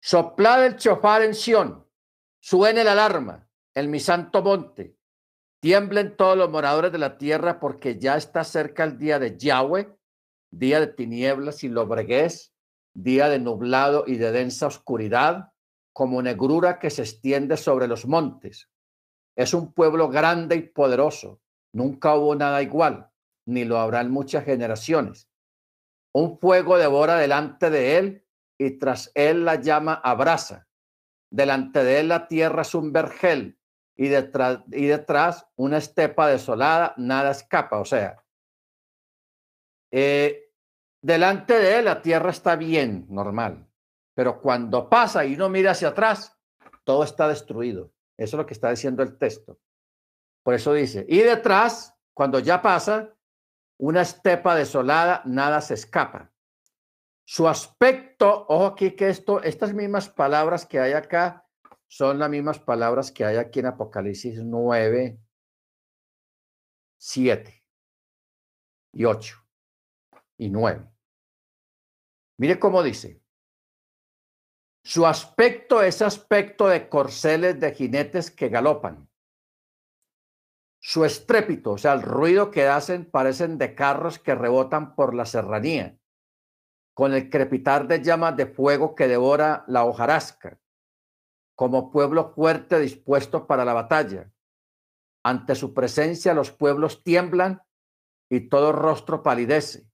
soplad 0.00 0.66
el 0.66 0.76
chofar 0.76 1.22
en 1.22 1.34
Sión, 1.34 1.86
suene 2.40 2.84
la 2.84 2.92
alarma 2.92 3.48
en 3.74 3.90
mi 3.90 4.00
santo 4.00 4.42
monte, 4.42 4.96
tiemblen 5.60 6.16
todos 6.16 6.36
los 6.36 6.50
moradores 6.50 6.90
de 6.90 6.98
la 6.98 7.18
tierra 7.18 7.60
porque 7.60 7.98
ya 7.98 8.16
está 8.16 8.42
cerca 8.42 8.84
el 8.84 8.98
día 8.98 9.18
de 9.18 9.38
Yahweh, 9.38 9.96
día 10.50 10.80
de 10.80 10.88
tinieblas 10.88 11.62
y 11.62 11.68
lobreguez, 11.68 12.52
día 12.94 13.28
de 13.28 13.38
nublado 13.38 14.04
y 14.06 14.16
de 14.16 14.32
densa 14.32 14.66
oscuridad, 14.66 15.52
como 15.92 16.22
negrura 16.22 16.78
que 16.78 16.90
se 16.90 17.02
extiende 17.02 17.56
sobre 17.56 17.86
los 17.86 18.06
montes. 18.06 18.70
Es 19.36 19.54
un 19.54 19.72
pueblo 19.72 20.08
grande 20.08 20.56
y 20.56 20.62
poderoso. 20.62 21.40
Nunca 21.72 22.14
hubo 22.14 22.34
nada 22.34 22.62
igual, 22.62 23.10
ni 23.46 23.64
lo 23.64 23.78
habrá 23.78 24.00
en 24.00 24.10
muchas 24.10 24.44
generaciones. 24.44 25.28
Un 26.12 26.38
fuego 26.38 26.76
devora 26.76 27.16
delante 27.16 27.70
de 27.70 27.98
él 27.98 28.26
y 28.58 28.78
tras 28.78 29.10
él 29.14 29.44
la 29.44 29.56
llama 29.56 29.94
abraza. 29.94 30.68
Delante 31.30 31.82
de 31.82 32.00
él 32.00 32.08
la 32.08 32.28
tierra 32.28 32.62
es 32.62 32.74
un 32.74 32.92
vergel 32.92 33.58
y 33.96 34.08
detrás, 34.08 34.60
y 34.70 34.86
detrás 34.86 35.46
una 35.56 35.78
estepa 35.78 36.28
desolada, 36.28 36.94
nada 36.98 37.30
escapa. 37.30 37.78
O 37.80 37.86
sea, 37.86 38.22
eh, 39.90 40.52
delante 41.00 41.54
de 41.54 41.78
él 41.78 41.86
la 41.86 42.02
tierra 42.02 42.30
está 42.30 42.56
bien, 42.56 43.06
normal, 43.08 43.66
pero 44.14 44.40
cuando 44.40 44.90
pasa 44.90 45.24
y 45.24 45.34
uno 45.34 45.48
mira 45.48 45.70
hacia 45.70 45.88
atrás, 45.88 46.38
todo 46.84 47.04
está 47.04 47.28
destruido. 47.28 47.92
Eso 48.22 48.36
es 48.36 48.38
lo 48.38 48.46
que 48.46 48.54
está 48.54 48.70
diciendo 48.70 49.02
el 49.02 49.18
texto. 49.18 49.58
Por 50.42 50.54
eso 50.54 50.72
dice, 50.72 51.06
y 51.08 51.18
detrás, 51.18 51.94
cuando 52.14 52.38
ya 52.38 52.60
pasa, 52.60 53.14
una 53.78 54.02
estepa 54.02 54.54
desolada, 54.54 55.22
nada 55.24 55.60
se 55.60 55.74
escapa. 55.74 56.32
Su 57.24 57.48
aspecto, 57.48 58.46
ojo 58.48 58.66
aquí 58.66 58.92
que 58.96 59.08
esto, 59.08 59.42
estas 59.42 59.72
mismas 59.72 60.08
palabras 60.08 60.66
que 60.66 60.80
hay 60.80 60.92
acá 60.92 61.46
son 61.86 62.18
las 62.18 62.30
mismas 62.30 62.58
palabras 62.58 63.12
que 63.12 63.24
hay 63.24 63.36
aquí 63.36 63.60
en 63.60 63.66
Apocalipsis 63.66 64.42
9, 64.42 65.18
7 66.98 67.64
y 68.92 69.04
8 69.04 69.36
y 70.38 70.50
9. 70.50 70.90
Mire 72.38 72.58
cómo 72.58 72.82
dice. 72.82 73.21
Su 74.84 75.06
aspecto 75.06 75.82
es 75.82 76.02
aspecto 76.02 76.68
de 76.68 76.88
corceles 76.88 77.58
de 77.60 77.72
jinetes 77.72 78.30
que 78.30 78.48
galopan 78.48 79.08
su 80.84 81.04
estrépito, 81.04 81.72
o 81.72 81.78
sea, 81.78 81.92
el 81.92 82.02
ruido 82.02 82.50
que 82.50 82.66
hacen, 82.66 83.08
parecen 83.08 83.56
de 83.56 83.76
carros 83.76 84.18
que 84.18 84.34
rebotan 84.34 84.96
por 84.96 85.14
la 85.14 85.24
serranía, 85.24 85.96
con 86.92 87.14
el 87.14 87.30
crepitar 87.30 87.86
de 87.86 88.02
llamas 88.02 88.36
de 88.36 88.46
fuego 88.46 88.96
que 88.96 89.06
devora 89.06 89.64
la 89.68 89.84
hojarasca, 89.84 90.60
como 91.54 91.92
pueblo 91.92 92.32
fuerte 92.34 92.80
dispuesto 92.80 93.46
para 93.46 93.64
la 93.64 93.74
batalla. 93.74 94.32
Ante 95.22 95.54
su 95.54 95.72
presencia 95.72 96.34
los 96.34 96.50
pueblos 96.50 97.04
tiemblan 97.04 97.62
y 98.28 98.48
todo 98.48 98.72
rostro 98.72 99.22
palidece. 99.22 99.88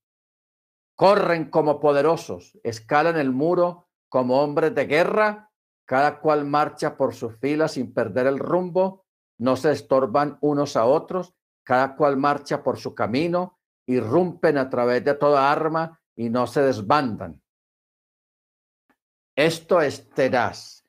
Corren 0.95 1.51
como 1.51 1.79
poderosos, 1.79 2.57
escalan 2.63 3.17
el 3.17 3.31
muro 3.31 3.88
como 4.09 4.41
hombres 4.41 4.75
de 4.75 4.85
guerra, 4.85 5.51
cada 5.85 6.19
cual 6.19 6.45
marcha 6.45 6.97
por 6.97 7.15
su 7.15 7.29
fila 7.29 7.67
sin 7.67 7.93
perder 7.93 8.27
el 8.27 8.39
rumbo 8.39 9.05
no 9.39 9.55
se 9.55 9.71
estorban 9.71 10.37
unos 10.41 10.75
a 10.75 10.85
otros, 10.85 11.33
cada 11.63 11.95
cual 11.95 12.17
marcha 12.17 12.61
por 12.61 12.77
su 12.77 12.93
camino, 12.93 13.59
irrumpen 13.87 14.57
a 14.57 14.69
través 14.69 15.03
de 15.03 15.15
toda 15.15 15.51
arma 15.51 15.99
y 16.15 16.29
no 16.29 16.45
se 16.45 16.61
desbandan. 16.61 17.41
Esto 19.35 19.81
es 19.81 20.09
tenaz. 20.09 20.83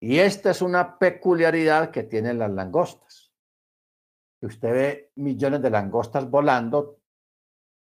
Y 0.00 0.20
esta 0.20 0.50
es 0.50 0.62
una 0.62 0.98
peculiaridad 0.98 1.90
que 1.90 2.04
tienen 2.04 2.38
las 2.38 2.52
langostas. 2.52 3.32
Usted 4.40 4.72
ve 4.72 5.12
millones 5.16 5.60
de 5.60 5.70
langostas 5.70 6.30
volando 6.30 7.00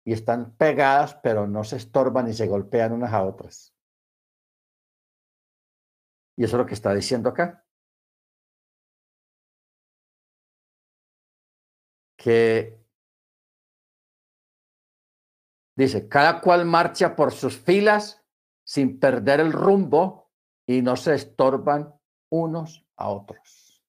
y 0.03 0.15
están 0.15 0.57
pegadas, 0.57 1.15
pero 1.23 1.47
no 1.47 1.63
se 1.63 1.77
estorban 1.77 2.27
y 2.29 2.33
se 2.33 2.47
golpean 2.47 2.93
unas 2.93 3.13
a 3.13 3.23
otras. 3.23 3.70
Y 6.41 6.45
eso 6.45 6.57
es 6.57 6.61
lo 6.61 6.65
que 6.67 6.73
está 6.73 6.95
diciendo 6.95 7.29
acá. 7.29 7.67
que 12.17 12.79
dice, 15.77 16.09
cada 16.09 16.41
cual 16.41 16.65
marcha 16.65 17.15
por 17.15 17.33
sus 17.33 17.59
filas 17.59 18.23
sin 18.65 18.99
perder 18.99 19.41
el 19.41 19.53
rumbo 19.53 20.31
y 20.67 20.81
no 20.81 20.97
se 20.97 21.15
estorban 21.15 21.95
unos 22.31 22.87
a 22.97 23.11
otros. 23.11 23.83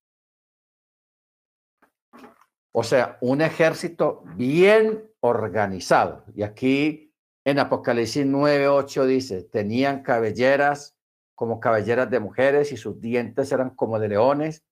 O 2.74 2.84
sea, 2.84 3.18
un 3.22 3.42
ejército 3.42 4.24
bien 4.36 5.10
organizado. 5.22 6.26
Y 6.36 6.44
aquí 6.44 7.14
en 7.46 7.60
Apocalipsis 7.60 8.26
9:8 8.26 9.06
dice, 9.06 9.44
tenían 9.44 10.04
cabelleras 10.04 10.98
como 11.42 11.60
cabelleras 11.60 12.08
de 12.12 12.20
mujeres 12.20 12.72
y 12.72 12.78
sus 12.78 13.02
dientes 13.02 13.52
eran 13.52 13.72
como 13.72 13.98
de 13.98 14.10
leones, 14.10 14.64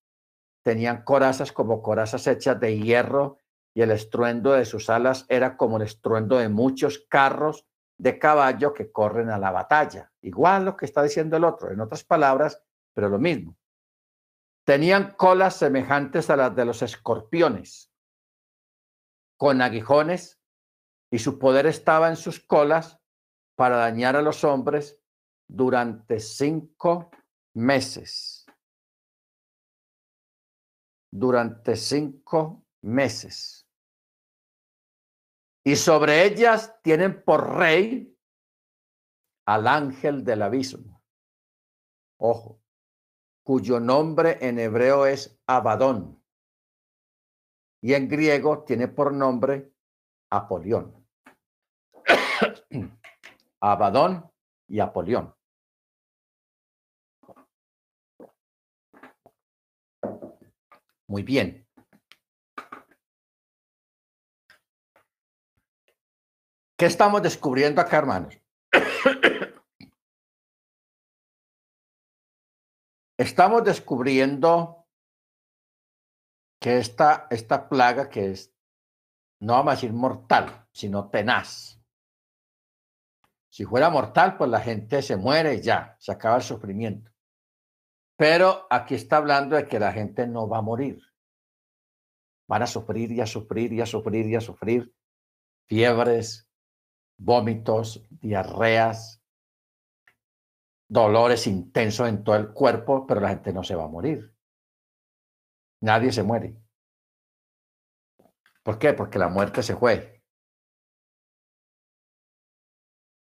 tenían 0.63 1.01
corazas 1.01 1.51
como 1.51 1.81
corazas 1.81 2.27
hechas 2.27 2.59
de 2.59 2.77
hierro 2.77 3.39
y 3.73 3.81
el 3.81 3.89
estruendo 3.89 4.51
de 4.51 4.65
sus 4.65 4.87
alas 4.91 5.25
era 5.29 5.57
como 5.57 5.77
el 5.77 5.81
estruendo 5.81 6.37
de 6.37 6.47
muchos 6.47 7.07
carros 7.09 7.65
de 7.97 8.19
caballo 8.19 8.71
que 8.75 8.91
corren 8.91 9.31
a 9.31 9.39
la 9.39 9.49
batalla. 9.49 10.11
Igual 10.21 10.65
lo 10.65 10.77
que 10.77 10.85
está 10.85 11.01
diciendo 11.01 11.37
el 11.37 11.43
otro, 11.43 11.71
en 11.71 11.81
otras 11.81 12.03
palabras, 12.03 12.61
pero 12.93 13.09
lo 13.09 13.17
mismo. 13.17 13.57
Tenían 14.63 15.15
colas 15.17 15.55
semejantes 15.55 16.29
a 16.29 16.35
las 16.35 16.55
de 16.55 16.65
los 16.65 16.83
escorpiones, 16.83 17.91
con 19.37 19.63
aguijones, 19.63 20.39
y 21.09 21.17
su 21.17 21.39
poder 21.39 21.65
estaba 21.65 22.09
en 22.09 22.15
sus 22.15 22.39
colas 22.39 22.99
para 23.55 23.77
dañar 23.77 24.15
a 24.15 24.21
los 24.21 24.43
hombres 24.43 24.98
durante 25.49 26.19
cinco 26.19 27.09
meses. 27.55 28.45
Durante 31.11 31.75
cinco 31.75 32.65
meses. 32.83 33.67
Y 35.65 35.75
sobre 35.75 36.23
ellas 36.23 36.79
tienen 36.83 37.23
por 37.23 37.57
rey 37.57 38.15
al 39.45 39.67
ángel 39.67 40.23
del 40.23 40.43
abismo. 40.43 41.03
Ojo, 42.21 42.61
cuyo 43.43 43.79
nombre 43.79 44.37
en 44.41 44.59
hebreo 44.59 45.07
es 45.07 45.39
Abadón. 45.47 46.23
Y 47.81 47.93
en 47.93 48.07
griego 48.07 48.63
tiene 48.63 48.87
por 48.87 49.11
nombre 49.13 49.73
Apolión. 50.29 51.07
Abadón 53.61 54.31
y 54.67 54.79
Apolión. 54.79 55.38
Muy 61.09 61.23
bien. 61.23 61.67
¿Qué 66.77 66.85
estamos 66.85 67.23
descubriendo 67.23 67.81
acá, 67.81 67.97
hermanos? 67.97 68.39
estamos 73.17 73.63
descubriendo 73.63 74.87
que 76.61 76.77
esta, 76.77 77.25
esta 77.31 77.67
plaga 77.67 78.07
que 78.07 78.29
es, 78.29 78.53
no 79.41 79.53
vamos 79.53 79.71
a 79.71 79.75
decir 79.77 79.91
mortal, 79.91 80.67
sino 80.71 81.09
tenaz. 81.09 81.81
Si 83.51 83.65
fuera 83.65 83.89
mortal, 83.89 84.37
pues 84.37 84.51
la 84.51 84.61
gente 84.61 85.01
se 85.01 85.17
muere 85.17 85.59
ya, 85.59 85.97
se 85.99 86.11
acaba 86.11 86.35
el 86.35 86.43
sufrimiento. 86.43 87.11
Pero 88.19 88.67
aquí 88.69 88.95
está 88.95 89.15
hablando 89.15 89.55
de 89.55 89.65
que 89.65 89.79
la 89.79 89.93
gente 89.93 90.27
no 90.27 90.49
va 90.49 90.57
a 90.57 90.61
morir. 90.61 91.01
Van 92.49 92.61
a 92.61 92.67
sufrir 92.67 93.13
y 93.13 93.21
a 93.21 93.25
sufrir 93.25 93.71
y 93.71 93.79
a 93.79 93.85
sufrir 93.85 94.25
y 94.25 94.35
a 94.35 94.41
sufrir 94.41 94.93
fiebres, 95.69 96.51
vómitos, 97.17 98.05
diarreas, 98.09 99.23
dolores 100.89 101.47
intensos 101.47 102.09
en 102.09 102.21
todo 102.25 102.35
el 102.35 102.51
cuerpo, 102.51 103.07
pero 103.07 103.21
la 103.21 103.29
gente 103.29 103.53
no 103.53 103.63
se 103.63 103.75
va 103.75 103.85
a 103.85 103.87
morir. 103.87 104.35
Nadie 105.79 106.11
se 106.11 106.23
muere. 106.23 106.61
¿Por 108.63 108.77
qué? 108.77 108.91
Porque 108.91 109.17
la 109.17 109.29
muerte 109.29 109.63
se 109.63 109.77
fue. 109.77 110.21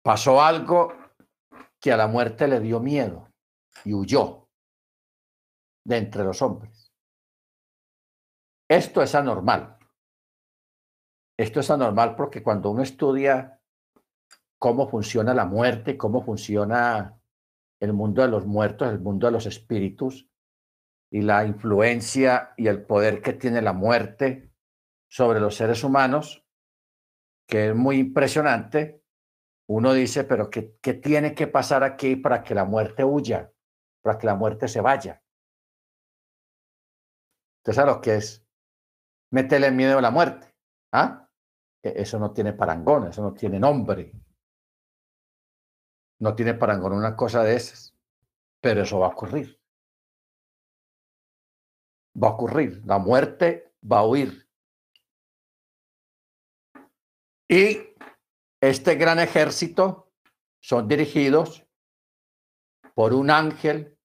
Pasó 0.02 0.42
algo 0.42 0.94
que 1.78 1.92
a 1.92 1.98
la 1.98 2.08
muerte 2.08 2.48
le 2.48 2.62
dio 2.62 2.80
miedo 2.80 3.34
y 3.84 3.94
huyó 3.94 4.47
de 5.88 5.98
entre 5.98 6.24
los 6.26 6.42
hombres. 6.42 6.92
Esto 8.70 9.02
es 9.02 9.16
anormal. 9.16 9.78
Esto 11.40 11.62
es 11.62 11.72
anormal 11.72 12.16
porque 12.18 12.44
cuando 12.44 12.72
uno 12.72 12.84
estudia 12.84 13.62
cómo 14.60 14.90
funciona 14.90 15.34
la 15.34 15.46
muerte, 15.46 15.98
cómo 15.98 16.22
funciona 16.26 17.18
el 17.80 17.94
mundo 17.94 18.22
de 18.22 18.28
los 18.28 18.46
muertos, 18.46 18.90
el 18.90 19.00
mundo 19.00 19.28
de 19.28 19.32
los 19.32 19.46
espíritus 19.46 20.30
y 21.10 21.22
la 21.22 21.46
influencia 21.46 22.54
y 22.58 22.68
el 22.68 22.86
poder 22.86 23.22
que 23.22 23.32
tiene 23.34 23.62
la 23.62 23.72
muerte 23.72 24.52
sobre 25.10 25.40
los 25.40 25.56
seres 25.56 25.86
humanos, 25.86 26.46
que 27.48 27.70
es 27.70 27.76
muy 27.76 27.98
impresionante, 27.98 29.06
uno 29.70 29.94
dice, 29.94 30.26
pero 30.26 30.50
¿qué, 30.50 30.76
qué 30.82 30.96
tiene 30.96 31.34
que 31.34 31.48
pasar 31.48 31.84
aquí 31.84 32.18
para 32.18 32.44
que 32.44 32.56
la 32.56 32.66
muerte 32.66 33.06
huya, 33.06 33.54
para 34.02 34.18
que 34.18 34.28
la 34.28 34.36
muerte 34.36 34.68
se 34.68 34.82
vaya? 34.82 35.22
Entonces, 37.68 37.84
¿a 37.84 37.86
lo 37.86 38.00
que 38.00 38.16
es? 38.16 38.48
Métele 39.30 39.72
miedo 39.72 39.98
a 39.98 40.02
la 40.02 40.10
muerte. 40.10 40.56
¿Ah? 40.94 41.30
E, 41.84 42.02
eso 42.02 42.18
no 42.18 42.32
tiene 42.32 42.54
parangón, 42.54 43.08
eso 43.08 43.22
no 43.22 43.34
tiene 43.34 43.60
nombre. 43.60 44.14
No 46.20 46.34
tiene 46.34 46.54
parangón 46.54 46.94
una 46.94 47.18
cosa 47.18 47.44
de 47.44 47.58
esas. 47.58 47.94
Pero 48.62 48.84
eso 48.84 49.00
va 49.00 49.08
a 49.08 49.10
ocurrir. 49.10 49.60
Va 52.24 52.30
a 52.30 52.32
ocurrir. 52.32 52.82
La 52.86 53.00
muerte 53.00 53.76
va 53.84 54.00
a 54.00 54.06
huir. 54.06 54.50
Y 57.50 57.82
este 58.62 58.96
gran 58.96 59.20
ejército 59.20 60.14
son 60.62 60.88
dirigidos 60.88 61.68
por 62.96 63.14
un 63.14 63.30
ángel 63.30 64.00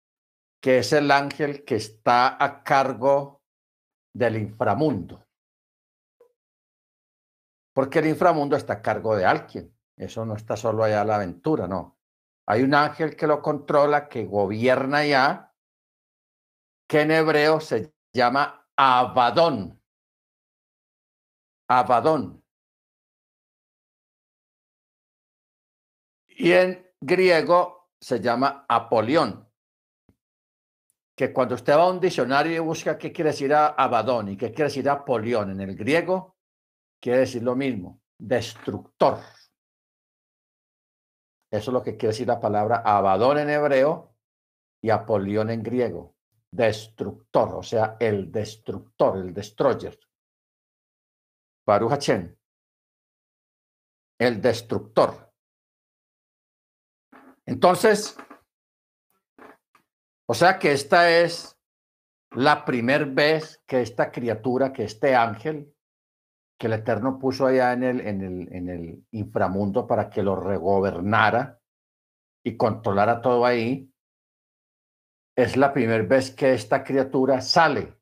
que 0.61 0.79
es 0.79 0.93
el 0.93 1.13
ángel 1.13 1.65
que 1.65 1.77
está 1.77 2.43
a 2.43 2.65
cargo 2.65 3.41
del 4.13 4.37
inframundo. 4.37 5.27
Porque 7.75 8.01
el 8.01 8.09
inframundo 8.09 8.57
está 8.57 8.75
a 8.75 8.83
cargo 8.83 9.17
de 9.17 9.25
alguien. 9.25 9.75
Eso 9.97 10.25
no 10.25 10.35
está 10.35 10.57
solo 10.57 10.85
allá 10.85 11.05
la 11.05 11.17
aventura, 11.17 11.67
no. 11.67 11.99
Hay 12.47 12.63
un 12.63 12.75
ángel 12.75 13.17
que 13.17 13.27
lo 13.27 13.41
controla, 13.41 14.09
que 14.09 14.25
gobierna 14.25 15.05
ya, 15.07 15.55
que 16.89 17.03
en 17.03 17.11
hebreo 17.13 17.61
se 17.61 17.95
llama 18.13 18.69
Abadón. 18.77 19.81
Abadón. 21.69 22.45
Y 26.29 26.53
en 26.53 26.91
griego 27.01 27.91
se 28.01 28.21
llama 28.21 28.67
Apolión. 28.69 29.51
Que 31.15 31.33
cuando 31.33 31.55
usted 31.55 31.75
va 31.75 31.83
a 31.83 31.91
un 31.91 32.01
diccionario 32.01 32.55
y 32.55 32.59
busca 32.59 32.97
qué 32.97 33.13
quiere 33.13 33.31
decir 33.31 33.53
Abadón 33.55 34.31
y 34.31 34.37
qué 34.37 34.51
quiere 34.51 34.65
decir 34.65 34.89
Apolión 34.89 35.51
en 35.51 35.61
el 35.61 35.77
griego, 35.77 36.37
quiere 37.01 37.21
decir 37.21 37.43
lo 37.43 37.55
mismo, 37.55 38.01
destructor. 38.19 39.19
Eso 41.51 41.71
es 41.71 41.75
lo 41.75 41.83
que 41.83 41.97
quiere 41.97 42.13
decir 42.13 42.27
la 42.27 42.41
palabra 42.41 42.83
Abadón 42.85 43.39
en 43.39 43.51
hebreo 43.51 44.17
y 44.81 44.89
Apolión 44.89 45.51
en 45.51 45.63
griego. 45.63 46.17
Destructor, 46.51 47.57
o 47.57 47.63
sea, 47.63 47.97
el 48.01 48.33
destructor, 48.33 49.19
el 49.19 49.35
destroyer. 49.35 49.99
Baruch 51.67 52.09
El 54.19 54.41
destructor. 54.41 55.33
Entonces, 57.45 58.17
o 60.33 60.35
sea 60.35 60.59
que 60.59 60.72
esta 60.72 61.11
es 61.11 61.61
la 62.30 62.64
primera 62.64 63.05
vez 63.05 63.62
que 63.66 63.83
esta 63.83 64.11
criatura, 64.11 64.72
que 64.72 64.85
este 64.85 65.14
ángel, 65.14 65.76
que 66.59 66.68
el 66.68 66.72
Eterno 66.72 67.18
puso 67.18 67.45
allá 67.45 67.74
en 67.74 67.83
el, 67.83 69.07
inframundo 69.11 69.87
para 69.87 70.09
que 70.09 70.22
lo 70.22 70.35
regobernara 70.35 71.61
y 72.43 72.57
controlara 72.57 73.20
todo 73.20 73.45
ahí, 73.45 73.93
es 75.37 75.59
la 75.59 75.70
primera 75.70 76.03
vez 76.03 76.30
que 76.30 76.55
esta 76.55 76.83
criatura 76.83 77.43
sale 77.43 78.01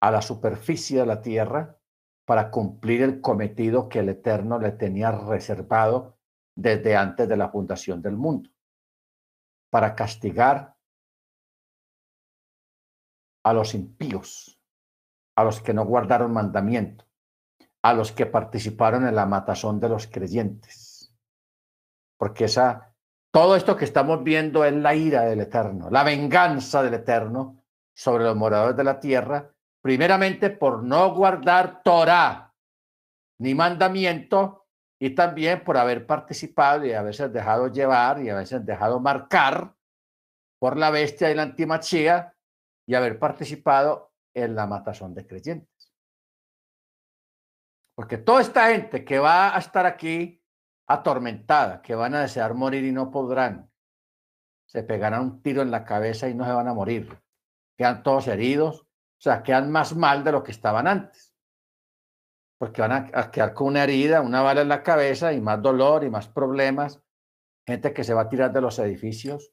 a 0.00 0.10
la 0.10 0.22
superficie 0.22 1.00
de 1.00 1.06
la 1.06 1.20
tierra 1.20 1.78
para 2.24 2.50
cumplir 2.50 3.02
el 3.02 3.20
cometido 3.20 3.90
que 3.90 3.98
el 3.98 4.08
Eterno 4.08 4.58
le 4.58 4.72
tenía 4.72 5.10
reservado 5.10 6.16
desde 6.56 6.96
antes 6.96 7.28
de 7.28 7.36
la 7.36 7.50
fundación 7.50 8.00
del 8.00 8.16
mundo, 8.16 8.48
para 9.68 9.94
castigar 9.94 10.77
a 13.48 13.52
los 13.52 13.74
impíos, 13.74 14.60
a 15.36 15.44
los 15.44 15.60
que 15.60 15.72
no 15.72 15.84
guardaron 15.84 16.32
mandamiento, 16.32 17.06
a 17.82 17.94
los 17.94 18.12
que 18.12 18.26
participaron 18.26 19.06
en 19.06 19.14
la 19.14 19.26
matazón 19.26 19.80
de 19.80 19.88
los 19.88 20.06
creyentes. 20.06 21.14
Porque 22.18 22.44
esa, 22.44 22.94
todo 23.32 23.56
esto 23.56 23.76
que 23.76 23.84
estamos 23.84 24.22
viendo 24.22 24.64
es 24.64 24.74
la 24.74 24.94
ira 24.94 25.22
del 25.22 25.40
Eterno, 25.40 25.88
la 25.90 26.04
venganza 26.04 26.82
del 26.82 26.94
Eterno 26.94 27.62
sobre 27.94 28.24
los 28.24 28.36
moradores 28.36 28.76
de 28.76 28.84
la 28.84 29.00
tierra, 29.00 29.50
primeramente 29.82 30.50
por 30.50 30.82
no 30.82 31.14
guardar 31.14 31.82
Torah 31.82 32.54
ni 33.40 33.54
mandamiento, 33.54 34.66
y 35.00 35.10
también 35.10 35.62
por 35.62 35.76
haber 35.76 36.06
participado 36.06 36.84
y 36.84 36.92
a 36.92 37.02
veces 37.02 37.32
dejado 37.32 37.68
llevar 37.68 38.20
y 38.20 38.30
a 38.30 38.34
veces 38.34 38.66
dejado 38.66 38.98
marcar 38.98 39.74
por 40.58 40.76
la 40.76 40.90
bestia 40.90 41.30
y 41.30 41.34
la 41.34 41.42
antimachía 41.42 42.34
y 42.88 42.94
haber 42.94 43.18
participado 43.18 44.14
en 44.34 44.54
la 44.54 44.66
matazón 44.66 45.14
de 45.14 45.26
creyentes. 45.26 45.92
Porque 47.94 48.16
toda 48.16 48.40
esta 48.40 48.68
gente 48.68 49.04
que 49.04 49.18
va 49.18 49.54
a 49.54 49.58
estar 49.58 49.84
aquí 49.84 50.42
atormentada, 50.86 51.82
que 51.82 51.94
van 51.94 52.14
a 52.14 52.22
desear 52.22 52.54
morir 52.54 52.84
y 52.84 52.92
no 52.92 53.10
podrán, 53.10 53.70
se 54.66 54.82
pegarán 54.84 55.20
un 55.20 55.42
tiro 55.42 55.60
en 55.60 55.70
la 55.70 55.84
cabeza 55.84 56.30
y 56.30 56.34
no 56.34 56.46
se 56.46 56.52
van 56.52 56.66
a 56.66 56.72
morir. 56.72 57.22
Quedan 57.76 58.02
todos 58.02 58.26
heridos, 58.26 58.80
o 58.80 59.20
sea, 59.20 59.42
quedan 59.42 59.70
más 59.70 59.94
mal 59.94 60.24
de 60.24 60.32
lo 60.32 60.42
que 60.42 60.52
estaban 60.52 60.86
antes. 60.86 61.36
Porque 62.58 62.80
van 62.80 62.92
a, 62.92 63.30
quedar 63.30 63.52
con 63.52 63.66
una 63.66 63.84
herida, 63.84 64.22
una 64.22 64.40
bala 64.40 64.62
en 64.62 64.68
la 64.68 64.82
cabeza 64.82 65.34
y 65.34 65.42
más 65.42 65.60
dolor 65.60 66.04
y 66.04 66.10
más 66.10 66.26
problemas. 66.26 67.02
Gente 67.66 67.92
que 67.92 68.02
se 68.02 68.14
va 68.14 68.22
a 68.22 68.28
tirar 68.30 68.50
de 68.50 68.62
los 68.62 68.78
edificios 68.78 69.52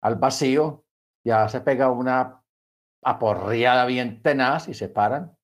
al 0.00 0.16
vacío, 0.16 0.86
ya 1.22 1.48
se 1.50 1.60
pega 1.60 1.90
una 1.90 2.42
aporreada 3.06 3.86
bien 3.86 4.20
tenaz 4.20 4.68
y 4.68 4.74
se 4.74 4.88
paran, 4.88 5.38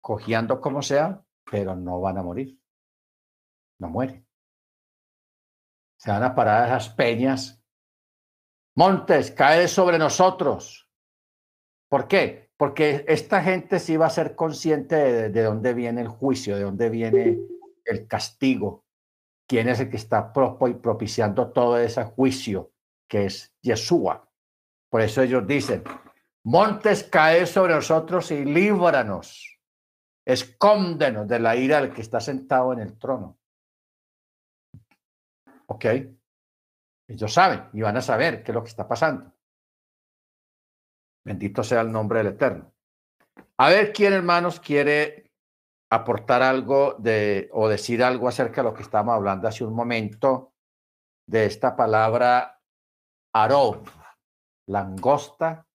cogiendo 0.00 0.58
como 0.62 0.80
sea, 0.80 1.22
pero 1.44 1.76
no 1.76 2.00
van 2.00 2.16
a 2.16 2.22
morir. 2.22 2.58
No 3.78 3.90
mueren. 3.90 4.26
Se 5.98 6.10
van 6.10 6.22
a 6.22 6.34
parar 6.34 6.66
esas 6.66 6.88
peñas. 6.88 7.62
Montes, 8.74 9.30
cae 9.32 9.68
sobre 9.68 9.98
nosotros. 9.98 10.88
¿Por 11.90 12.08
qué? 12.08 12.52
Porque 12.56 13.04
esta 13.06 13.42
gente 13.42 13.80
sí 13.80 13.98
va 13.98 14.06
a 14.06 14.10
ser 14.10 14.34
consciente 14.34 14.96
de, 14.96 15.28
de 15.28 15.42
dónde 15.42 15.74
viene 15.74 16.00
el 16.00 16.08
juicio, 16.08 16.56
de 16.56 16.62
dónde 16.62 16.88
viene 16.88 17.38
el 17.84 18.06
castigo, 18.06 18.86
quién 19.46 19.68
es 19.68 19.80
el 19.80 19.90
que 19.90 19.98
está 19.98 20.32
propiciando 20.32 21.52
todo 21.52 21.78
ese 21.78 22.02
juicio, 22.04 22.72
que 23.06 23.26
es 23.26 23.54
Yeshua. 23.60 24.26
Por 24.90 25.02
eso 25.02 25.22
ellos 25.22 25.46
dicen, 25.46 25.82
Montes, 26.48 27.04
cae 27.04 27.44
sobre 27.44 27.74
nosotros 27.74 28.30
y 28.30 28.42
líbranos. 28.42 29.60
Escóndenos 30.26 31.28
de 31.28 31.38
la 31.40 31.54
ira 31.54 31.78
del 31.78 31.92
que 31.92 32.00
está 32.00 32.20
sentado 32.20 32.72
en 32.72 32.78
el 32.78 32.98
trono. 32.98 33.38
¿Ok? 35.66 35.84
Ellos 37.06 37.34
saben 37.34 37.68
y 37.74 37.82
van 37.82 37.98
a 37.98 38.00
saber 38.00 38.42
qué 38.42 38.52
es 38.52 38.54
lo 38.54 38.62
que 38.62 38.70
está 38.70 38.88
pasando. 38.88 39.30
Bendito 41.22 41.62
sea 41.62 41.82
el 41.82 41.92
nombre 41.92 42.20
del 42.20 42.28
Eterno. 42.28 42.72
A 43.58 43.68
ver 43.68 43.92
quién, 43.92 44.14
hermanos, 44.14 44.58
quiere 44.58 45.30
aportar 45.92 46.42
algo 46.42 46.94
de, 46.94 47.50
o 47.52 47.68
decir 47.68 48.02
algo 48.02 48.26
acerca 48.26 48.62
de 48.62 48.70
lo 48.70 48.74
que 48.74 48.84
estábamos 48.84 49.16
hablando 49.16 49.48
hace 49.48 49.64
un 49.66 49.74
momento 49.74 50.54
de 51.26 51.44
esta 51.44 51.76
palabra 51.76 52.58
aró, 53.34 53.82
langosta, 54.66 55.67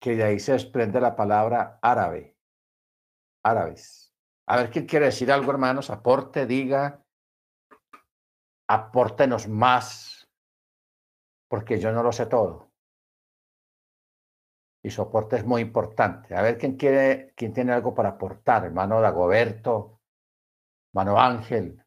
que 0.00 0.16
de 0.16 0.24
ahí 0.24 0.38
se 0.38 0.52
desprende 0.52 1.00
la 1.00 1.16
palabra 1.16 1.78
árabe, 1.82 2.36
árabes. 3.42 4.14
A 4.46 4.56
ver 4.56 4.70
quién 4.70 4.86
quiere 4.86 5.06
decir 5.06 5.30
algo, 5.30 5.50
hermanos, 5.50 5.90
aporte, 5.90 6.46
diga, 6.46 7.04
apórtenos 8.68 9.48
más, 9.48 10.28
porque 11.48 11.78
yo 11.78 11.92
no 11.92 12.02
lo 12.02 12.12
sé 12.12 12.26
todo. 12.26 12.70
Y 14.82 14.90
soporte 14.90 15.36
es 15.36 15.44
muy 15.44 15.60
importante. 15.60 16.34
A 16.34 16.42
ver 16.42 16.56
quién 16.56 16.76
quiere, 16.76 17.32
quién 17.36 17.52
tiene 17.52 17.72
algo 17.72 17.94
para 17.94 18.10
aportar, 18.10 18.64
hermano 18.64 19.00
Dagoberto, 19.00 20.00
hermano 20.92 21.20
Ángel, 21.20 21.84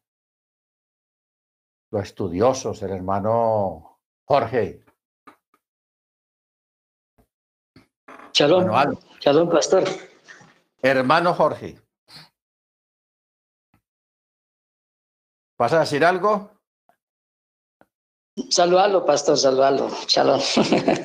los 1.90 2.02
estudiosos, 2.02 2.82
el 2.82 2.90
hermano 2.90 4.00
Jorge. 4.24 4.81
Shalom, 8.32 8.96
shalom, 9.20 9.50
pastor. 9.50 9.84
Hermano 10.82 11.34
Jorge. 11.34 11.78
¿Vas 15.58 15.72
a 15.74 15.80
decir 15.80 16.02
algo? 16.02 16.50
Saludalo, 18.48 19.04
pastor, 19.04 19.36
saludalo. 19.36 19.90
Shalom. 20.08 20.40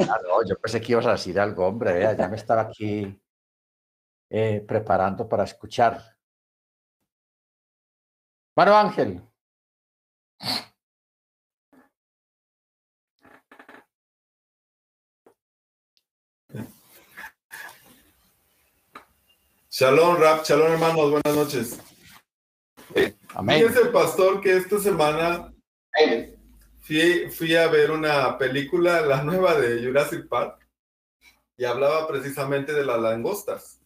Ah, 0.09 0.19
no, 0.23 0.47
yo 0.47 0.57
pensé 0.57 0.79
que 0.79 0.93
ibas 0.93 1.05
a 1.05 1.11
decir 1.11 1.37
algo, 1.37 1.67
hombre. 1.67 1.93
Vea, 1.93 2.15
ya 2.15 2.29
me 2.29 2.37
estaba 2.37 2.61
aquí 2.61 3.21
eh, 4.29 4.63
preparando 4.65 5.27
para 5.27 5.43
escuchar. 5.43 6.01
Mano 8.55 8.75
Ángel. 8.77 9.21
Shalom, 19.79 20.17
Rap, 20.17 20.43
shalom, 20.43 20.71
hermanos, 20.71 21.11
buenas 21.11 21.35
noches. 21.35 21.79
Amén. 23.35 23.59
Fíjese, 23.59 23.85
pastor, 23.91 24.41
que 24.41 24.57
esta 24.57 24.79
semana 24.79 25.53
fui, 26.79 27.29
fui 27.29 27.55
a 27.55 27.67
ver 27.67 27.91
una 27.91 28.39
película, 28.39 29.01
la 29.01 29.21
nueva 29.21 29.53
de 29.53 29.85
Jurassic 29.85 30.27
Park, 30.27 30.67
y 31.57 31.65
hablaba 31.65 32.07
precisamente 32.07 32.73
de 32.73 32.83
las 32.83 32.99
langostas. 32.99 33.79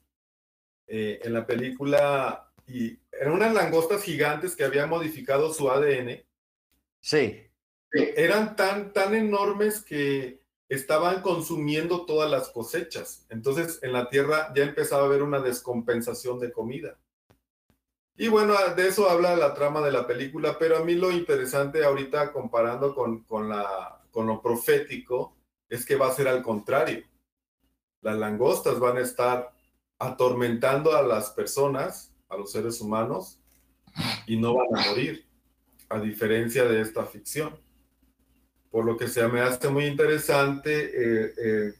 Eh, 0.87 1.19
en 1.23 1.33
la 1.33 1.45
película, 1.45 2.49
y 2.65 2.97
eran 3.11 3.33
unas 3.33 3.53
langostas 3.53 4.01
gigantes 4.01 4.55
que 4.55 4.63
habían 4.63 4.87
modificado 4.87 5.53
su 5.53 5.69
ADN. 5.69 6.23
Sí. 7.01 7.49
Eran 7.91 8.55
tan, 8.55 8.93
tan 8.93 9.13
enormes 9.13 9.81
que 9.81 10.40
estaban 10.71 11.21
consumiendo 11.21 12.05
todas 12.05 12.31
las 12.31 12.47
cosechas. 12.47 13.25
Entonces, 13.29 13.79
en 13.81 13.91
la 13.91 14.07
tierra 14.07 14.53
ya 14.55 14.63
empezaba 14.63 15.03
a 15.03 15.05
haber 15.05 15.21
una 15.21 15.41
descompensación 15.41 16.39
de 16.39 16.53
comida. 16.53 16.97
Y 18.15 18.29
bueno, 18.29 18.55
de 18.77 18.87
eso 18.87 19.09
habla 19.09 19.35
la 19.35 19.53
trama 19.53 19.81
de 19.81 19.91
la 19.91 20.07
película, 20.07 20.57
pero 20.57 20.77
a 20.77 20.83
mí 20.85 20.95
lo 20.95 21.11
interesante 21.11 21.83
ahorita 21.83 22.31
comparando 22.31 22.95
con, 22.95 23.25
con, 23.25 23.49
la, 23.49 24.01
con 24.11 24.27
lo 24.27 24.41
profético 24.41 25.35
es 25.67 25.85
que 25.85 25.97
va 25.97 26.07
a 26.07 26.13
ser 26.13 26.29
al 26.29 26.41
contrario. 26.41 27.03
Las 27.99 28.15
langostas 28.15 28.79
van 28.79 28.95
a 28.95 29.01
estar 29.01 29.51
atormentando 29.99 30.95
a 30.95 31.01
las 31.01 31.31
personas, 31.31 32.13
a 32.29 32.37
los 32.37 32.49
seres 32.49 32.79
humanos, 32.79 33.41
y 34.25 34.37
no 34.37 34.55
van 34.55 34.67
a 34.73 34.87
morir, 34.87 35.27
a 35.89 35.99
diferencia 35.99 36.63
de 36.63 36.79
esta 36.79 37.03
ficción. 37.03 37.59
Por 38.71 38.85
lo 38.85 38.95
que 38.95 39.09
se 39.09 39.27
me 39.27 39.41
hace 39.41 39.67
muy 39.67 39.85
interesante 39.85 40.71
eh, 40.73 41.33
eh, 41.37 41.73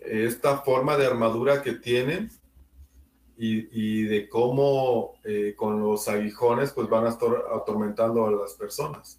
esta 0.00 0.58
forma 0.58 0.96
de 0.96 1.06
armadura 1.06 1.62
que 1.62 1.74
tienen 1.74 2.30
y, 3.42 4.02
de 4.02 4.28
cómo 4.28 5.14
eh, 5.24 5.54
con 5.56 5.80
los 5.80 6.08
aguijones 6.08 6.72
pues 6.72 6.90
van 6.90 7.06
a 7.06 7.10
estar 7.10 7.30
atormentando 7.54 8.26
a 8.26 8.30
las 8.30 8.54
personas. 8.54 9.18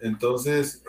Entonces, 0.00 0.82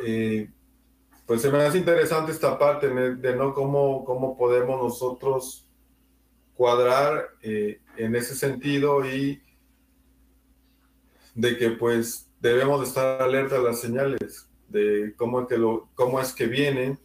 pues 1.26 1.41
se 1.41 1.51
me 1.51 1.57
hace 1.60 1.80
interesante 1.80 2.32
esta 2.32 2.57
parte 2.57 2.88
de, 2.88 3.36
no 3.36 3.53
cómo, 3.53 4.05
cómo 4.05 4.38
podemos 4.38 4.82
nosotros 4.82 5.68
cuadrar 6.53 7.30
en 7.41 8.16
ese 8.16 8.36
sentido 8.36 9.05
y 9.05 9.41
de 11.36 11.57
que 11.57 11.72
pues 11.72 12.30
debemos 12.39 12.88
estar 12.88 13.22
alerta 13.22 13.57
a 13.57 13.60
las 13.60 13.82
señales 13.82 14.49
de 14.70 15.13
cómo 15.17 15.41
es 15.41 15.47
que, 15.47 15.57
lo, 15.57 15.89
cómo 15.95 16.20
es 16.20 16.34
que 16.34 16.47
vienen 16.47 16.99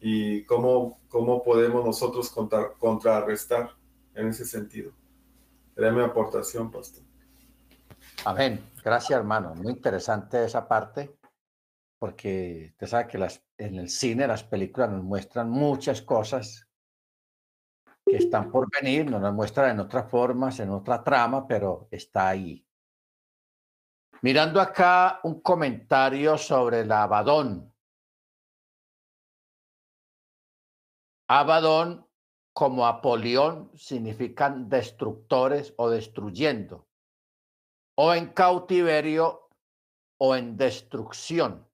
y 0.00 0.44
cómo, 0.44 1.00
cómo 1.08 1.42
podemos 1.42 1.84
nosotros 1.84 2.30
contra, 2.30 2.72
contrarrestar 2.72 3.70
en 4.14 4.28
ese 4.28 4.44
sentido. 4.44 4.92
Era 5.76 5.90
mi 5.90 6.02
aportación, 6.02 6.70
pastor. 6.70 7.02
Amén. 8.24 8.60
Gracias, 8.84 9.18
hermano. 9.18 9.54
Muy 9.54 9.72
interesante 9.72 10.44
esa 10.44 10.66
parte, 10.68 11.16
porque 11.98 12.70
usted 12.72 12.86
sabe 12.86 13.06
que 13.06 13.18
las, 13.18 13.42
en 13.56 13.76
el 13.76 13.88
cine 13.88 14.26
las 14.26 14.44
películas 14.44 14.90
nos 14.90 15.02
muestran 15.02 15.48
muchas 15.50 16.02
cosas 16.02 16.68
que 18.04 18.16
están 18.16 18.50
por 18.50 18.68
venir, 18.70 19.10
no 19.10 19.18
nos 19.18 19.32
muestran 19.32 19.70
en 19.70 19.80
otras 19.80 20.10
formas, 20.10 20.58
en 20.60 20.70
otra 20.70 21.02
trama, 21.02 21.46
pero 21.46 21.88
está 21.90 22.28
ahí. 22.28 22.61
Mirando 24.22 24.60
acá 24.60 25.18
un 25.24 25.40
comentario 25.40 26.38
sobre 26.38 26.80
el 26.80 26.92
Abadón. 26.92 27.74
Abadón 31.28 32.06
como 32.52 32.86
Apolión 32.86 33.76
significan 33.76 34.68
destructores 34.68 35.74
o 35.76 35.90
destruyendo, 35.90 36.86
o 37.96 38.14
en 38.14 38.32
cautiverio 38.32 39.48
o 40.18 40.36
en 40.36 40.56
destrucción. 40.56 41.68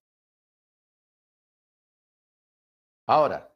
Ahora, 3.07 3.55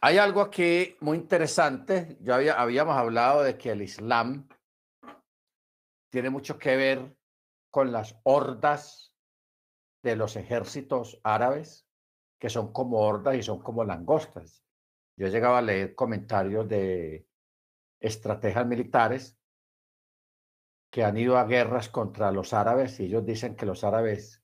hay 0.00 0.18
algo 0.18 0.40
aquí 0.40 0.96
muy 1.00 1.18
interesante. 1.18 2.16
Ya 2.20 2.36
había, 2.36 2.60
habíamos 2.60 2.96
hablado 2.96 3.42
de 3.42 3.58
que 3.58 3.72
el 3.72 3.82
Islam 3.82 4.48
tiene 6.10 6.30
mucho 6.30 6.58
que 6.58 6.76
ver 6.76 7.16
con 7.76 7.92
las 7.92 8.18
hordas 8.22 9.14
de 10.02 10.16
los 10.16 10.36
ejércitos 10.36 11.20
árabes, 11.22 11.86
que 12.40 12.48
son 12.48 12.72
como 12.72 13.00
hordas 13.00 13.36
y 13.36 13.42
son 13.42 13.60
como 13.60 13.84
langostas. 13.84 14.64
Yo 15.14 15.28
llegaba 15.28 15.58
a 15.58 15.60
leer 15.60 15.94
comentarios 15.94 16.66
de 16.66 17.28
estrategas 18.00 18.66
militares 18.66 19.38
que 20.90 21.04
han 21.04 21.18
ido 21.18 21.36
a 21.36 21.44
guerras 21.44 21.90
contra 21.90 22.32
los 22.32 22.54
árabes 22.54 22.98
y 22.98 23.04
ellos 23.04 23.26
dicen 23.26 23.56
que 23.56 23.66
los 23.66 23.84
árabes 23.84 24.42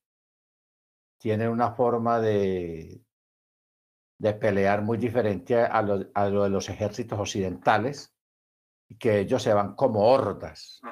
tienen 1.17 1.49
una 1.49 1.73
forma 1.73 2.21
de, 2.21 3.03
de 4.19 4.35
pelear 4.35 4.83
muy 4.83 4.99
diferente 4.99 5.57
a 5.57 5.81
lo, 5.81 6.05
a 6.13 6.29
lo 6.29 6.43
de 6.43 6.51
los 6.51 6.69
ejércitos 6.69 7.19
occidentales 7.19 8.15
y 8.91 8.99
que 8.99 9.21
ellos 9.21 9.43
se 9.43 9.55
van 9.55 9.75
como 9.75 10.01
hordas. 10.01 10.83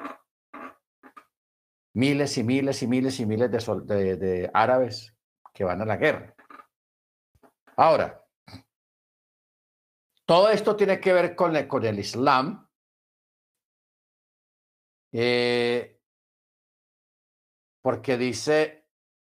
Miles 1.95 2.39
y 2.39 2.45
miles 2.45 2.83
y 2.83 2.87
miles 2.87 3.19
y 3.21 3.27
miles 3.27 3.51
de, 3.51 4.17
de, 4.17 4.51
árabes 4.55 5.15
que 5.53 5.65
van 5.65 5.83
a 5.83 5.85
la 5.85 5.97
guerra. 5.97 6.35
Ahora, 7.77 8.25
todo 10.25 10.51
esto 10.51 10.77
tiene 10.77 11.01
que 11.01 11.13
ver 11.13 11.35
con, 11.35 11.57
el- 11.57 11.67
con 11.67 11.85
el 11.85 11.99
Islam. 11.99 12.69
eh, 15.13 16.01
porque 17.83 18.17
dice, 18.17 18.87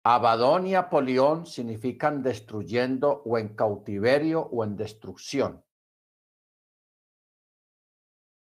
Abadón 0.06 0.68
y 0.68 0.76
Apolión 0.76 1.48
significan 1.48 2.22
destruyendo 2.22 3.24
o 3.26 3.38
en 3.40 3.56
cautiverio 3.56 4.42
o 4.42 4.64
en 4.64 4.76
destrucción. 4.76 5.66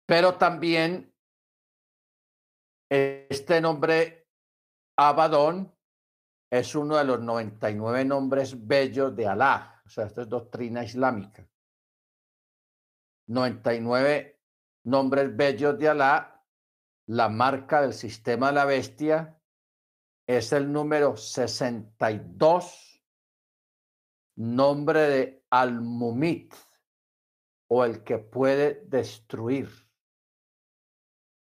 Pero 0.06 0.36
también 0.36 1.13
este 2.94 3.60
nombre 3.60 4.28
Abadón 4.96 5.74
es 6.50 6.74
uno 6.76 6.96
de 6.96 7.04
los 7.04 7.20
99 7.20 8.04
nombres 8.04 8.66
bellos 8.66 9.16
de 9.16 9.26
Alá. 9.26 9.82
O 9.84 9.88
sea, 9.88 10.06
esto 10.06 10.22
es 10.22 10.28
doctrina 10.28 10.84
islámica. 10.84 11.48
99 13.26 14.40
nombres 14.84 15.36
bellos 15.36 15.78
de 15.78 15.88
Alá, 15.88 16.46
la 17.06 17.28
marca 17.28 17.82
del 17.82 17.92
sistema 17.92 18.48
de 18.48 18.52
la 18.52 18.64
bestia 18.64 19.40
es 20.26 20.52
el 20.52 20.72
número 20.72 21.16
62, 21.16 23.02
nombre 24.36 25.00
de 25.00 25.44
Al-Mumit, 25.50 26.54
o 27.68 27.84
el 27.84 28.04
que 28.04 28.18
puede 28.18 28.84
destruir. 28.86 29.68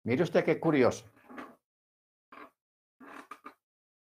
Mire 0.04 0.24
usted 0.24 0.44
qué 0.44 0.58
curioso. 0.58 1.10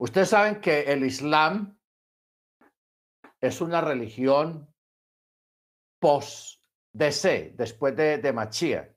Ustedes 0.00 0.30
saben 0.30 0.62
que 0.62 0.80
el 0.90 1.04
Islam 1.04 1.78
es 3.38 3.60
una 3.60 3.82
religión 3.82 4.74
post-DC, 6.00 7.52
después 7.54 7.94
de, 7.94 8.16
de 8.16 8.32
Machía. 8.32 8.96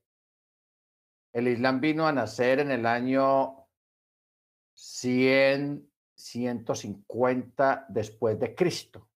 El 1.34 1.50
Islam 1.50 1.82
vino 1.82 2.08
a 2.08 2.14
nacer 2.14 2.60
en 2.60 2.72
el 2.72 2.86
año 2.86 3.68
100, 4.76 5.92
150 6.16 7.88
después 7.90 8.40
de 8.40 8.56
Cristo. 8.56 9.10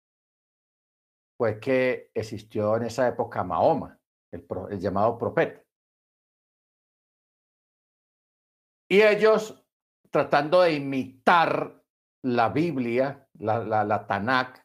Fue 1.36 1.60
que 1.60 2.10
existió 2.14 2.78
en 2.78 2.84
esa 2.84 3.08
época 3.08 3.44
Mahoma, 3.44 4.00
el, 4.32 4.46
el 4.70 4.80
llamado 4.80 5.18
profeta. 5.18 5.62
Y 8.88 9.02
ellos, 9.02 9.63
tratando 10.14 10.62
de 10.62 10.74
imitar 10.74 11.82
la 12.22 12.48
Biblia, 12.50 13.28
la, 13.40 14.06
Tanakh, 14.06 14.64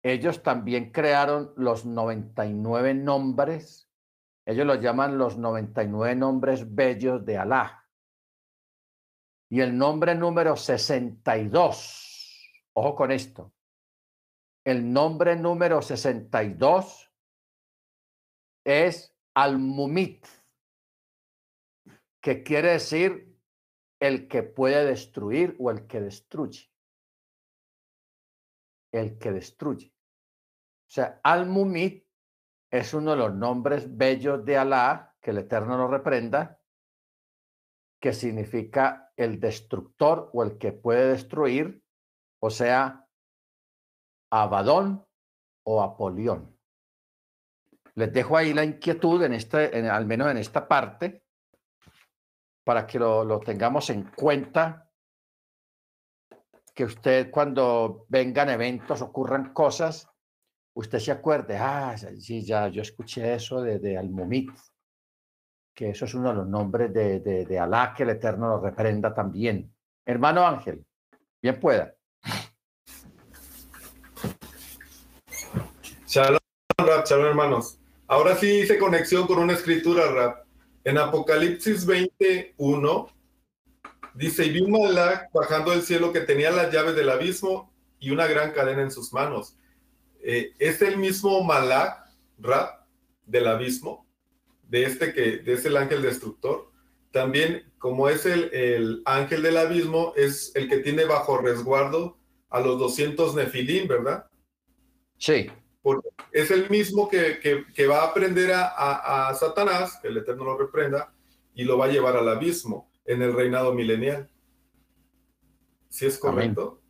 ellos 0.00 0.44
también 0.44 0.92
crearon 0.92 1.52
los 1.56 1.84
99 1.84 2.94
nombres, 2.94 3.90
ellos 4.46 4.64
los 4.64 4.80
llaman 4.80 5.18
los 5.18 5.36
99 5.36 6.14
nombres 6.14 6.72
bellos 6.72 7.26
de 7.26 7.36
Alá. 7.36 7.84
Y 9.50 9.60
el 9.60 9.76
nombre 9.76 10.14
número 10.14 10.54
62, 10.54 12.62
ojo 12.74 12.94
con 12.94 13.10
esto, 13.10 13.52
el 14.64 14.92
nombre 14.92 15.34
número 15.34 15.82
62 15.82 17.12
es 18.64 19.12
Al-Mumit, 19.34 20.24
que 22.20 22.44
quiere 22.44 22.70
decir 22.70 23.25
el 24.00 24.28
que 24.28 24.42
puede 24.42 24.84
destruir 24.84 25.56
o 25.58 25.70
el 25.70 25.86
que 25.86 26.00
destruye. 26.00 26.70
El 28.92 29.18
que 29.18 29.32
destruye. 29.32 29.92
O 30.88 30.90
sea, 30.90 31.20
Al-Mumit 31.22 32.06
es 32.70 32.94
uno 32.94 33.12
de 33.12 33.16
los 33.16 33.34
nombres 33.34 33.96
bellos 33.96 34.44
de 34.44 34.58
Alá, 34.58 35.16
que 35.20 35.30
el 35.30 35.38
Eterno 35.38 35.76
lo 35.76 35.88
reprenda, 35.88 36.60
que 38.00 38.12
significa 38.12 39.12
el 39.16 39.40
destructor 39.40 40.30
o 40.32 40.42
el 40.42 40.58
que 40.58 40.72
puede 40.72 41.08
destruir, 41.08 41.82
o 42.40 42.50
sea, 42.50 43.08
Abadón 44.30 45.06
o 45.64 45.82
Apolión. 45.82 46.56
Les 47.94 48.12
dejo 48.12 48.36
ahí 48.36 48.52
la 48.52 48.64
inquietud, 48.64 49.22
en 49.24 49.32
este, 49.32 49.88
al 49.88 50.06
menos 50.06 50.30
en 50.30 50.36
esta 50.36 50.68
parte, 50.68 51.25
para 52.66 52.84
que 52.84 52.98
lo, 52.98 53.24
lo 53.24 53.38
tengamos 53.38 53.90
en 53.90 54.10
cuenta, 54.10 54.90
que 56.74 56.82
usted 56.82 57.30
cuando 57.30 58.06
vengan 58.08 58.50
eventos, 58.50 59.02
ocurran 59.02 59.52
cosas, 59.52 60.10
usted 60.74 60.98
se 60.98 61.12
acuerde, 61.12 61.56
ah, 61.56 61.96
sí, 61.96 62.44
ya 62.44 62.66
yo 62.66 62.82
escuché 62.82 63.34
eso 63.34 63.62
de, 63.62 63.78
de 63.78 63.96
Almomit, 63.96 64.50
que 65.72 65.90
eso 65.90 66.06
es 66.06 66.14
uno 66.14 66.30
de 66.30 66.34
los 66.34 66.48
nombres 66.48 66.92
de, 66.92 67.20
de, 67.20 67.46
de 67.46 67.56
Alá, 67.56 67.94
que 67.96 68.02
el 68.02 68.10
Eterno 68.10 68.48
lo 68.48 68.60
reprenda 68.60 69.14
también. 69.14 69.72
Hermano 70.04 70.44
Ángel, 70.44 70.84
bien 71.40 71.60
pueda. 71.60 71.94
Shalom, 76.08 76.40
Rap, 76.78 77.06
shalom, 77.06 77.26
hermanos. 77.26 77.78
Ahora 78.08 78.34
sí 78.34 78.62
hice 78.62 78.76
conexión 78.76 79.28
con 79.28 79.38
una 79.38 79.52
escritura, 79.52 80.10
Rap. 80.10 80.45
En 80.86 80.98
Apocalipsis 80.98 81.84
21 81.84 83.08
dice, 84.14 84.46
y 84.46 84.50
vi 84.50 84.60
un 84.60 84.70
Malak 84.70 85.32
bajando 85.32 85.72
del 85.72 85.82
cielo 85.82 86.12
que 86.12 86.20
tenía 86.20 86.52
las 86.52 86.72
llaves 86.72 86.94
del 86.94 87.10
abismo 87.10 87.74
y 87.98 88.12
una 88.12 88.28
gran 88.28 88.52
cadena 88.52 88.82
en 88.82 88.92
sus 88.92 89.12
manos. 89.12 89.58
Eh, 90.20 90.52
es 90.60 90.80
el 90.82 90.96
mismo 90.96 91.42
Malak, 91.42 92.06
Rap, 92.38 92.86
del 93.24 93.48
abismo, 93.48 94.06
de 94.62 94.84
este 94.84 95.12
que 95.12 95.38
de 95.38 95.54
es 95.54 95.64
el 95.64 95.76
ángel 95.76 96.02
destructor. 96.02 96.70
También, 97.10 97.64
como 97.78 98.08
es 98.08 98.24
el, 98.24 98.54
el 98.54 99.02
ángel 99.06 99.42
del 99.42 99.56
abismo, 99.56 100.12
es 100.14 100.52
el 100.54 100.68
que 100.68 100.78
tiene 100.78 101.04
bajo 101.04 101.38
resguardo 101.38 102.16
a 102.48 102.60
los 102.60 102.78
200 102.78 103.34
nefilim, 103.34 103.88
¿verdad? 103.88 104.28
Sí. 105.18 105.50
Porque 105.86 106.08
es 106.32 106.50
el 106.50 106.68
mismo 106.68 107.08
que, 107.08 107.38
que, 107.38 107.64
que 107.72 107.86
va 107.86 108.00
a 108.00 108.06
aprender 108.08 108.52
a, 108.52 108.66
a, 108.66 109.28
a, 109.28 109.34
Satanás, 109.34 110.00
que 110.02 110.08
el 110.08 110.16
Eterno 110.16 110.44
lo 110.44 110.58
reprenda, 110.58 111.14
y 111.54 111.62
lo 111.62 111.78
va 111.78 111.84
a 111.84 111.88
llevar 111.88 112.16
al 112.16 112.28
abismo 112.28 112.90
en 113.04 113.22
el 113.22 113.32
reinado 113.32 113.72
milenial. 113.72 114.28
¿Sí 115.88 116.06
es 116.06 116.18
correcto? 116.18 116.82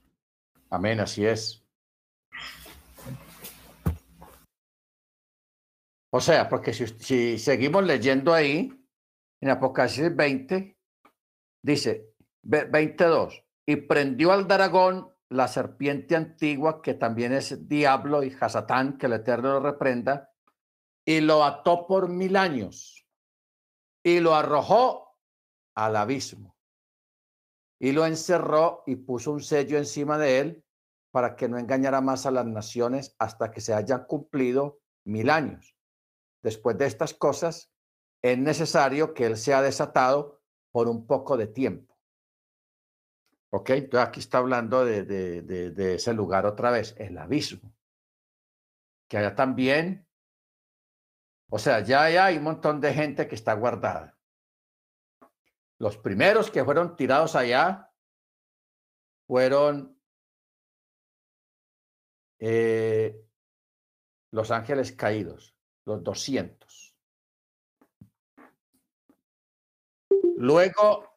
Amén, 0.70 0.92
Amén 0.94 1.00
así 1.00 1.26
es. 1.26 1.62
O 6.10 6.18
sea, 6.22 6.48
porque 6.48 6.72
si, 6.72 6.86
si 6.86 7.38
seguimos 7.38 7.84
leyendo 7.84 8.32
ahí, 8.32 8.72
en 9.42 9.50
Apocalipsis 9.50 10.16
20, 10.16 10.74
dice 11.62 12.14
22, 12.44 13.44
y 13.66 13.76
prendió 13.76 14.32
al 14.32 14.48
dragón 14.48 15.14
la 15.28 15.48
serpiente 15.48 16.16
antigua, 16.16 16.82
que 16.82 16.94
también 16.94 17.32
es 17.32 17.68
diablo 17.68 18.22
y 18.22 18.34
Hasatán, 18.38 18.96
que 18.98 19.06
el 19.06 19.14
Eterno 19.14 19.54
lo 19.54 19.60
reprenda, 19.60 20.30
y 21.04 21.20
lo 21.20 21.44
ató 21.44 21.86
por 21.86 22.08
mil 22.08 22.36
años 22.36 23.06
y 24.02 24.20
lo 24.20 24.34
arrojó 24.34 25.16
al 25.74 25.96
abismo 25.96 26.56
y 27.78 27.92
lo 27.92 28.06
encerró 28.06 28.82
y 28.86 28.96
puso 28.96 29.32
un 29.32 29.42
sello 29.42 29.78
encima 29.78 30.18
de 30.18 30.40
él 30.40 30.64
para 31.10 31.36
que 31.36 31.48
no 31.48 31.58
engañara 31.58 32.00
más 32.00 32.26
a 32.26 32.30
las 32.30 32.46
naciones 32.46 33.14
hasta 33.18 33.50
que 33.50 33.60
se 33.60 33.74
hayan 33.74 34.04
cumplido 34.04 34.80
mil 35.04 35.30
años. 35.30 35.76
Después 36.42 36.76
de 36.78 36.86
estas 36.86 37.14
cosas, 37.14 37.70
es 38.22 38.38
necesario 38.38 39.14
que 39.14 39.26
él 39.26 39.36
sea 39.36 39.62
desatado 39.62 40.42
por 40.72 40.88
un 40.88 41.06
poco 41.06 41.36
de 41.36 41.46
tiempo. 41.46 41.95
Ok, 43.56 43.70
entonces 43.70 44.06
aquí 44.06 44.20
está 44.20 44.36
hablando 44.36 44.84
de, 44.84 45.94
ese 45.94 46.12
lugar 46.12 46.44
otra 46.44 46.70
vez, 46.70 46.94
el 46.98 47.16
abismo. 47.16 47.74
Que 49.08 49.16
allá 49.16 49.34
también, 49.34 50.06
o 51.48 51.58
sea, 51.58 51.80
ya 51.80 52.04
hay 52.04 52.36
un 52.36 52.42
montón 52.42 52.82
de 52.82 52.92
gente 52.92 53.26
que 53.26 53.34
está 53.34 53.54
guardada. 53.54 54.18
Los 55.78 55.96
primeros 55.96 56.50
que 56.50 56.62
fueron 56.66 56.96
tirados 56.96 57.34
allá 57.34 57.90
fueron 59.26 59.98
eh, 62.38 63.24
los 64.32 64.50
ángeles 64.50 64.92
caídos, 64.92 65.56
los 65.86 66.04
200. 66.04 66.94
Luego 70.36 71.15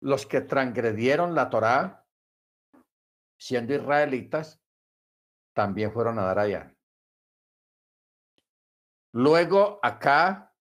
los 0.00 0.26
que 0.26 0.40
transgredieron 0.40 1.34
la 1.34 1.50
Torá, 1.50 2.06
siendo 3.38 3.74
israelitas, 3.74 4.60
también 5.54 5.92
fueron 5.92 6.18
a 6.18 6.22
dar 6.22 6.38
allá. 6.38 6.74
Luego 9.12 9.80
acá 9.82 10.54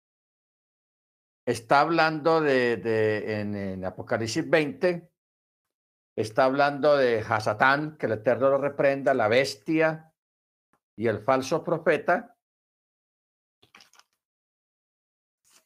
está 1.46 1.82
hablando 1.82 2.42
de, 2.42 2.74
en, 3.42 3.56
en, 3.56 3.86
Apocalipsis 3.86 4.50
20, 4.50 5.12
está 6.16 6.46
hablando 6.46 6.98
de 6.98 7.20
Hasatán, 7.20 7.98
que 7.98 8.08
el 8.08 8.14
Eterno 8.14 8.50
lo 8.50 8.58
reprenda, 8.58 9.14
la 9.14 9.28
bestia 9.28 10.14
y 10.98 11.08
el 11.08 11.20
falso 11.20 11.64
profeta, 11.64 12.36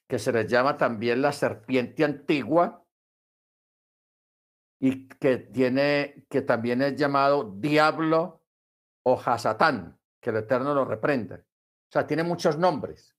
que 0.09 0.19
se 0.19 0.33
les 0.33 0.47
llama 0.47 0.77
también 0.77 1.21
la 1.21 1.31
serpiente 1.31 2.03
antigua, 2.03 2.85
y 4.83 5.07
que 5.07 5.37
tiene, 5.37 6.25
que 6.27 6.41
también 6.41 6.81
es 6.81 6.95
llamado 6.95 7.53
diablo 7.55 8.41
o 9.03 9.21
Hasatán, 9.23 9.99
que 10.19 10.31
el 10.31 10.37
Eterno 10.37 10.73
lo 10.73 10.85
reprenda. 10.85 11.35
O 11.35 11.91
sea, 11.91 12.07
tiene 12.07 12.23
muchos 12.23 12.57
nombres. 12.57 13.15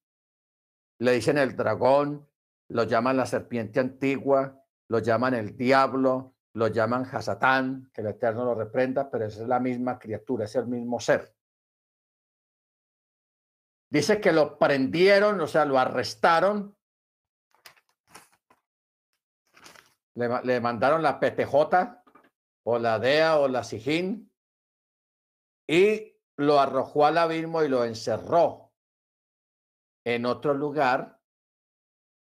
Le 0.98 1.12
dicen 1.12 1.38
el 1.38 1.54
dragón, 1.54 2.28
lo 2.68 2.82
llaman 2.82 3.16
la 3.16 3.26
serpiente 3.26 3.78
antigua, 3.78 4.60
lo 4.88 4.98
llaman 4.98 5.34
el 5.34 5.56
diablo, 5.56 6.34
lo 6.54 6.66
llaman 6.66 7.04
Hasatán, 7.04 7.90
que 7.94 8.00
el 8.00 8.08
Eterno 8.08 8.44
lo 8.44 8.56
reprenda, 8.56 9.08
pero 9.08 9.26
es 9.26 9.38
la 9.38 9.60
misma 9.60 10.00
criatura, 10.00 10.46
es 10.46 10.56
el 10.56 10.66
mismo 10.66 10.98
ser. 10.98 11.32
Dice 13.88 14.20
que 14.20 14.32
lo 14.32 14.58
prendieron, 14.58 15.40
o 15.40 15.46
sea, 15.46 15.64
lo 15.64 15.78
arrestaron 15.78 16.76
le, 20.14 20.28
le, 20.44 20.60
mandaron 20.60 21.02
la 21.02 21.18
PTJ 21.18 21.54
o 22.64 22.78
la 22.78 22.98
Dea 22.98 23.38
o 23.38 23.48
la 23.48 23.64
Sijín, 23.64 24.32
y 25.66 26.16
lo 26.36 26.60
arrojó 26.60 27.06
al 27.06 27.18
abismo 27.18 27.62
y 27.62 27.68
lo 27.68 27.84
encerró 27.84 28.72
en 30.04 30.26
otro 30.26 30.54
lugar 30.54 31.20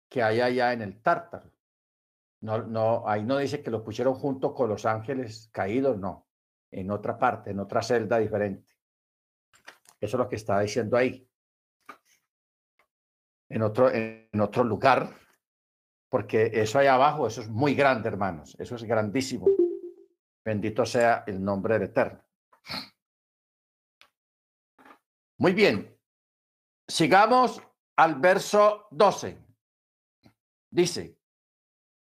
que 0.09 0.21
hay 0.21 0.41
allá 0.41 0.73
en 0.73 0.81
el 0.81 1.01
Tártaro. 1.01 1.51
No, 2.41 2.57
no, 2.63 3.07
ahí 3.07 3.23
no 3.23 3.37
dice 3.37 3.61
que 3.61 3.71
lo 3.71 3.83
pusieron 3.83 4.15
junto 4.15 4.53
con 4.53 4.67
los 4.67 4.85
ángeles 4.85 5.49
caídos, 5.53 5.97
no, 5.97 6.27
en 6.71 6.91
otra 6.91 7.17
parte, 7.17 7.51
en 7.51 7.59
otra 7.59 7.81
celda 7.81 8.17
diferente. 8.17 8.73
Eso 9.99 10.17
es 10.17 10.19
lo 10.19 10.27
que 10.27 10.35
está 10.35 10.59
diciendo 10.59 10.97
ahí. 10.97 11.29
En 13.49 13.61
otro, 13.61 13.91
en 13.91 14.41
otro 14.41 14.63
lugar, 14.63 15.09
porque 16.11 16.51
eso 16.53 16.77
ahí 16.77 16.87
abajo, 16.87 17.25
eso 17.25 17.41
es 17.41 17.47
muy 17.47 17.73
grande, 17.73 18.09
hermanos, 18.09 18.53
eso 18.59 18.75
es 18.75 18.83
grandísimo. 18.83 19.47
Bendito 20.43 20.85
sea 20.85 21.23
el 21.25 21.41
nombre 21.41 21.75
del 21.75 21.83
Eterno. 21.83 22.21
Muy 25.39 25.53
bien, 25.53 25.97
sigamos 26.85 27.61
al 27.95 28.15
verso 28.15 28.87
12. 28.91 29.41
Dice, 30.69 31.17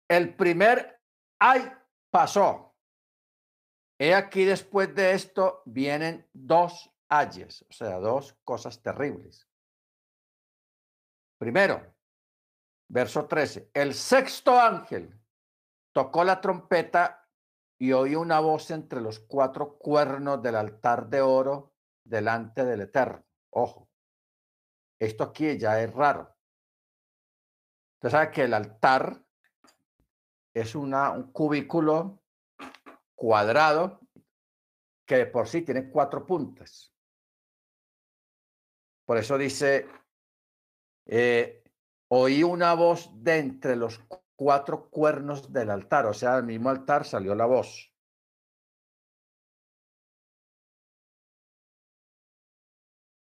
el 0.09 0.35
primer 0.35 0.99
ay 1.39 1.71
pasó. 2.09 2.75
He 3.99 4.15
aquí 4.15 4.45
después 4.45 4.95
de 4.95 5.13
esto 5.13 5.61
vienen 5.65 6.27
dos 6.33 6.91
ayes, 7.07 7.63
o 7.69 7.71
sea, 7.71 7.99
dos 7.99 8.35
cosas 8.43 8.81
terribles. 8.81 9.47
Primero, 11.37 11.90
verso 12.91 13.25
13, 13.25 13.71
el 13.73 13.93
sexto 13.93 14.59
ángel 14.59 15.17
tocó 15.93 16.25
la 16.25 16.41
trompeta 16.41 17.25
y 17.77 17.93
oí 17.93 18.15
una 18.15 18.39
voz 18.41 18.69
entre 18.69 18.99
los 18.99 19.19
cuatro 19.19 19.77
cuernos 19.77 20.43
del 20.43 20.55
altar 20.55 21.07
de 21.07 21.21
oro 21.21 21.73
delante 22.03 22.65
del 22.65 22.81
Eterno. 22.81 23.23
Ojo, 23.51 23.89
esto 24.99 25.23
aquí 25.23 25.57
ya 25.57 25.81
es 25.81 25.91
raro. 25.93 26.35
Usted 27.95 28.09
sabe 28.09 28.31
que 28.31 28.43
el 28.43 28.53
altar 28.53 29.23
es 30.53 30.75
una, 30.75 31.11
un 31.11 31.31
cubículo 31.31 32.21
cuadrado 33.15 34.01
que 35.05 35.25
por 35.27 35.47
sí 35.47 35.61
tiene 35.61 35.89
cuatro 35.89 36.25
puntas. 36.25 36.93
Por 39.05 39.17
eso 39.17 39.37
dice, 39.37 39.87
eh, 41.05 41.60
oí 42.13 42.43
una 42.43 42.73
voz 42.73 43.09
de 43.23 43.37
entre 43.37 43.77
los 43.77 44.01
cuatro 44.35 44.89
cuernos 44.89 45.53
del 45.53 45.69
altar, 45.69 46.05
o 46.05 46.13
sea, 46.13 46.35
del 46.35 46.45
mismo 46.45 46.69
altar 46.69 47.05
salió 47.05 47.33
la 47.35 47.45
voz. 47.45 47.89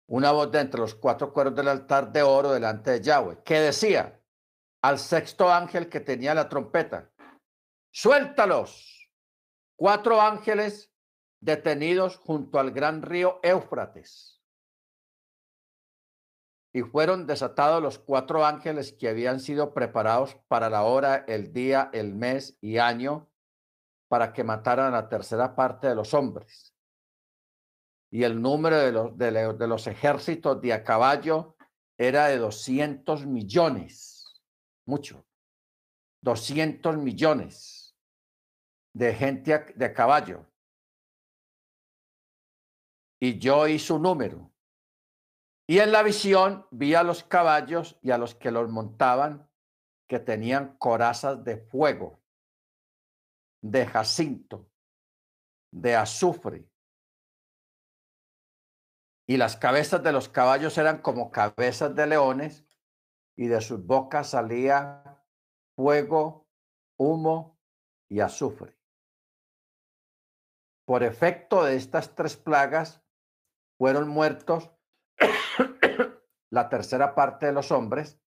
Una 0.10 0.32
voz 0.32 0.50
de 0.54 0.62
entre 0.62 0.80
los 0.80 0.96
cuatro 0.96 1.34
cuernos 1.34 1.56
del 1.56 1.68
altar 1.68 2.14
de 2.14 2.24
oro 2.24 2.54
delante 2.54 2.92
de 2.92 3.02
Yahweh, 3.02 3.44
que 3.44 3.60
decía, 3.60 4.22
al 4.82 5.00
sexto 5.00 5.52
ángel 5.52 5.90
que 5.90 6.00
tenía 6.00 6.34
la 6.34 6.48
trompeta. 6.48 7.12
Suéltalos. 7.92 9.12
Cuatro 9.76 10.22
ángeles 10.22 10.94
detenidos 11.42 12.16
junto 12.16 12.58
al 12.58 12.72
gran 12.72 13.02
río 13.02 13.42
Éufrates. 13.44 14.37
Y 16.78 16.84
fueron 16.84 17.26
desatados 17.26 17.82
los 17.82 17.98
cuatro 17.98 18.46
ángeles 18.46 18.94
que 18.94 19.10
habían 19.10 19.40
sido 19.40 19.74
preparados 19.74 20.36
para 20.48 20.70
la 20.70 20.84
hora, 20.84 21.26
el 21.28 21.52
día, 21.52 21.90
el 21.92 22.14
mes 22.14 22.56
y 22.62 22.78
año, 22.78 23.32
para 24.08 24.32
que 24.32 24.44
mataran 24.44 24.94
a 24.94 25.02
la 25.02 25.10
tercera 25.10 25.56
parte 25.56 25.88
de 25.88 25.96
los 25.96 26.14
hombres. 26.14 26.76
Y 28.12 28.22
el 28.22 28.40
número 28.40 28.78
de 28.78 28.92
los, 28.92 29.18
de, 29.18 29.68
los 29.68 29.88
ejércitos 29.88 30.62
de 30.62 30.72
a 30.72 30.84
caballo 30.84 31.56
era 31.98 32.28
de 32.28 32.38
200 32.38 33.26
millones 33.26 34.40
mucho. 34.86 35.26
200 36.22 36.96
millones 36.98 37.98
de 38.94 39.16
gente 39.16 39.66
de 39.76 39.94
caballo. 39.94 40.46
Y 43.20 43.40
yo 43.40 43.68
hice 43.68 43.94
un 43.94 44.04
número. 44.04 44.52
Y 45.70 45.80
en 45.80 45.92
la 45.92 46.02
visión 46.02 46.66
vi 46.72 46.96
a 46.96 47.04
los 47.04 47.24
caballos 47.24 48.00
y 48.02 48.12
a 48.12 48.18
los 48.18 48.36
que 48.36 48.52
los 48.52 48.70
montaban 48.70 49.50
que 50.08 50.20
tenían 50.20 50.78
corazas 50.78 51.44
de 51.44 51.58
fuego, 51.58 52.24
de 53.62 53.86
jacinto, 53.86 54.72
de 55.74 55.98
azufre. 55.98 56.70
Y 59.28 59.36
las 59.36 59.58
cabezas 59.58 60.02
de 60.02 60.14
los 60.14 60.30
caballos 60.30 60.78
eran 60.78 61.02
como 61.02 61.32
cabezas 61.32 61.94
de 61.94 62.08
leones 62.08 62.66
y 63.36 63.48
de 63.48 63.60
sus 63.60 63.86
bocas 63.86 64.30
salía 64.30 65.22
fuego, 65.76 66.48
humo 66.98 67.60
y 68.10 68.22
azufre. 68.22 68.78
Por 70.86 71.04
efecto 71.04 71.66
de 71.66 71.76
estas 71.76 72.16
tres 72.16 72.38
plagas 72.38 73.04
fueron 73.78 74.08
muertos 74.08 74.72
la 76.52 76.70
tercera 76.70 77.16
parte 77.16 77.48
de 77.48 77.54
los 77.54 77.72
hombres 77.72 78.20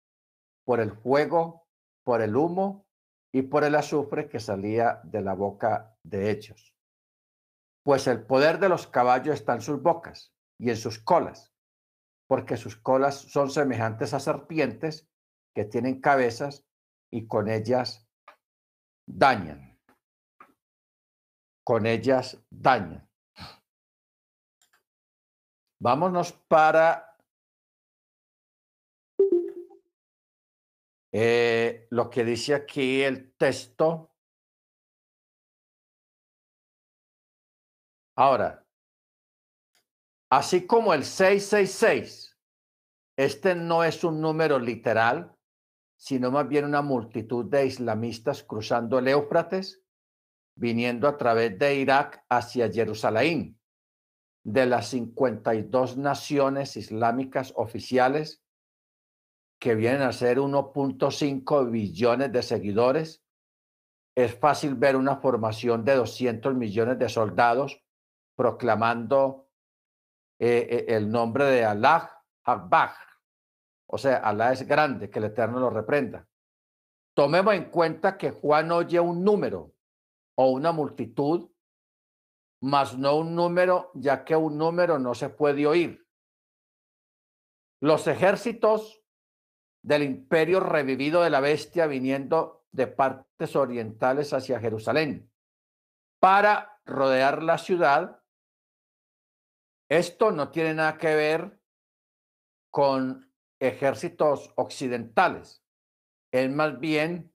por 0.65 0.81
el 0.81 0.93
fuego, 0.93 1.67
por 2.05 2.23
el 2.23 2.37
humo 2.37 2.87
y 3.33 3.43
por 3.43 3.65
el 3.65 3.75
azufre 3.75 4.29
que 4.29 4.41
salía 4.41 5.01
de 5.05 5.23
la 5.23 5.35
boca 5.35 5.97
de 6.05 6.31
ellos. 6.31 6.75
Pues 7.85 8.07
el 8.07 8.25
poder 8.27 8.59
de 8.59 8.69
los 8.69 8.87
caballos 8.87 9.35
está 9.35 9.55
en 9.55 9.63
sus 9.63 9.83
bocas 9.83 10.35
y 10.59 10.71
en 10.71 10.77
sus 10.77 10.99
colas 10.99 11.51
porque 12.31 12.57
sus 12.57 12.77
colas 12.77 13.17
son 13.17 13.51
semejantes 13.51 14.15
a 14.15 14.21
serpientes 14.21 15.11
que 15.53 15.65
tienen 15.65 16.01
cabezas 16.01 16.65
y 17.13 17.27
con 17.27 17.49
ellas 17.49 18.09
dañan. 19.05 19.81
Con 21.67 21.87
ellas 21.87 22.41
dañan. 22.49 23.10
Vámonos 25.81 26.33
para 26.33 27.17
eh, 31.13 31.89
lo 31.91 32.09
que 32.09 32.25
dice 32.25 32.55
aquí 32.55 33.03
el 33.03 33.35
texto. 33.37 34.15
Ahora, 38.15 38.65
Así 40.31 40.65
como 40.65 40.95
el 40.95 41.05
666, 41.05 42.39
este 43.17 43.57
no 43.57 43.83
es 43.83 44.05
un 44.05 44.21
número 44.21 44.61
literal, 44.61 45.37
sino 45.97 46.31
más 46.31 46.49
bien 46.49 46.65
una 46.65 46.83
multitud 46.83 47.47
de 47.47 47.67
islamistas 47.67 48.45
cruzando 48.45 49.01
el 49.01 49.09
Éufrates, 49.09 49.83
viniendo 50.55 51.09
a 51.09 51.17
través 51.17 51.59
de 51.59 51.75
Irak 51.75 52.25
hacia 52.29 52.71
Jerusalén. 52.71 53.60
De 54.43 54.67
las 54.67 54.89
52 54.89 55.97
naciones 55.97 56.77
islámicas 56.77 57.53
oficiales, 57.57 58.43
que 59.61 59.75
vienen 59.75 60.03
a 60.03 60.13
ser 60.13 60.39
1.5 60.39 61.71
billones 61.71 62.33
de 62.33 62.43
seguidores, 62.43 63.23
es 64.17 64.39
fácil 64.39 64.75
ver 64.75 64.97
una 64.97 65.17
formación 65.17 65.85
de 65.85 65.95
200 65.95 66.55
millones 66.55 66.99
de 66.99 67.09
soldados 67.09 67.83
proclamando 68.37 69.51
eh, 70.39 70.67
eh, 70.71 70.97
el 70.97 71.11
nombre 71.11 71.45
de 71.45 71.65
Allah 71.65 72.11
Akbar. 72.45 72.93
O 73.87 73.99
sea, 73.99 74.17
Allah 74.19 74.53
es 74.53 74.67
grande, 74.67 75.11
que 75.11 75.19
el 75.19 75.27
Eterno 75.27 75.61
lo 75.61 75.69
reprenda. 75.69 76.27
Tomemos 77.15 77.55
en 77.55 77.65
cuenta 77.71 78.17
que 78.17 78.31
Juan 78.31 78.73
oye 78.73 78.99
un 78.99 79.23
número 79.23 79.75
o 80.37 80.51
una 80.51 80.73
multitud, 80.73 81.50
más 82.61 82.97
no 82.97 83.17
un 83.17 83.35
número, 83.35 83.91
ya 83.95 84.25
que 84.25 84.37
un 84.37 84.59
número 84.59 84.99
no 84.99 85.15
se 85.15 85.29
puede 85.29 85.67
oír. 85.67 86.07
Los 87.81 88.07
ejércitos 88.07 89.03
del 89.83 90.03
imperio 90.03 90.61
revivido 90.61 91.23
de 91.23 91.31
la 91.31 91.41
bestia 91.41 91.87
viniendo 91.87 92.67
de 92.71 92.87
partes 92.87 93.57
orientales 93.57 94.33
hacia 94.33 94.61
Jerusalén 94.61 95.33
para 96.21 96.81
rodear 96.85 97.43
la 97.43 97.57
ciudad 97.57 98.21
esto 99.91 100.31
no 100.31 100.53
tiene 100.53 100.75
nada 100.75 100.97
que 100.99 101.17
ver 101.17 101.61
con 102.71 103.35
ejércitos 103.59 104.53
occidentales. 104.55 105.65
Es 106.33 106.49
más 106.49 106.79
bien 106.79 107.35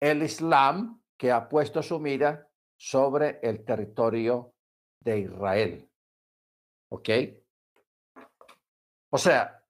el 0.00 0.24
Islam 0.24 1.00
que 1.16 1.30
ha 1.30 1.48
puesto 1.48 1.80
su 1.84 2.00
mira 2.00 2.50
sobre 2.82 3.38
el 3.44 3.64
territorio 3.64 4.56
de 4.98 5.20
Israel. 5.20 5.88
¿Ok? 6.90 7.08
O 9.12 9.18
sea, 9.18 9.64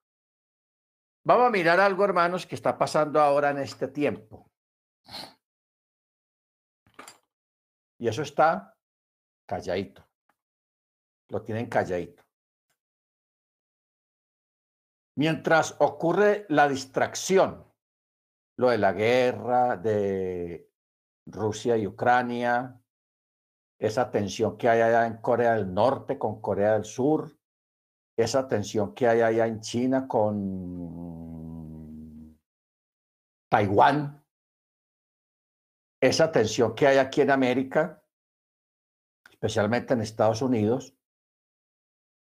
vamos 1.23 1.47
a 1.47 1.51
mirar 1.51 1.79
algo, 1.79 2.07
hermanos, 2.07 2.47
que 2.47 2.55
está 2.55 2.79
pasando 2.79 3.21
ahora 3.21 3.51
en 3.51 3.59
este 3.59 3.89
tiempo. 3.89 4.51
Y 8.01 8.09
eso 8.09 8.23
está 8.23 8.79
calladito. 9.47 10.09
Lo 11.29 11.43
tienen 11.43 11.69
calladito. 11.69 12.23
Mientras 15.19 15.77
ocurre 15.81 16.47
la 16.49 16.67
distracción, 16.67 17.71
lo 18.57 18.71
de 18.71 18.79
la 18.79 18.93
guerra 18.93 19.77
de 19.77 20.73
Rusia 21.27 21.77
y 21.77 21.87
Ucrania, 21.87 22.82
esa 23.83 24.11
tensión 24.13 24.57
que 24.57 24.69
hay 24.69 24.81
allá 24.81 25.09
en 25.09 25.17
Corea 25.17 25.55
del 25.55 25.75
Norte 25.75 26.17
con 26.17 26.41
Corea 26.41 26.75
del 26.75 26.85
Sur, 26.85 27.37
esa 28.17 28.47
tensión 28.47 28.95
que 28.95 29.09
hay 29.09 29.23
allá 29.23 29.49
en 29.49 29.61
China 29.61 30.07
con 30.07 30.39
Taiwán, 33.51 34.25
esa 36.01 36.31
tensión 36.31 36.77
que 36.77 36.87
hay 36.87 36.99
aquí 36.99 37.23
en 37.23 37.33
América, 37.33 38.05
especialmente 39.29 39.95
en 39.95 40.03
Estados 40.03 40.43
Unidos, 40.43 40.97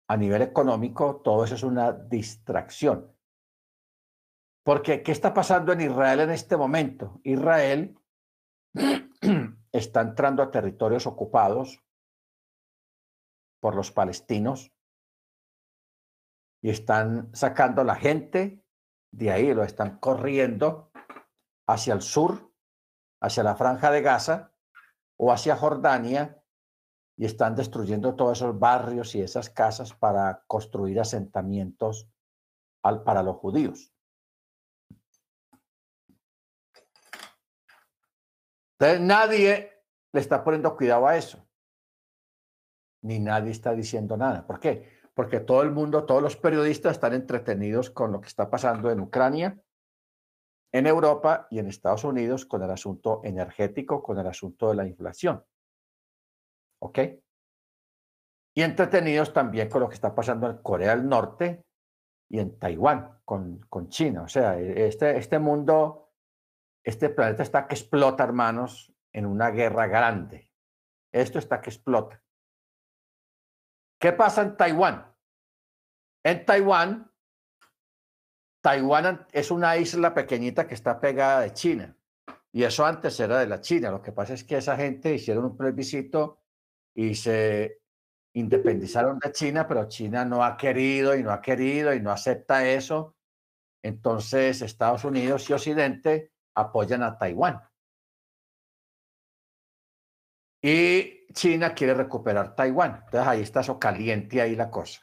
a 0.08 0.16
nivel 0.16 0.44
económico, 0.44 1.22
todo 1.24 1.44
eso 1.44 1.56
es 1.56 1.64
una 1.64 1.92
distracción. 1.92 3.12
Porque, 4.64 5.02
¿qué 5.02 5.12
está 5.12 5.34
pasando 5.34 5.74
en 5.74 5.82
Israel 5.82 6.20
en 6.20 6.30
este 6.30 6.56
momento? 6.56 7.20
Israel 7.24 8.00
está 9.78 10.02
entrando 10.02 10.44
a 10.44 10.52
territorios 10.52 11.08
ocupados 11.08 11.84
por 13.60 13.76
los 13.76 13.92
palestinos 13.92 14.72
y 16.62 16.70
están 16.70 17.34
sacando 17.36 17.84
la 17.84 17.96
gente 17.96 18.64
de 19.12 19.32
ahí, 19.32 19.54
lo 19.54 19.64
están 19.64 20.00
corriendo 20.00 20.92
hacia 21.68 21.94
el 21.94 22.02
sur, 22.02 22.52
hacia 23.22 23.44
la 23.44 23.56
franja 23.56 23.92
de 23.92 24.02
Gaza 24.02 24.54
o 25.18 25.32
hacia 25.32 25.56
Jordania 25.56 26.44
y 27.18 27.26
están 27.26 27.56
destruyendo 27.56 28.16
todos 28.16 28.38
esos 28.38 28.60
barrios 28.60 29.16
y 29.16 29.22
esas 29.22 29.50
casas 29.50 29.94
para 29.94 30.44
construir 30.48 31.00
asentamientos 31.00 32.08
para 32.82 33.24
los 33.24 33.38
judíos. 33.38 33.92
Entonces 38.80 39.02
nadie 39.02 39.84
le 40.14 40.20
está 40.20 40.44
poniendo 40.44 40.76
cuidado 40.76 41.08
a 41.08 41.18
eso. 41.18 41.44
Ni 43.02 43.20
nadie 43.20 43.52
está 43.52 43.74
diciendo 43.74 44.18
nada. 44.18 44.46
¿Por 44.46 44.60
qué? 44.60 44.98
Porque 45.14 45.40
todo 45.40 45.64
el 45.64 45.72
mundo, 45.72 46.06
todos 46.06 46.22
los 46.22 46.38
periodistas 46.38 46.94
están 46.94 47.14
entretenidos 47.14 47.90
con 47.90 48.12
lo 48.12 48.22
que 48.22 48.28
está 48.28 48.50
pasando 48.50 48.92
en 48.92 49.00
Ucrania, 49.00 49.60
en 50.72 50.86
Europa 50.86 51.48
y 51.50 51.60
en 51.60 51.68
Estados 51.68 52.04
Unidos 52.04 52.46
con 52.46 52.62
el 52.62 52.70
asunto 52.70 53.22
energético, 53.24 54.04
con 54.04 54.20
el 54.20 54.28
asunto 54.28 54.70
de 54.70 54.76
la 54.76 54.86
inflación. 54.86 55.44
¿Ok? 56.80 57.00
Y 58.56 58.62
entretenidos 58.62 59.34
también 59.34 59.70
con 59.70 59.82
lo 59.82 59.90
que 59.90 59.96
está 59.96 60.14
pasando 60.14 60.50
en 60.50 60.58
Corea 60.58 60.96
del 60.96 61.08
Norte 61.08 61.66
y 62.30 62.40
en 62.40 62.58
Taiwán, 62.60 63.22
con, 63.24 63.60
con 63.70 63.90
China. 63.90 64.24
O 64.24 64.28
sea, 64.28 64.60
este, 64.60 65.18
este 65.18 65.40
mundo, 65.40 66.07
este 66.88 67.10
planeta 67.10 67.44
está 67.44 67.68
que 67.68 67.76
explota, 67.76 68.24
hermanos, 68.24 68.94
en 69.12 69.26
una 69.26 69.50
guerra 69.50 69.88
grande. 69.88 70.50
Esto 71.12 71.38
está 71.38 71.60
que 71.60 71.70
explota. 71.70 72.24
¿Qué 74.00 74.14
pasa 74.14 74.44
en 74.44 74.56
Taiwán? 74.56 75.14
En 76.24 76.46
Taiwán, 76.46 77.12
Taiwán 78.62 79.28
es 79.34 79.52
una 79.52 79.76
isla 79.76 80.14
pequeñita 80.14 80.66
que 80.66 80.76
está 80.76 80.98
pegada 81.02 81.42
de 81.42 81.52
China. 81.52 81.94
Y 82.54 82.64
eso 82.64 82.86
antes 82.86 83.20
era 83.20 83.40
de 83.40 83.48
la 83.48 83.60
China. 83.60 83.92
Lo 83.92 84.02
que 84.02 84.14
pasa 84.14 84.34
es 84.34 84.46
que 84.46 84.56
esa 84.56 84.78
gente 84.78 85.14
hicieron 85.14 85.44
un 85.44 85.58
plebiscito 85.58 86.40
y 86.96 87.16
se 87.16 87.82
independizaron 88.34 89.20
de 89.20 89.34
China, 89.34 89.68
pero 89.68 89.90
China 89.90 90.24
no 90.24 90.42
ha 90.42 90.56
querido 90.56 91.18
y 91.18 91.22
no 91.22 91.32
ha 91.32 91.42
querido 91.42 91.94
y 91.94 92.00
no 92.00 92.12
acepta 92.12 92.66
eso. 92.66 93.18
Entonces 93.84 94.62
Estados 94.62 95.04
Unidos 95.04 95.50
y 95.50 95.54
Occidente 95.54 96.37
apoyan 96.58 97.04
a 97.04 97.18
Taiwán. 97.18 97.62
Y 100.62 101.28
China 101.34 101.74
quiere 101.74 101.94
recuperar 101.94 102.56
Taiwán. 102.56 103.04
Entonces 103.06 103.28
ahí 103.28 103.42
está 103.42 103.60
eso 103.62 103.80
caliente 103.80 104.42
ahí 104.42 104.56
la 104.56 104.70
cosa. 104.70 105.02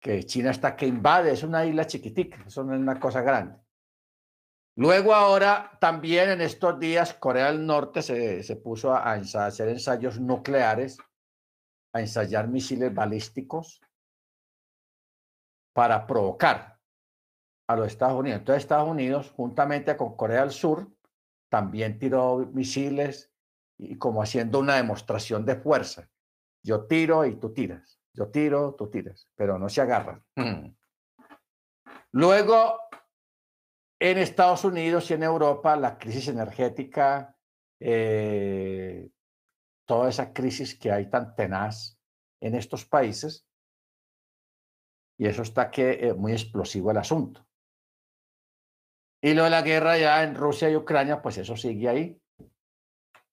Que 0.00 0.24
China 0.24 0.50
está 0.50 0.76
que 0.76 0.86
invade, 0.86 1.32
es 1.32 1.42
una 1.42 1.66
isla 1.66 1.86
chiquitica, 1.86 2.44
eso 2.46 2.64
no 2.64 2.74
es 2.74 2.80
una 2.80 2.98
cosa 2.98 3.20
grande. 3.20 3.60
Luego 4.76 5.14
ahora 5.14 5.76
también 5.80 6.30
en 6.30 6.40
estos 6.40 6.78
días 6.78 7.12
Corea 7.14 7.46
del 7.46 7.66
Norte 7.66 8.00
se, 8.00 8.42
se 8.42 8.56
puso 8.56 8.94
a, 8.94 9.12
a 9.12 9.14
hacer 9.46 9.68
ensayos 9.68 10.20
nucleares, 10.20 10.96
a 11.92 12.00
ensayar 12.00 12.48
misiles 12.48 12.94
balísticos 12.94 13.80
para 15.74 16.06
provocar 16.06 16.69
a 17.70 17.76
los 17.76 17.86
Estados 17.86 18.18
Unidos. 18.18 18.40
Entonces 18.40 18.64
Estados 18.64 18.88
Unidos, 18.88 19.30
juntamente 19.30 19.96
con 19.96 20.16
Corea 20.16 20.40
del 20.40 20.50
Sur, 20.50 20.90
también 21.48 21.98
tiró 21.98 22.38
misiles 22.52 23.32
y 23.78 23.96
como 23.96 24.22
haciendo 24.22 24.58
una 24.58 24.74
demostración 24.76 25.46
de 25.46 25.54
fuerza. 25.54 26.10
Yo 26.64 26.86
tiro 26.86 27.24
y 27.24 27.36
tú 27.36 27.52
tiras. 27.52 28.00
Yo 28.12 28.28
tiro, 28.28 28.74
tú 28.74 28.90
tiras, 28.90 29.28
pero 29.36 29.56
no 29.56 29.68
se 29.68 29.80
agarran. 29.80 30.24
Luego 32.12 32.80
en 34.00 34.18
Estados 34.18 34.64
Unidos 34.64 35.08
y 35.10 35.14
en 35.14 35.22
Europa, 35.22 35.76
la 35.76 35.96
crisis 35.96 36.26
energética, 36.26 37.36
eh, 37.78 39.10
toda 39.86 40.08
esa 40.08 40.32
crisis 40.32 40.76
que 40.76 40.90
hay 40.90 41.08
tan 41.08 41.36
tenaz 41.36 41.98
en 42.40 42.56
estos 42.56 42.84
países, 42.84 43.46
y 45.16 45.26
eso 45.26 45.42
está 45.42 45.70
que 45.70 46.08
eh, 46.08 46.14
muy 46.14 46.32
explosivo 46.32 46.90
el 46.90 46.96
asunto. 46.96 47.46
Y 49.22 49.34
lo 49.34 49.44
de 49.44 49.50
la 49.50 49.62
guerra 49.62 49.98
ya 49.98 50.22
en 50.22 50.34
Rusia 50.34 50.70
y 50.70 50.76
Ucrania, 50.76 51.20
pues 51.20 51.36
eso 51.38 51.56
sigue 51.56 51.88
ahí, 51.88 52.22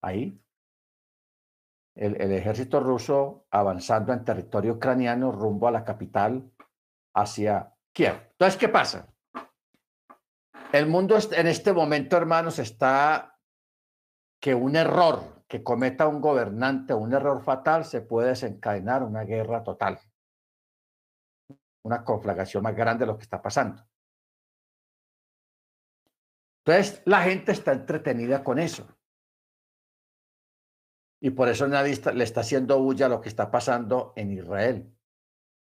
ahí. 0.02 0.42
El, 1.96 2.32
ejército 2.32 2.80
ruso 2.80 3.48
avanzando 3.50 4.14
en 4.14 4.24
territorio 4.24 4.74
ucraniano 4.74 5.32
rumbo 5.32 5.68
a 5.68 5.72
la 5.72 5.84
capital, 5.84 6.52
hacia 7.16 7.74
Kiev. 7.92 8.30
Entonces, 8.32 8.60
¿qué 8.60 8.70
pasa? 8.70 9.08
El 10.72 10.86
mundo 10.86 11.18
en 11.32 11.48
este 11.48 11.74
momento, 11.74 12.18
hermanos, 12.18 12.60
está 12.60 13.40
que 14.40 14.54
un 14.54 14.76
error 14.76 15.44
que 15.48 15.64
cometa 15.64 16.08
un 16.08 16.22
gobernante, 16.22 16.94
un 16.94 17.14
error 17.14 17.42
fatal, 17.42 17.86
se 17.86 18.02
puede 18.02 18.30
desencadenar 18.30 19.02
una 19.02 19.24
guerra 19.24 19.64
total, 19.64 19.98
una 21.84 22.04
conflagración 22.04 22.62
más 22.62 22.76
grande 22.76 23.06
de 23.06 23.12
lo 23.12 23.18
que 23.18 23.24
está 23.24 23.42
pasando. 23.42 23.84
Entonces, 26.68 27.02
la 27.06 27.24
gente 27.24 27.54
está 27.54 27.72
entretenida 27.72 28.44
con 28.44 28.60
eso. 28.60 28.88
Y 31.22 31.30
por 31.32 31.48
eso 31.48 31.68
nadie 31.68 32.00
le 32.14 32.24
está 32.24 32.42
haciendo 32.42 32.80
bulla 32.80 33.06
a 33.06 33.10
lo 33.10 33.22
que 33.22 33.30
está 33.30 33.50
pasando 33.50 34.14
en 34.16 34.32
Israel. 34.32 34.94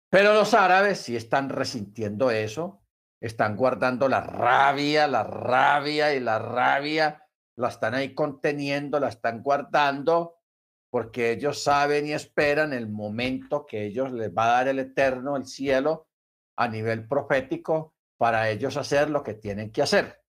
Pero 0.09 0.33
los 0.33 0.53
árabes 0.53 0.99
sí 0.99 1.15
están 1.15 1.49
resintiendo 1.49 2.31
eso 2.31 2.83
están 3.23 3.55
guardando 3.55 4.09
la 4.09 4.19
rabia, 4.19 5.07
la 5.07 5.23
rabia 5.23 6.13
y 6.13 6.19
la 6.19 6.39
rabia, 6.39 7.25
la 7.55 7.69
están 7.69 7.93
ahí 7.93 8.13
conteniendo, 8.13 8.99
la 8.99 9.07
están 9.07 9.41
guardando, 9.41 10.41
porque 10.89 11.31
ellos 11.31 11.63
saben 11.63 12.05
y 12.05 12.11
esperan 12.11 12.73
el 12.73 12.89
momento 12.89 13.65
que 13.65 13.85
ellos 13.85 14.11
les 14.11 14.29
va 14.29 14.43
a 14.43 14.55
dar 14.57 14.67
el 14.67 14.79
eterno, 14.79 15.37
el 15.37 15.45
cielo, 15.45 16.09
a 16.57 16.67
nivel 16.67 17.07
profético, 17.07 17.95
para 18.17 18.49
ellos 18.49 18.75
hacer 18.75 19.09
lo 19.09 19.23
que 19.23 19.35
tienen 19.35 19.71
que 19.71 19.83
hacer. 19.83 20.22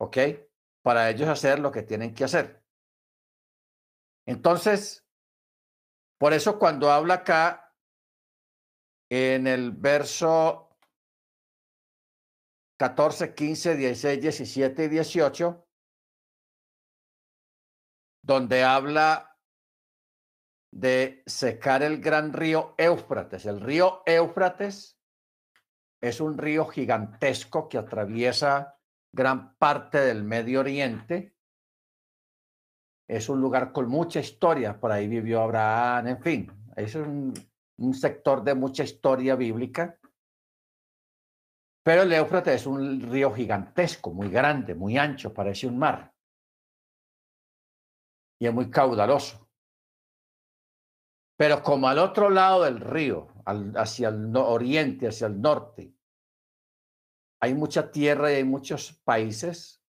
¿Ok? 0.00 0.16
Para 0.82 1.10
ellos 1.10 1.28
hacer 1.28 1.58
lo 1.58 1.70
que 1.70 1.82
tienen 1.82 2.14
que 2.14 2.24
hacer. 2.24 2.64
Entonces, 4.26 5.06
por 6.18 6.32
eso 6.32 6.58
cuando 6.58 6.90
habla 6.90 7.14
acá 7.14 7.74
en 9.10 9.46
el 9.46 9.72
verso 9.72 10.78
14, 12.78 13.34
15, 13.34 13.76
16, 13.76 14.22
17 14.22 14.84
y 14.84 14.88
18, 14.88 15.68
donde 18.22 18.64
habla 18.64 19.36
de 20.72 21.22
secar 21.26 21.82
el 21.82 22.00
gran 22.00 22.32
río 22.32 22.74
Éufrates. 22.78 23.44
El 23.44 23.60
río 23.60 24.02
Éufrates 24.06 24.98
es 26.00 26.20
un 26.20 26.38
río 26.38 26.66
gigantesco 26.66 27.68
que 27.68 27.76
atraviesa 27.76 28.79
gran 29.12 29.56
parte 29.56 30.00
del 30.00 30.22
Medio 30.22 30.60
Oriente. 30.60 31.34
Es 33.08 33.28
un 33.28 33.40
lugar 33.40 33.72
con 33.72 33.88
mucha 33.88 34.20
historia, 34.20 34.78
por 34.78 34.92
ahí 34.92 35.08
vivió 35.08 35.42
Abraham, 35.42 36.08
en 36.08 36.22
fin, 36.22 36.52
es 36.76 36.94
un, 36.94 37.34
sector 37.92 38.44
de 38.44 38.54
mucha 38.54 38.84
historia 38.84 39.34
bíblica. 39.34 39.98
Pero 41.82 42.02
el 42.02 42.12
Éufrates 42.12 42.60
es 42.60 42.66
un 42.66 43.00
río 43.00 43.32
gigantesco, 43.32 44.12
muy 44.12 44.28
grande, 44.28 44.74
muy 44.74 44.96
ancho, 44.98 45.32
parece 45.32 45.66
un 45.66 45.78
mar. 45.78 46.12
y 48.38 48.46
es 48.46 48.54
muy 48.54 48.70
caudaloso. 48.70 49.50
Pero 51.36 51.62
como 51.62 51.88
al 51.88 51.98
otro 51.98 52.30
lado 52.30 52.64
del 52.64 52.80
río, 52.80 53.28
hacia 53.76 54.08
el 54.08 54.34
oriente, 54.36 55.08
hacia 55.08 55.26
el 55.26 55.40
norte, 55.40 55.94
hay 57.40 57.54
mucha 57.54 57.90
tierra 57.90 58.30
y 58.30 58.36
hay 58.36 58.44
muchos 58.44 58.92
países 59.02 59.82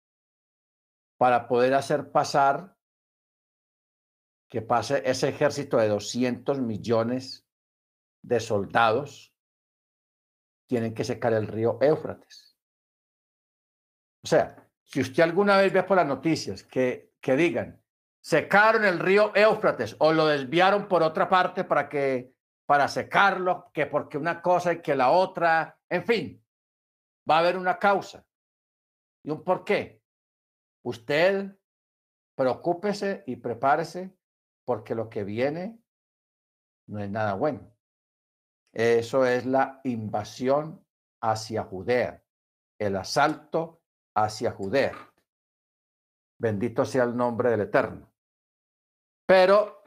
para 1.17 1.49
poder 1.49 1.75
hacer 1.75 2.13
pasar 2.13 2.77
que 4.49 4.63
pase 4.63 5.03
ese 5.05 5.29
ejército 5.29 5.77
de 5.79 5.89
200 5.89 6.61
millones 6.61 7.47
de 8.23 8.41
soldados, 8.41 9.35
tienen 10.67 10.95
que 10.95 11.05
secar 11.05 11.33
el 11.33 11.47
río 11.47 11.79
Éufrates. 11.81 12.57
O 14.23 14.27
sea, 14.27 14.69
si 14.85 15.01
usted 15.01 15.23
alguna 15.23 15.59
vez 15.59 15.73
ve 15.73 15.83
por 15.83 15.97
las 15.97 16.07
noticias 16.07 16.63
que, 16.63 17.13
que 17.21 17.37
digan, 17.37 17.83
secaron 18.21 18.85
el 18.85 18.99
río 18.99 19.35
Éufrates 19.35 19.97
o 19.99 20.13
lo 20.13 20.27
desviaron 20.27 20.89
por 20.89 21.03
otra 21.03 21.29
parte 21.29 21.65
para 21.65 21.89
que 21.89 22.33
para 22.67 22.87
secarlo, 22.87 23.71
que 23.73 23.87
porque 23.87 24.19
una 24.19 24.43
cosa 24.43 24.75
y 24.75 24.83
que 24.83 24.95
la 24.95 25.11
otra, 25.11 25.79
en 25.89 26.05
fin, 26.05 26.45
va 27.29 27.37
a 27.37 27.41
haber 27.41 27.57
una 27.57 27.79
causa 27.79 28.25
y 29.25 29.31
un 29.31 29.43
por 29.43 29.65
qué. 29.65 30.03
Usted 30.85 31.57
preocúpese 32.37 33.25
y 33.27 33.37
prepárese 33.37 34.17
porque 34.65 34.95
lo 34.95 35.09
que 35.11 35.25
viene 35.25 35.79
no 36.87 37.01
es 37.01 37.11
nada 37.11 37.35
bueno. 37.35 37.75
Eso 38.73 39.27
es 39.27 39.45
la 39.45 39.81
invasión 39.85 40.85
hacia 41.21 41.65
Judea, 41.65 42.23
el 42.79 42.97
asalto 42.97 43.83
hacia 44.15 44.53
Judea. 44.53 44.93
Bendito 46.39 46.85
sea 46.85 47.05
el 47.05 47.17
nombre 47.17 47.51
del 47.51 47.63
Eterno. 47.63 48.13
Pero, 49.27 49.83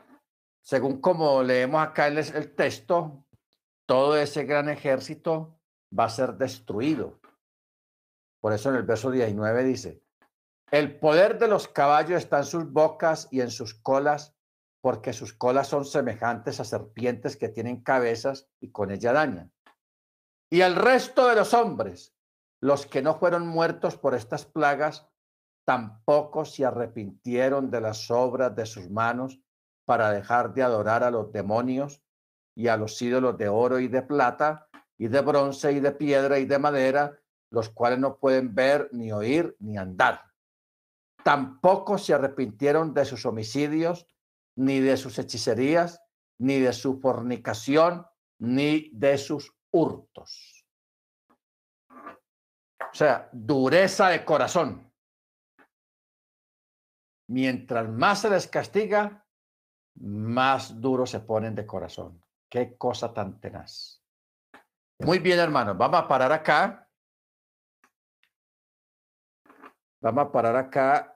según 0.62 1.00
como 1.00 1.42
leemos 1.42 1.82
acá 1.82 2.08
en 2.08 2.18
el 2.18 2.54
texto, 2.54 3.26
todo 3.88 4.18
ese 4.18 4.44
gran 4.44 4.68
ejército 4.70 5.58
va 5.98 6.06
a 6.06 6.10
ser 6.10 6.34
destruido. 6.34 7.21
Por 8.42 8.54
eso 8.54 8.70
en 8.70 8.76
el 8.76 8.84
verso 8.84 9.12
19 9.12 9.64
dice, 9.64 10.02
el 10.72 11.00
poder 11.00 11.38
de 11.38 11.48
los 11.48 11.68
caballos 11.68 12.18
está 12.18 12.40
en 12.40 12.46
sus 12.46 12.72
bocas 12.72 13.28
y 13.32 13.42
en 13.42 13.52
sus 13.52 13.76
colas, 13.76 14.36
porque 14.82 15.14
sus 15.14 15.34
colas 15.34 15.68
son 15.68 15.86
semejantes 15.86 16.60
a 16.60 16.66
serpientes 16.66 17.38
que 17.38 17.50
tienen 17.50 17.84
cabezas 17.84 18.50
y 18.60 18.72
con 18.72 18.90
ella 18.90 19.14
dañan. 19.14 19.54
Y 20.50 20.62
el 20.62 20.76
resto 20.76 21.28
de 21.28 21.36
los 21.36 21.54
hombres, 21.54 22.16
los 22.62 22.86
que 22.86 23.02
no 23.02 23.16
fueron 23.16 23.48
muertos 23.48 23.98
por 23.98 24.16
estas 24.16 24.46
plagas, 24.46 25.08
tampoco 25.66 26.46
se 26.46 26.66
arrepintieron 26.66 27.70
de 27.70 27.82
las 27.82 28.10
obras 28.10 28.56
de 28.56 28.66
sus 28.66 28.90
manos 28.90 29.40
para 29.86 30.12
dejar 30.12 30.54
de 30.54 30.64
adorar 30.64 31.04
a 31.04 31.12
los 31.12 31.32
demonios 31.32 32.02
y 32.56 32.68
a 32.68 32.78
los 32.78 33.02
ídolos 33.02 33.38
de 33.38 33.50
oro 33.50 33.80
y 33.80 33.88
de 33.88 34.02
plata 34.02 34.68
y 34.98 35.08
de 35.08 35.22
bronce 35.22 35.72
y 35.72 35.80
de 35.80 35.92
piedra 35.92 36.40
y 36.40 36.46
de 36.46 36.60
madera, 36.60 37.21
los 37.52 37.70
cuales 37.70 38.00
no 38.00 38.18
pueden 38.18 38.56
ver, 38.56 38.90
ni 38.92 39.12
oír, 39.12 39.56
ni 39.60 39.78
andar. 39.78 40.24
Tampoco 41.24 41.98
se 41.98 42.14
arrepintieron 42.14 42.94
de 42.94 43.06
sus 43.06 43.26
homicidios, 43.26 44.08
ni 44.56 44.80
de 44.80 44.98
sus 44.98 45.20
hechicerías, 45.20 46.02
ni 46.40 46.60
de 46.60 46.74
su 46.74 47.00
fornicación, 47.00 48.08
ni 48.40 48.90
de 48.94 49.18
sus 49.18 49.54
hurtos. 49.72 50.66
O 51.90 52.94
sea, 52.94 53.30
dureza 53.32 54.10
de 54.10 54.26
corazón. 54.26 54.92
Mientras 57.28 57.88
más 57.88 58.22
se 58.22 58.30
les 58.30 58.48
castiga, 58.48 59.26
más 59.96 60.82
duros 60.82 61.12
se 61.12 61.20
ponen 61.20 61.56
de 61.56 61.66
corazón. 61.66 62.24
Qué 62.50 62.76
cosa 62.78 63.14
tan 63.14 63.40
tenaz. 63.40 64.04
Muy 65.00 65.20
bien, 65.20 65.40
hermanos, 65.40 65.78
vamos 65.78 66.02
a 66.02 66.08
parar 66.08 66.32
acá. 66.32 66.91
Vamos 70.02 70.26
a 70.26 70.32
parar 70.32 70.56
acá 70.56 71.16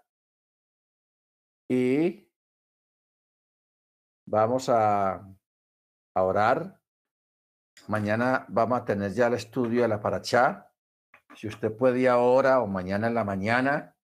y 1.68 2.32
vamos 4.28 4.70
a, 4.70 5.28
orar. 6.14 6.80
Mañana 7.88 8.46
vamos 8.48 8.80
a 8.80 8.86
tener 8.86 9.12
ya 9.12 9.28
el 9.28 9.34
estudio 9.34 9.82
de 9.82 9.88
la 9.88 10.00
Parachá. 10.00 10.72
Si 11.36 11.48
usted 11.48 11.76
puede 11.76 12.08
ahora 12.08 12.62
o 12.62 12.68
mañana 12.68 13.08
en 13.08 13.16
la 13.16 13.24
mañana, 13.24 13.95